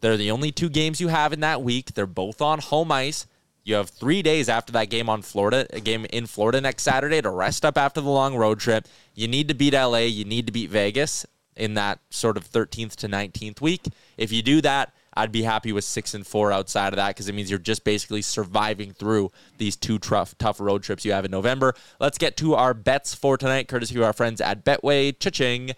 they're 0.00 0.16
the 0.16 0.30
only 0.30 0.52
two 0.52 0.68
games 0.68 1.00
you 1.00 1.08
have 1.08 1.32
in 1.32 1.40
that 1.40 1.62
week. 1.62 1.94
They're 1.94 2.06
both 2.06 2.40
on 2.40 2.60
home 2.60 2.92
ice. 2.92 3.26
You 3.64 3.74
have 3.74 3.90
three 3.90 4.22
days 4.22 4.48
after 4.48 4.72
that 4.72 4.88
game 4.88 5.10
on 5.10 5.20
Florida, 5.22 5.66
a 5.70 5.80
game 5.80 6.06
in 6.06 6.26
Florida 6.26 6.60
next 6.60 6.84
Saturday 6.84 7.20
to 7.20 7.28
rest 7.28 7.64
up 7.64 7.76
after 7.76 8.00
the 8.00 8.08
long 8.08 8.34
road 8.34 8.60
trip. 8.60 8.88
You 9.14 9.28
need 9.28 9.48
to 9.48 9.54
beat 9.54 9.74
LA. 9.74 9.98
You 9.98 10.24
need 10.24 10.46
to 10.46 10.52
beat 10.52 10.70
Vegas 10.70 11.26
in 11.54 11.74
that 11.74 11.98
sort 12.08 12.36
of 12.38 12.50
13th 12.50 12.96
to 12.96 13.08
19th 13.08 13.60
week. 13.60 13.86
If 14.16 14.32
you 14.32 14.42
do 14.42 14.62
that, 14.62 14.94
I'd 15.18 15.32
be 15.32 15.42
happy 15.42 15.72
with 15.72 15.82
six 15.82 16.14
and 16.14 16.24
four 16.24 16.52
outside 16.52 16.92
of 16.92 16.96
that 16.96 17.08
because 17.08 17.28
it 17.28 17.34
means 17.34 17.50
you're 17.50 17.58
just 17.58 17.82
basically 17.82 18.22
surviving 18.22 18.92
through 18.92 19.32
these 19.58 19.74
two 19.74 19.98
tough, 19.98 20.38
tough 20.38 20.60
road 20.60 20.84
trips 20.84 21.04
you 21.04 21.10
have 21.10 21.24
in 21.24 21.32
November. 21.32 21.74
Let's 21.98 22.18
get 22.18 22.36
to 22.36 22.54
our 22.54 22.72
bets 22.72 23.14
for 23.14 23.36
tonight, 23.36 23.66
courtesy 23.66 23.96
of 23.96 24.04
our 24.04 24.12
friends 24.12 24.40
at 24.40 24.64
Betway. 24.64 25.18
Cha-ching. 25.18 25.72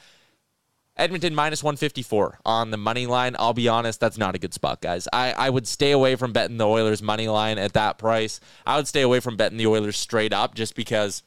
Edmonton 0.94 1.34
minus 1.34 1.62
154 1.62 2.40
on 2.44 2.70
the 2.70 2.76
money 2.76 3.06
line. 3.06 3.34
I'll 3.38 3.54
be 3.54 3.66
honest, 3.66 3.98
that's 3.98 4.18
not 4.18 4.34
a 4.34 4.38
good 4.38 4.52
spot, 4.52 4.82
guys. 4.82 5.08
I, 5.10 5.32
I 5.32 5.48
would 5.48 5.66
stay 5.66 5.92
away 5.92 6.16
from 6.16 6.34
betting 6.34 6.58
the 6.58 6.68
Oilers 6.68 7.00
money 7.00 7.26
line 7.26 7.56
at 7.56 7.72
that 7.72 7.96
price. 7.96 8.40
I 8.66 8.76
would 8.76 8.86
stay 8.86 9.00
away 9.00 9.20
from 9.20 9.38
betting 9.38 9.56
the 9.56 9.66
Oilers 9.66 9.96
straight 9.96 10.34
up 10.34 10.54
just 10.54 10.74
because 10.74 11.22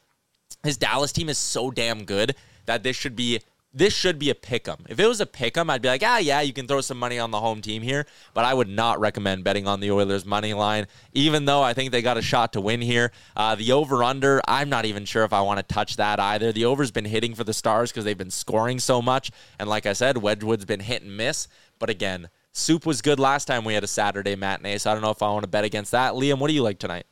his 0.64 0.78
Dallas 0.78 1.12
team 1.12 1.30
is 1.30 1.40
so 1.40 1.72
damn 1.72 2.06
good 2.06 2.36
that 2.68 2.84
this 2.84 2.96
should 2.96 3.16
be 3.16 3.42
this 3.74 3.94
should 3.94 4.20
be 4.20 4.30
a 4.30 4.36
pick 4.36 4.68
'em. 4.68 4.86
If 4.88 5.00
it 5.00 5.08
was 5.08 5.20
a 5.20 5.26
pick 5.26 5.58
'em, 5.58 5.70
I'd 5.70 5.82
be 5.82 5.88
like, 5.88 6.04
ah, 6.06 6.18
yeah, 6.18 6.42
you 6.42 6.54
can 6.54 6.68
throw 6.68 6.82
some 6.82 7.00
money 7.00 7.18
on 7.18 7.32
the 7.32 7.40
home 7.40 7.62
team 7.62 7.82
here. 7.82 8.06
But 8.34 8.46
I 8.46 8.54
would 8.54 8.70
not 8.70 9.00
recommend 9.00 9.44
betting 9.44 9.68
on 9.68 9.80
the 9.80 9.92
Oilers 9.92 10.26
money 10.26 10.54
line, 10.54 10.88
even 11.14 11.46
though 11.46 11.64
I 11.64 11.74
think 11.74 11.92
they 11.92 12.02
got 12.02 12.18
a 12.18 12.22
shot 12.22 12.54
to 12.54 12.62
win 12.62 12.82
here. 12.82 13.12
Uh, 13.36 13.56
the 13.56 13.72
over 13.72 14.04
under, 14.04 14.42
I'm 14.48 14.70
not 14.70 14.86
even 14.86 15.06
sure 15.06 15.24
if 15.24 15.34
I 15.34 15.42
want 15.42 15.58
to 15.58 15.74
touch 15.74 15.96
that 15.96 16.20
either. 16.20 16.52
The 16.52 16.66
over's 16.66 16.92
been 16.92 17.06
hitting 17.06 17.34
for 17.34 17.44
the 17.44 17.54
Stars 17.54 17.92
because 17.92 18.06
they've 18.06 18.18
been 18.18 18.30
scoring 18.30 18.80
so 18.80 19.02
much, 19.02 19.32
and 19.58 19.68
like 19.68 19.86
I 19.86 19.94
said, 19.94 20.18
Wedgewood's 20.18 20.66
been 20.66 20.82
hit 20.82 21.02
and 21.02 21.18
miss. 21.18 21.48
But 21.80 21.90
again, 21.90 22.30
Soup 22.52 22.86
was 22.86 23.02
good 23.02 23.20
last 23.20 23.46
time 23.46 23.64
we 23.64 23.74
had 23.74 23.84
a 23.84 23.88
Saturday 23.88 24.36
matinee, 24.36 24.78
so 24.78 24.92
I 24.92 24.94
don't 24.94 25.02
know 25.02 25.10
if 25.10 25.24
I 25.24 25.32
want 25.32 25.44
to 25.44 25.50
bet 25.50 25.64
against 25.64 25.92
that. 25.92 26.14
Liam, 26.14 26.38
what 26.38 26.48
do 26.48 26.54
you 26.54 26.62
like 26.62 26.78
tonight? 26.78 27.08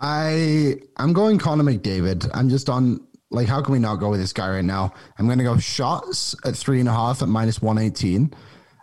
I 0.00 0.76
I'm 0.96 1.12
going 1.12 1.38
Connor 1.38 1.62
McDavid. 1.62 2.28
I'm 2.34 2.48
just 2.48 2.68
on 2.68 3.06
like 3.32 3.48
how 3.48 3.62
can 3.62 3.72
we 3.72 3.78
not 3.78 3.96
go 3.96 4.10
with 4.10 4.20
this 4.20 4.32
guy 4.32 4.48
right 4.48 4.64
now? 4.64 4.92
I'm 5.18 5.28
gonna 5.28 5.44
go 5.44 5.58
shots 5.58 6.34
at 6.44 6.56
three 6.56 6.80
and 6.80 6.88
a 6.88 6.92
half 6.92 7.22
at 7.22 7.28
minus 7.28 7.60
one 7.60 7.78
eighteen. 7.78 8.32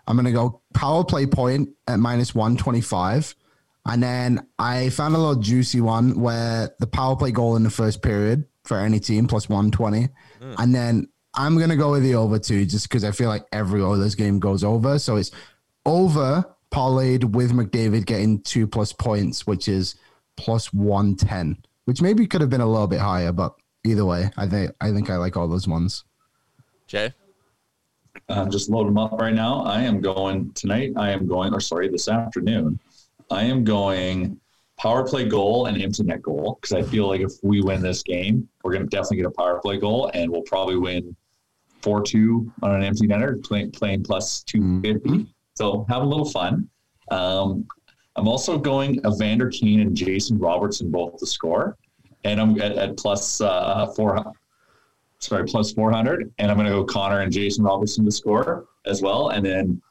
I'm 0.07 0.15
gonna 0.15 0.31
go 0.31 0.61
power 0.73 1.03
play 1.03 1.25
point 1.25 1.69
at 1.87 1.99
minus 1.99 2.33
one 2.35 2.57
twenty 2.57 2.81
five. 2.81 3.35
And 3.85 4.03
then 4.03 4.45
I 4.59 4.89
found 4.89 5.15
a 5.15 5.17
little 5.17 5.41
juicy 5.41 5.81
one 5.81 6.19
where 6.19 6.69
the 6.79 6.87
power 6.87 7.15
play 7.15 7.31
goal 7.31 7.55
in 7.55 7.63
the 7.63 7.69
first 7.69 8.01
period 8.01 8.45
for 8.65 8.77
any 8.77 8.99
team 8.99 9.27
plus 9.27 9.49
120. 9.49 10.09
Hmm. 10.39 10.53
And 10.59 10.75
then 10.75 11.07
I'm 11.33 11.57
going 11.57 11.69
to 11.69 11.75
go 11.75 11.91
with 11.91 12.03
the 12.03 12.15
over 12.15 12.37
two 12.37 12.65
just 12.65 12.87
because 12.87 13.03
I 13.03 13.11
feel 13.11 13.29
like 13.29 13.45
every 13.51 13.81
Oilers 13.81 14.15
game 14.15 14.39
goes 14.39 14.63
over. 14.63 14.99
So 14.99 15.15
it's 15.15 15.31
over 15.85 16.45
parlayed 16.71 17.23
with 17.31 17.51
McDavid 17.51 18.05
getting 18.05 18.41
two 18.41 18.67
plus 18.67 18.93
points, 18.93 19.47
which 19.47 19.67
is 19.67 19.95
plus 20.37 20.71
110, 20.71 21.57
which 21.85 22.01
maybe 22.01 22.27
could 22.27 22.41
have 22.41 22.49
been 22.49 22.61
a 22.61 22.67
little 22.67 22.87
bit 22.87 22.99
higher, 22.99 23.31
but 23.31 23.55
either 23.85 24.05
way, 24.05 24.29
I 24.37 24.47
think 24.47 24.71
I 24.81 24.91
think 24.91 25.09
I 25.09 25.17
like 25.17 25.37
all 25.37 25.47
those 25.47 25.67
ones. 25.67 26.03
Jay? 26.87 27.13
Um, 28.27 28.49
just 28.49 28.69
load 28.69 28.87
them 28.87 28.97
up 28.97 29.13
right 29.13 29.33
now. 29.33 29.61
I 29.63 29.81
am 29.81 30.01
going 30.01 30.51
tonight. 30.53 30.93
I 30.97 31.11
am 31.11 31.27
going, 31.27 31.53
or 31.53 31.59
sorry, 31.59 31.87
this 31.87 32.07
afternoon. 32.07 32.79
I 33.31 33.43
am 33.43 33.63
going 33.63 34.39
power 34.77 35.05
play 35.05 35.27
goal 35.27 35.67
and 35.67 35.81
empty 35.81 36.03
net 36.03 36.21
goal 36.21 36.57
because 36.61 36.73
I 36.73 36.87
feel 36.89 37.07
like 37.07 37.21
if 37.21 37.33
we 37.43 37.61
win 37.61 37.81
this 37.81 38.01
game, 38.01 38.47
we're 38.63 38.71
going 38.71 38.83
to 38.83 38.89
definitely 38.89 39.17
get 39.17 39.25
a 39.25 39.31
power 39.31 39.59
play 39.59 39.77
goal 39.77 40.09
and 40.13 40.31
we'll 40.31 40.41
probably 40.43 40.77
win 40.77 41.15
4 41.81 42.01
2 42.01 42.51
on 42.63 42.75
an 42.75 42.83
empty 42.83 43.07
netter, 43.07 43.43
playing, 43.43 43.71
playing 43.71 44.03
plus 44.03 44.43
250. 44.43 45.27
So 45.55 45.85
have 45.89 46.01
a 46.01 46.05
little 46.05 46.29
fun. 46.29 46.69
Um, 47.11 47.67
I'm 48.15 48.27
also 48.27 48.57
going 48.57 48.99
Evander 49.05 49.49
Kane 49.49 49.81
and 49.81 49.95
Jason 49.95 50.37
Robertson 50.37 50.91
both 50.91 51.17
to 51.17 51.25
score. 51.25 51.77
And 52.23 52.39
I'm 52.41 52.59
at, 52.61 52.73
at 52.73 52.97
plus 52.97 53.39
uh, 53.41 53.87
four, 53.95 54.23
sorry, 55.19 55.45
plus 55.45 55.71
400. 55.71 56.31
And 56.37 56.51
I'm 56.51 56.57
going 56.57 56.67
to 56.67 56.73
go 56.73 56.83
Connor 56.83 57.21
and 57.21 57.31
Jason 57.31 57.63
Robertson 57.63 58.05
to 58.05 58.11
score 58.11 58.65
as 58.85 59.01
well. 59.01 59.29
And 59.29 59.45
then 59.45 59.81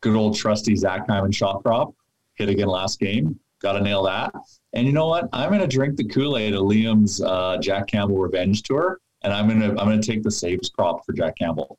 good 0.00 0.16
old 0.16 0.36
trusty 0.36 0.74
Zach 0.76 1.06
Hyman 1.08 1.32
shot 1.32 1.62
prop 1.62 1.94
hit 2.34 2.48
again 2.48 2.68
last 2.68 2.98
game. 3.00 3.38
Got 3.60 3.72
to 3.72 3.80
nail 3.80 4.02
that. 4.04 4.32
And 4.72 4.86
you 4.86 4.92
know 4.92 5.06
what? 5.08 5.28
I'm 5.32 5.48
going 5.50 5.60
to 5.60 5.66
drink 5.66 5.96
the 5.96 6.04
Kool 6.04 6.36
Aid 6.36 6.54
of 6.54 6.62
Liam's 6.62 7.20
uh, 7.20 7.58
Jack 7.60 7.88
Campbell 7.88 8.18
revenge 8.18 8.62
tour, 8.62 9.00
and 9.22 9.32
I'm 9.32 9.48
going 9.48 9.60
to 9.60 9.70
I'm 9.70 9.88
going 9.88 10.00
to 10.00 10.06
take 10.06 10.22
the 10.22 10.30
saves 10.30 10.70
prop 10.70 11.04
for 11.04 11.12
Jack 11.12 11.36
Campbell. 11.38 11.78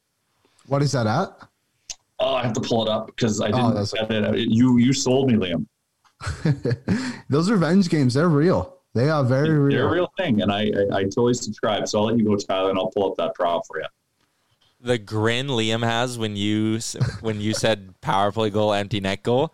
What 0.68 0.82
is 0.82 0.92
that 0.92 1.08
at? 1.08 1.30
Oh, 2.20 2.34
I 2.36 2.44
have 2.44 2.52
to 2.54 2.60
pull 2.62 2.84
it 2.86 2.90
up 2.90 3.08
because 3.08 3.40
I 3.40 3.48
Oh, 3.48 3.52
didn't. 3.52 3.76
that's 3.76 3.94
get 3.94 4.12
it. 4.12 4.50
You 4.50 4.78
you 4.78 4.92
sold 4.92 5.32
me, 5.32 5.36
Liam. 5.36 5.66
Those 7.30 7.50
revenge 7.50 7.88
games, 7.90 8.14
they're 8.14 8.28
real. 8.28 8.79
They 8.96 9.10
are 9.10 9.24
very 9.24 9.58
real. 9.58 9.78
They're 9.78 9.88
a 9.88 9.92
real 9.92 10.12
thing, 10.18 10.42
and 10.42 10.52
I, 10.52 10.62
I 10.92 10.98
I 10.98 11.04
totally 11.04 11.36
subscribe. 11.36 11.88
So 11.88 12.00
I'll 12.00 12.06
let 12.06 12.18
you 12.18 12.26
go, 12.26 12.36
Tyler, 12.36 12.70
and 12.72 12.80
I'll 12.80 12.90
pull 12.92 13.10
up 13.10 13.18
that 13.18 13.36
prop 13.36 13.66
for 13.68 13.80
you. 13.80 13.86
the 14.82 14.98
grin 14.98 15.48
Liam 15.48 15.84
has 15.84 16.18
when 16.18 16.36
you 16.36 16.80
when 17.22 17.40
you 17.40 17.54
said 17.54 17.94
power 18.02 18.32
play 18.32 18.50
goal, 18.50 18.74
empty 18.74 19.00
net 19.00 19.24
goal. 19.24 19.54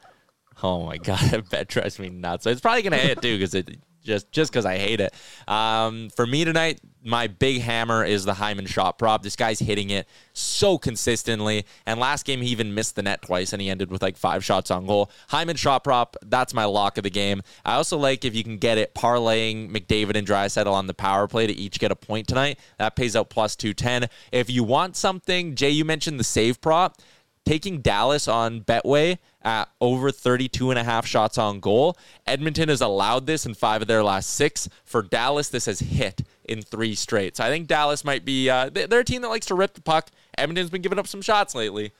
Oh 0.64 0.86
my 0.86 0.98
god, 0.98 1.20
that 1.32 1.50
bet 1.50 1.68
drives 1.68 2.00
me 2.00 2.10
nuts. 2.10 2.46
So 2.46 2.50
it's 2.50 2.62
probably 2.62 2.82
gonna 2.82 2.98
hit 2.98 3.22
too 3.22 3.38
because 3.38 3.54
it 3.54 3.78
just 4.06 4.32
just 4.32 4.52
because 4.52 4.66
I 4.66 4.78
hate 4.78 5.02
it. 5.02 5.14
Um, 5.48 6.10
for 6.10 6.26
me 6.26 6.46
tonight, 6.46 6.80
my 7.04 7.28
big 7.28 7.62
hammer 7.62 8.06
is 8.06 8.26
the 8.26 8.36
Hyman 8.36 8.66
shot 8.66 8.98
prop. 8.98 9.24
This 9.24 9.36
guy's 9.36 9.60
hitting 9.60 9.90
it 9.90 10.08
so 10.34 10.78
consistently, 10.78 11.66
and 11.86 12.00
last 12.00 12.26
game 12.26 12.42
he 12.42 12.50
even 12.50 12.74
missed 12.74 12.96
the 12.96 13.04
net 13.04 13.22
twice, 13.22 13.52
and 13.52 13.62
he 13.62 13.70
ended 13.70 13.92
with 13.92 14.02
like 14.02 14.16
five 14.18 14.46
shots 14.46 14.72
on 14.72 14.86
goal. 14.86 15.12
Hyman 15.30 15.56
shot 15.56 15.84
prop, 15.84 16.16
that's 16.24 16.54
my 16.54 16.66
lock 16.66 16.98
of 16.98 17.04
the 17.04 17.10
game. 17.10 17.42
I 17.66 17.74
also 17.74 17.98
like 17.98 18.24
if 18.24 18.36
you 18.36 18.44
can 18.44 18.58
get 18.58 18.78
it 18.78 18.96
parlaying 18.96 19.72
McDavid 19.72 20.16
and 20.16 20.28
Draisaitl 20.28 20.72
on 20.72 20.88
the 20.88 20.94
power 20.94 21.28
play 21.28 21.48
to 21.48 21.54
each 21.54 21.80
get 21.80 21.92
a 21.92 21.96
point 21.96 22.28
tonight. 22.28 22.60
That 22.78 22.96
pays 22.96 23.16
out 23.16 23.30
plus 23.30 23.56
two 23.56 23.74
ten. 23.74 24.08
If 24.32 24.50
you 24.50 24.64
want 24.64 24.96
something, 24.96 25.56
Jay, 25.56 25.72
you 25.72 25.84
mentioned 25.84 26.20
the 26.20 26.24
save 26.24 26.62
prop 26.62 26.98
taking 27.46 27.80
Dallas 27.82 28.28
on 28.28 28.62
Betway 28.62 29.20
at 29.46 29.70
over 29.80 30.12
32 30.12 30.72
and 30.72 30.80
a 30.80 30.84
half 30.84 31.06
shots 31.06 31.38
on 31.38 31.60
goal. 31.60 31.96
Edmonton 32.26 32.68
has 32.68 32.82
allowed 32.82 33.28
this 33.28 33.46
in 33.46 33.54
five 33.54 33.82
of 33.84 33.88
their 33.88 34.04
last 34.04 34.32
six. 34.32 34.68
For 34.84 35.02
Dallas, 35.04 35.50
this 35.50 35.68
has 35.68 35.80
hit 35.80 36.24
in 36.44 36.64
three 36.64 36.96
straight. 36.96 37.38
So 37.38 37.44
I 37.44 37.50
think 37.50 37.68
Dallas 37.68 38.04
might 38.04 38.26
be, 38.26 38.50
uh, 38.50 38.70
they- 38.70 38.88
they're 38.88 39.02
a 39.02 39.06
team 39.06 39.22
that 39.22 39.30
likes 39.30 39.46
to 39.48 39.56
rip 39.56 39.76
the 39.76 39.82
puck. 39.82 40.10
Edmonton's 40.38 40.72
been 40.72 40.82
giving 40.82 41.00
up 41.00 41.08
some 41.08 41.22
shots 41.22 41.54
lately. 41.56 41.94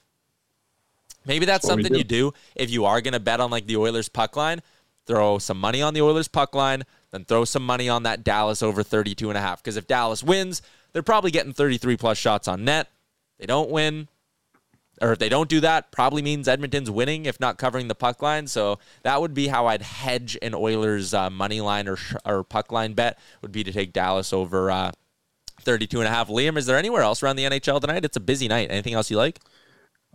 Maybe 1.26 1.46
that's, 1.46 1.64
That's 1.64 1.72
something 1.72 1.92
you 2.00 2.04
do 2.04 2.34
if 2.56 2.70
you 2.70 2.86
are 2.86 3.02
going 3.02 3.14
to 3.14 3.20
bet 3.20 3.40
on 3.40 3.50
like 3.50 3.68
the 3.68 3.78
Oilers 3.78 4.10
puck 4.10 4.36
line. 4.36 4.62
Throw 5.08 5.38
some 5.38 5.60
money 5.60 5.82
on 5.84 5.94
the 5.94 6.02
Oilers 6.02 6.28
puck 6.28 6.56
line, 6.56 6.84
then 7.12 7.26
throw 7.26 7.46
some 7.46 7.64
money 7.66 7.88
on 7.88 8.04
that 8.04 8.24
Dallas 8.24 8.64
over 8.64 8.82
32 8.82 9.30
and 9.30 9.38
a 9.38 9.42
half. 9.42 9.62
Because 9.64 9.78
if 9.78 9.86
Dallas 9.88 10.24
wins, 10.24 10.64
they're 10.94 11.04
probably 11.04 11.30
getting 11.30 11.54
33 11.54 11.96
plus 11.96 12.18
shots 12.18 12.48
on 12.48 12.66
net. 12.66 12.90
They 13.38 13.46
don't 13.46 13.70
win, 13.70 14.08
or 15.02 15.12
if 15.12 15.20
they 15.20 15.30
don't 15.30 15.50
do 15.50 15.60
that, 15.62 15.92
probably 15.92 16.22
means 16.22 16.48
Edmonton's 16.48 16.90
winning, 16.90 17.26
if 17.26 17.40
not 17.40 17.58
covering 17.58 17.88
the 17.88 17.96
puck 17.96 18.22
line. 18.22 18.48
So 18.48 18.80
that 19.04 19.20
would 19.20 19.34
be 19.34 19.48
how 19.48 19.68
I'd 19.68 19.82
hedge 19.82 20.38
an 20.42 20.54
Oilers 20.54 21.14
uh, 21.14 21.30
money 21.30 21.62
line 21.62 21.88
or, 21.88 21.98
sh- 21.98 22.16
or 22.26 22.44
puck 22.44 22.72
line 22.72 22.94
bet 22.94 23.20
would 23.42 23.52
be 23.52 23.64
to 23.64 23.72
take 23.72 23.94
Dallas 23.94 24.32
over 24.32 24.72
uh, 24.72 24.92
32 25.62 26.00
and 26.00 26.08
a 26.08 26.12
half. 26.12 26.30
Liam, 26.30 26.58
is 26.58 26.66
there 26.66 26.78
anywhere 26.78 27.02
else 27.02 27.22
around 27.24 27.36
the 27.36 27.44
NHL 27.44 27.82
tonight? 27.82 28.06
It's 28.06 28.18
a 28.18 28.22
busy 28.22 28.48
night. 28.48 28.72
Anything 28.72 28.94
else 28.94 29.12
you 29.12 29.18
like? 29.18 29.40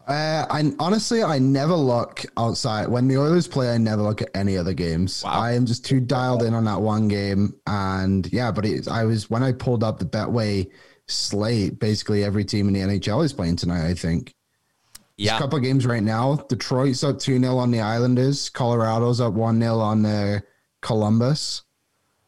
Uh, 0.06 0.46
I 0.48 0.72
honestly, 0.78 1.22
I 1.22 1.38
never 1.38 1.74
look 1.74 2.24
outside 2.36 2.88
when 2.88 3.06
the 3.06 3.18
Oilers 3.18 3.46
play. 3.46 3.70
I 3.70 3.78
never 3.78 4.02
look 4.02 4.22
at 4.22 4.30
any 4.34 4.56
other 4.56 4.72
games. 4.72 5.22
Wow. 5.22 5.32
I 5.32 5.52
am 5.52 5.66
just 5.66 5.84
too 5.84 6.00
dialed 6.00 6.42
in 6.42 6.54
on 6.54 6.64
that 6.64 6.80
one 6.80 7.06
game, 7.06 7.54
and 7.66 8.30
yeah. 8.32 8.50
But 8.50 8.64
it, 8.64 8.88
I 8.88 9.04
was 9.04 9.28
when 9.28 9.42
I 9.42 9.52
pulled 9.52 9.84
up 9.84 9.98
the 9.98 10.06
Betway 10.06 10.70
slate. 11.06 11.78
Basically, 11.78 12.24
every 12.24 12.44
team 12.44 12.66
in 12.66 12.74
the 12.74 12.80
NHL 12.80 13.22
is 13.22 13.32
playing 13.32 13.56
tonight. 13.56 13.86
I 13.86 13.94
think. 13.94 14.34
There's 15.20 15.32
Yeah. 15.32 15.36
a 15.36 15.40
couple 15.40 15.58
of 15.58 15.62
games 15.62 15.84
right 15.84 16.02
now. 16.02 16.36
Detroit's 16.48 17.04
up 17.04 17.18
two 17.18 17.38
0 17.38 17.58
on 17.58 17.70
the 17.70 17.80
Islanders. 17.80 18.48
Colorado's 18.48 19.20
up 19.20 19.34
one 19.34 19.60
0 19.60 19.78
on 19.78 20.06
uh, 20.06 20.40
Columbus. 20.80 21.62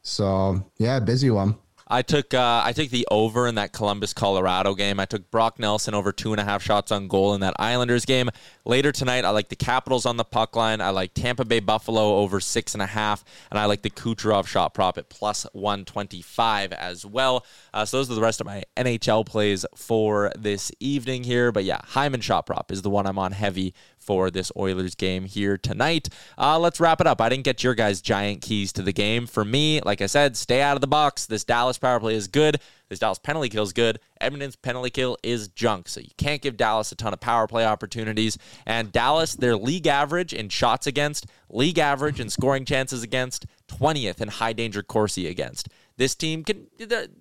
So 0.02 0.62
yeah, 0.76 1.00
busy 1.00 1.30
one. 1.30 1.56
I 1.92 2.00
took 2.00 2.32
uh, 2.32 2.62
I 2.64 2.72
took 2.72 2.88
the 2.88 3.06
over 3.10 3.46
in 3.46 3.56
that 3.56 3.74
Columbus 3.74 4.14
Colorado 4.14 4.74
game. 4.74 4.98
I 4.98 5.04
took 5.04 5.30
Brock 5.30 5.58
Nelson 5.58 5.92
over 5.92 6.10
two 6.10 6.32
and 6.32 6.40
a 6.40 6.44
half 6.44 6.62
shots 6.62 6.90
on 6.90 7.06
goal 7.06 7.34
in 7.34 7.42
that 7.42 7.52
Islanders 7.58 8.06
game. 8.06 8.30
Later 8.64 8.92
tonight, 8.92 9.26
I 9.26 9.28
like 9.28 9.50
the 9.50 9.56
Capitals 9.56 10.06
on 10.06 10.16
the 10.16 10.24
puck 10.24 10.56
line. 10.56 10.80
I 10.80 10.88
like 10.88 11.12
Tampa 11.12 11.44
Bay 11.44 11.60
Buffalo 11.60 12.16
over 12.16 12.40
six 12.40 12.72
and 12.72 12.82
a 12.82 12.86
half, 12.86 13.22
and 13.50 13.60
I 13.60 13.66
like 13.66 13.82
the 13.82 13.90
Kucherov 13.90 14.46
shot 14.46 14.72
prop 14.72 14.96
at 14.96 15.10
plus 15.10 15.46
one 15.52 15.84
twenty 15.84 16.22
five 16.22 16.72
as 16.72 17.04
well. 17.04 17.44
Uh, 17.74 17.84
so 17.84 17.98
those 17.98 18.10
are 18.10 18.14
the 18.14 18.22
rest 18.22 18.40
of 18.40 18.46
my 18.46 18.62
NHL 18.74 19.26
plays 19.26 19.66
for 19.76 20.32
this 20.34 20.72
evening 20.80 21.24
here. 21.24 21.52
But 21.52 21.64
yeah, 21.64 21.82
Hyman 21.84 22.22
shot 22.22 22.46
prop 22.46 22.72
is 22.72 22.80
the 22.80 22.90
one 22.90 23.06
I'm 23.06 23.18
on 23.18 23.32
heavy 23.32 23.74
for 24.02 24.30
this 24.30 24.52
Oilers 24.56 24.94
game 24.94 25.24
here 25.24 25.56
tonight. 25.56 26.08
Uh, 26.36 26.58
let's 26.58 26.80
wrap 26.80 27.00
it 27.00 27.06
up. 27.06 27.20
I 27.20 27.28
didn't 27.28 27.44
get 27.44 27.62
your 27.62 27.74
guys' 27.74 28.00
giant 28.00 28.42
keys 28.42 28.72
to 28.74 28.82
the 28.82 28.92
game. 28.92 29.26
For 29.26 29.44
me, 29.44 29.80
like 29.80 30.00
I 30.00 30.06
said, 30.06 30.36
stay 30.36 30.60
out 30.60 30.76
of 30.76 30.80
the 30.80 30.86
box. 30.86 31.26
This 31.26 31.44
Dallas 31.44 31.78
power 31.78 32.00
play 32.00 32.14
is 32.14 32.28
good. 32.28 32.60
This 32.88 32.98
Dallas 32.98 33.18
penalty 33.18 33.48
kill 33.48 33.62
is 33.62 33.72
good. 33.72 34.00
Edmonton's 34.20 34.56
penalty 34.56 34.90
kill 34.90 35.16
is 35.22 35.48
junk. 35.48 35.88
So 35.88 36.00
you 36.00 36.10
can't 36.18 36.42
give 36.42 36.58
Dallas 36.58 36.92
a 36.92 36.94
ton 36.94 37.14
of 37.14 37.20
power 37.20 37.46
play 37.46 37.64
opportunities. 37.64 38.36
And 38.66 38.92
Dallas, 38.92 39.34
their 39.34 39.56
league 39.56 39.86
average 39.86 40.34
in 40.34 40.50
shots 40.50 40.86
against, 40.86 41.26
league 41.48 41.78
average 41.78 42.20
in 42.20 42.28
scoring 42.28 42.66
chances 42.66 43.02
against, 43.02 43.46
20th 43.68 44.20
in 44.20 44.28
high 44.28 44.52
danger 44.52 44.82
Corsi 44.82 45.26
against. 45.26 45.70
This 45.96 46.14
team 46.14 46.42
can 46.44 46.66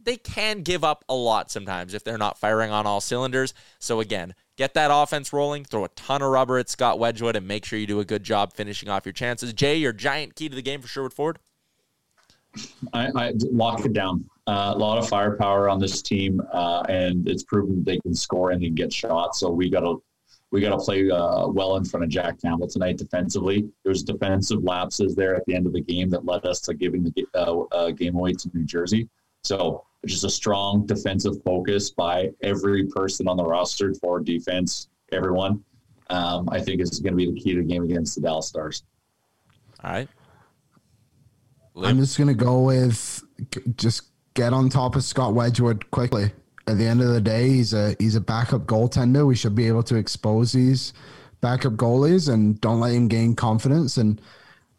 they 0.03 0.17
can 0.17 0.61
give 0.61 0.83
up 0.83 1.05
a 1.07 1.15
lot 1.15 1.51
sometimes 1.51 1.93
if 1.93 2.03
they're 2.03 2.17
not 2.17 2.37
firing 2.37 2.71
on 2.71 2.85
all 2.85 3.01
cylinders. 3.01 3.53
So 3.79 3.99
again, 3.99 4.33
get 4.61 4.75
that 4.75 4.91
offense 4.93 5.33
rolling, 5.33 5.65
throw 5.65 5.85
a 5.85 5.89
ton 5.89 6.21
of 6.21 6.29
rubber 6.29 6.59
at 6.59 6.69
Scott 6.69 6.99
Wedgewood, 6.99 7.35
and 7.35 7.47
make 7.47 7.65
sure 7.65 7.79
you 7.79 7.87
do 7.87 7.99
a 7.99 8.05
good 8.05 8.23
job 8.23 8.53
finishing 8.53 8.89
off 8.89 9.07
your 9.07 9.13
chances. 9.13 9.53
Jay, 9.53 9.75
your 9.75 9.91
giant 9.91 10.35
key 10.35 10.49
to 10.49 10.55
the 10.55 10.61
game 10.61 10.81
for 10.81 10.87
Sherwood 10.87 11.13
Ford. 11.13 11.39
I, 12.93 13.07
I 13.15 13.33
lock 13.51 13.85
it 13.85 13.93
down. 13.93 14.23
Uh, 14.45 14.73
a 14.75 14.77
lot 14.77 14.99
of 14.99 15.09
firepower 15.09 15.67
on 15.67 15.79
this 15.79 16.03
team, 16.03 16.39
uh, 16.53 16.83
and 16.89 17.27
it's 17.27 17.41
proven 17.43 17.83
they 17.83 17.97
can 18.01 18.13
score 18.13 18.51
and 18.51 18.61
they 18.61 18.67
can 18.67 18.75
get 18.75 18.93
shots. 18.93 19.39
So 19.39 19.49
we 19.49 19.67
got 19.67 19.79
to 19.79 20.03
we 20.51 20.61
got 20.61 20.77
to 20.77 20.77
play 20.77 21.09
uh, 21.09 21.47
well 21.47 21.77
in 21.77 21.85
front 21.85 22.03
of 22.03 22.09
Jack 22.11 22.39
Campbell 22.39 22.67
tonight 22.67 22.97
defensively. 22.97 23.67
There's 23.83 24.03
defensive 24.03 24.63
lapses 24.63 25.15
there 25.15 25.35
at 25.35 25.43
the 25.47 25.55
end 25.55 25.65
of 25.65 25.73
the 25.73 25.81
game 25.81 26.09
that 26.11 26.23
led 26.23 26.45
us 26.45 26.59
to 26.61 26.75
giving 26.75 27.03
the 27.03 27.25
uh, 27.33 27.61
uh, 27.71 27.91
game 27.91 28.15
away 28.15 28.33
to 28.33 28.51
New 28.53 28.65
Jersey. 28.65 29.09
So 29.43 29.85
just 30.05 30.23
a 30.23 30.29
strong 30.29 30.85
defensive 30.85 31.41
focus 31.43 31.91
by 31.91 32.29
every 32.41 32.87
person 32.87 33.27
on 33.27 33.37
the 33.37 33.43
roster, 33.43 33.93
for 33.95 34.19
defense, 34.19 34.89
everyone. 35.11 35.63
Um, 36.09 36.49
I 36.51 36.59
think 36.59 36.81
is 36.81 36.99
going 36.99 37.13
to 37.13 37.17
be 37.17 37.31
the 37.31 37.39
key 37.39 37.53
to 37.55 37.61
the 37.61 37.67
game 37.67 37.83
against 37.83 38.15
the 38.15 38.21
Dallas 38.21 38.47
Stars. 38.47 38.83
All 39.83 39.91
right. 39.91 40.09
I'm 41.75 41.97
just 41.99 42.17
going 42.17 42.27
to 42.27 42.33
go 42.33 42.61
with 42.63 43.23
just 43.77 44.03
get 44.33 44.53
on 44.53 44.69
top 44.69 44.95
of 44.95 45.03
Scott 45.03 45.33
Wedgewood 45.33 45.89
quickly. 45.91 46.31
At 46.67 46.77
the 46.77 46.85
end 46.85 47.01
of 47.01 47.07
the 47.07 47.21
day, 47.21 47.49
he's 47.49 47.73
a 47.73 47.95
he's 47.97 48.15
a 48.15 48.21
backup 48.21 48.65
goaltender. 48.65 49.25
We 49.25 49.35
should 49.35 49.55
be 49.55 49.67
able 49.67 49.83
to 49.83 49.95
expose 49.95 50.51
these 50.51 50.93
backup 51.39 51.73
goalies 51.73 52.31
and 52.31 52.59
don't 52.61 52.79
let 52.79 52.93
him 52.93 53.07
gain 53.07 53.35
confidence. 53.35 53.97
And 53.97 54.21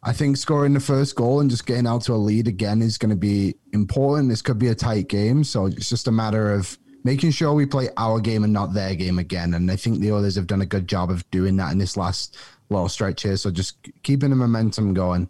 I 0.05 0.11
think 0.11 0.35
scoring 0.35 0.73
the 0.73 0.81
first 0.81 1.15
goal 1.15 1.39
and 1.39 1.49
just 1.49 1.65
getting 1.65 1.87
out 1.87 2.01
to 2.03 2.13
a 2.13 2.15
lead 2.15 2.47
again 2.47 2.81
is 2.81 2.97
going 2.97 3.11
to 3.11 3.15
be 3.15 3.55
important. 3.71 4.27
This 4.27 4.41
could 4.41 4.59
be 4.59 4.67
a 4.67 4.75
tight 4.75 5.07
game, 5.07 5.45
so 5.45 5.67
it's 5.67 5.87
just 5.87 6.09
a 6.09 6.11
matter 6.11 6.51
of 6.51 6.77
making 7.05 7.31
sure 7.31 7.53
we 7.53 7.65
play 7.65 7.87
our 7.95 8.19
game 8.19 8.43
and 8.43 8.51
not 8.51 8.73
their 8.73 8.95
game 8.95 9.17
again. 9.17 9.53
And 9.53 9.71
I 9.71 9.77
think 9.77 10.01
the 10.01 10.11
others 10.11 10.35
have 10.35 10.47
done 10.47 10.61
a 10.61 10.65
good 10.65 10.89
job 10.89 11.09
of 11.09 11.29
doing 11.31 11.55
that 11.57 11.71
in 11.71 11.77
this 11.77 11.95
last 11.95 12.37
little 12.69 12.89
stretch 12.89 13.23
here. 13.23 13.37
So 13.37 13.49
just 13.49 13.77
keeping 14.03 14.29
the 14.29 14.35
momentum 14.35 14.93
going. 14.93 15.29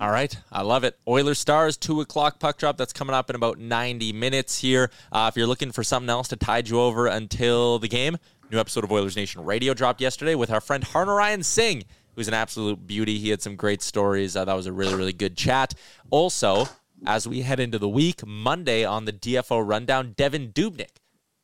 All 0.00 0.10
right. 0.10 0.36
I 0.50 0.62
love 0.62 0.84
it. 0.84 0.98
Oilers 1.06 1.38
Stars, 1.38 1.76
2 1.76 2.00
o'clock 2.00 2.38
puck 2.38 2.58
drop. 2.58 2.78
That's 2.78 2.92
coming 2.92 3.14
up 3.14 3.28
in 3.28 3.36
about 3.36 3.58
90 3.58 4.12
minutes 4.12 4.58
here. 4.58 4.90
Uh, 5.12 5.30
if 5.30 5.36
you're 5.36 5.46
looking 5.46 5.72
for 5.72 5.82
something 5.82 6.10
else 6.10 6.28
to 6.28 6.36
tide 6.36 6.68
you 6.68 6.80
over 6.80 7.06
until 7.06 7.78
the 7.78 7.88
game, 7.88 8.16
new 8.50 8.58
episode 8.58 8.84
of 8.84 8.92
Oilers 8.92 9.16
Nation 9.16 9.44
Radio 9.44 9.74
dropped 9.74 10.00
yesterday 10.00 10.34
with 10.34 10.50
our 10.50 10.60
friend 10.60 10.84
Harnarayan 10.84 11.44
Singh, 11.44 11.84
who's 12.16 12.28
an 12.28 12.34
absolute 12.34 12.86
beauty. 12.86 13.18
He 13.18 13.28
had 13.28 13.40
some 13.40 13.54
great 13.54 13.82
stories. 13.82 14.34
Uh, 14.34 14.44
that 14.44 14.54
was 14.54 14.66
a 14.66 14.72
really, 14.72 14.94
really 14.94 15.12
good 15.12 15.36
chat. 15.36 15.74
Also, 16.10 16.66
as 17.06 17.28
we 17.28 17.42
head 17.42 17.60
into 17.60 17.78
the 17.78 17.88
week, 17.88 18.26
Monday 18.26 18.84
on 18.84 19.04
the 19.04 19.12
DFO 19.12 19.66
Rundown, 19.66 20.14
Devan 20.16 20.52
Dubnyk 20.52 20.96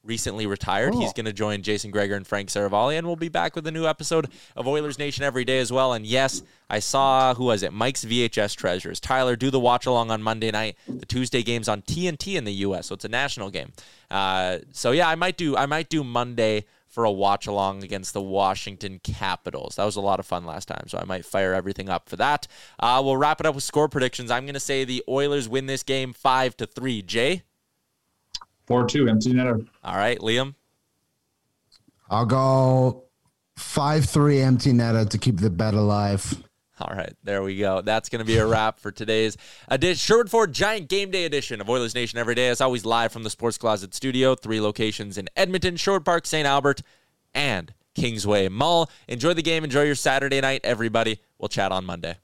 recently 0.04 0.46
retired. 0.46 0.94
Oh. 0.94 1.00
He's 1.00 1.12
going 1.12 1.26
to 1.26 1.32
join 1.32 1.62
Jason 1.62 1.90
Gregor 1.90 2.14
and 2.14 2.26
Frank 2.26 2.48
Seravalli, 2.48 2.98
and 2.98 3.06
we'll 3.06 3.16
be 3.16 3.28
back 3.28 3.54
with 3.54 3.66
a 3.66 3.70
new 3.70 3.86
episode 3.86 4.28
of 4.56 4.66
Oilers 4.66 4.98
Nation 4.98 5.24
every 5.24 5.44
day 5.44 5.58
as 5.60 5.72
well. 5.72 5.92
And 5.92 6.04
yes, 6.04 6.42
I 6.68 6.80
saw 6.80 7.34
who 7.34 7.44
was 7.44 7.62
it? 7.62 7.72
Mike's 7.72 8.04
VHS 8.04 8.56
Treasures. 8.56 8.98
Tyler, 8.98 9.36
do 9.36 9.50
the 9.50 9.60
watch 9.60 9.86
along 9.86 10.10
on 10.10 10.22
Monday 10.22 10.50
night. 10.50 10.76
The 10.88 11.06
Tuesday 11.06 11.42
game's 11.42 11.68
on 11.68 11.82
TNT 11.82 12.36
in 12.36 12.44
the 12.44 12.52
U.S., 12.54 12.86
so 12.86 12.94
it's 12.94 13.04
a 13.04 13.08
national 13.08 13.50
game. 13.50 13.72
Uh, 14.10 14.58
so 14.72 14.90
yeah, 14.90 15.08
I 15.08 15.14
might 15.14 15.36
do 15.36 15.56
I 15.56 15.66
might 15.66 15.88
do 15.88 16.04
Monday 16.04 16.64
for 16.92 17.04
a 17.04 17.10
watch 17.10 17.46
along 17.46 17.82
against 17.82 18.12
the 18.12 18.20
Washington 18.20 19.00
Capitals. 19.02 19.76
That 19.76 19.84
was 19.86 19.96
a 19.96 20.00
lot 20.02 20.20
of 20.20 20.26
fun 20.26 20.44
last 20.44 20.68
time, 20.68 20.84
so 20.88 20.98
I 20.98 21.04
might 21.04 21.24
fire 21.24 21.54
everything 21.54 21.88
up 21.88 22.06
for 22.06 22.16
that. 22.16 22.46
Uh, 22.78 23.00
we'll 23.02 23.16
wrap 23.16 23.40
it 23.40 23.46
up 23.46 23.54
with 23.54 23.64
score 23.64 23.88
predictions. 23.88 24.30
I'm 24.30 24.44
going 24.44 24.52
to 24.54 24.60
say 24.60 24.84
the 24.84 25.02
Oilers 25.08 25.48
win 25.48 25.64
this 25.64 25.82
game 25.82 26.12
five 26.12 26.54
to 26.58 26.66
three. 26.66 27.00
Jay. 27.00 27.44
Four 28.66 28.86
two, 28.86 29.08
empty 29.08 29.32
netter. 29.32 29.66
All 29.82 29.96
right, 29.96 30.18
Liam. 30.20 30.54
I'll 32.10 32.26
go 32.26 33.04
five 33.56 34.04
three 34.04 34.40
empty 34.40 34.72
netter 34.72 35.08
to 35.08 35.16
keep 35.16 35.38
the 35.38 35.50
bet 35.50 35.72
alive. 35.72 36.42
All 36.88 36.96
right, 36.96 37.14
there 37.22 37.44
we 37.44 37.58
go. 37.58 37.80
That's 37.80 38.08
going 38.08 38.18
to 38.18 38.24
be 38.24 38.38
a 38.38 38.46
wrap 38.46 38.80
for 38.80 38.90
today's 38.90 39.36
edition, 39.68 39.96
Sherwood 39.96 40.30
Ford 40.30 40.52
Giant 40.52 40.88
Game 40.88 41.12
Day 41.12 41.24
edition 41.24 41.60
of 41.60 41.70
Oilers 41.70 41.94
Nation 41.94 42.18
every 42.18 42.34
day. 42.34 42.48
As 42.48 42.60
always, 42.60 42.84
live 42.84 43.12
from 43.12 43.22
the 43.22 43.30
Sports 43.30 43.56
Closet 43.56 43.94
Studio, 43.94 44.34
three 44.34 44.60
locations 44.60 45.16
in 45.16 45.28
Edmonton, 45.36 45.76
Sherwood 45.76 46.04
Park, 46.04 46.26
St. 46.26 46.44
Albert, 46.44 46.82
and 47.32 47.72
Kingsway 47.94 48.48
Mall. 48.48 48.90
Enjoy 49.06 49.32
the 49.32 49.42
game. 49.42 49.62
Enjoy 49.62 49.82
your 49.82 49.94
Saturday 49.94 50.40
night, 50.40 50.62
everybody. 50.64 51.20
We'll 51.38 51.48
chat 51.48 51.70
on 51.70 51.84
Monday. 51.84 52.16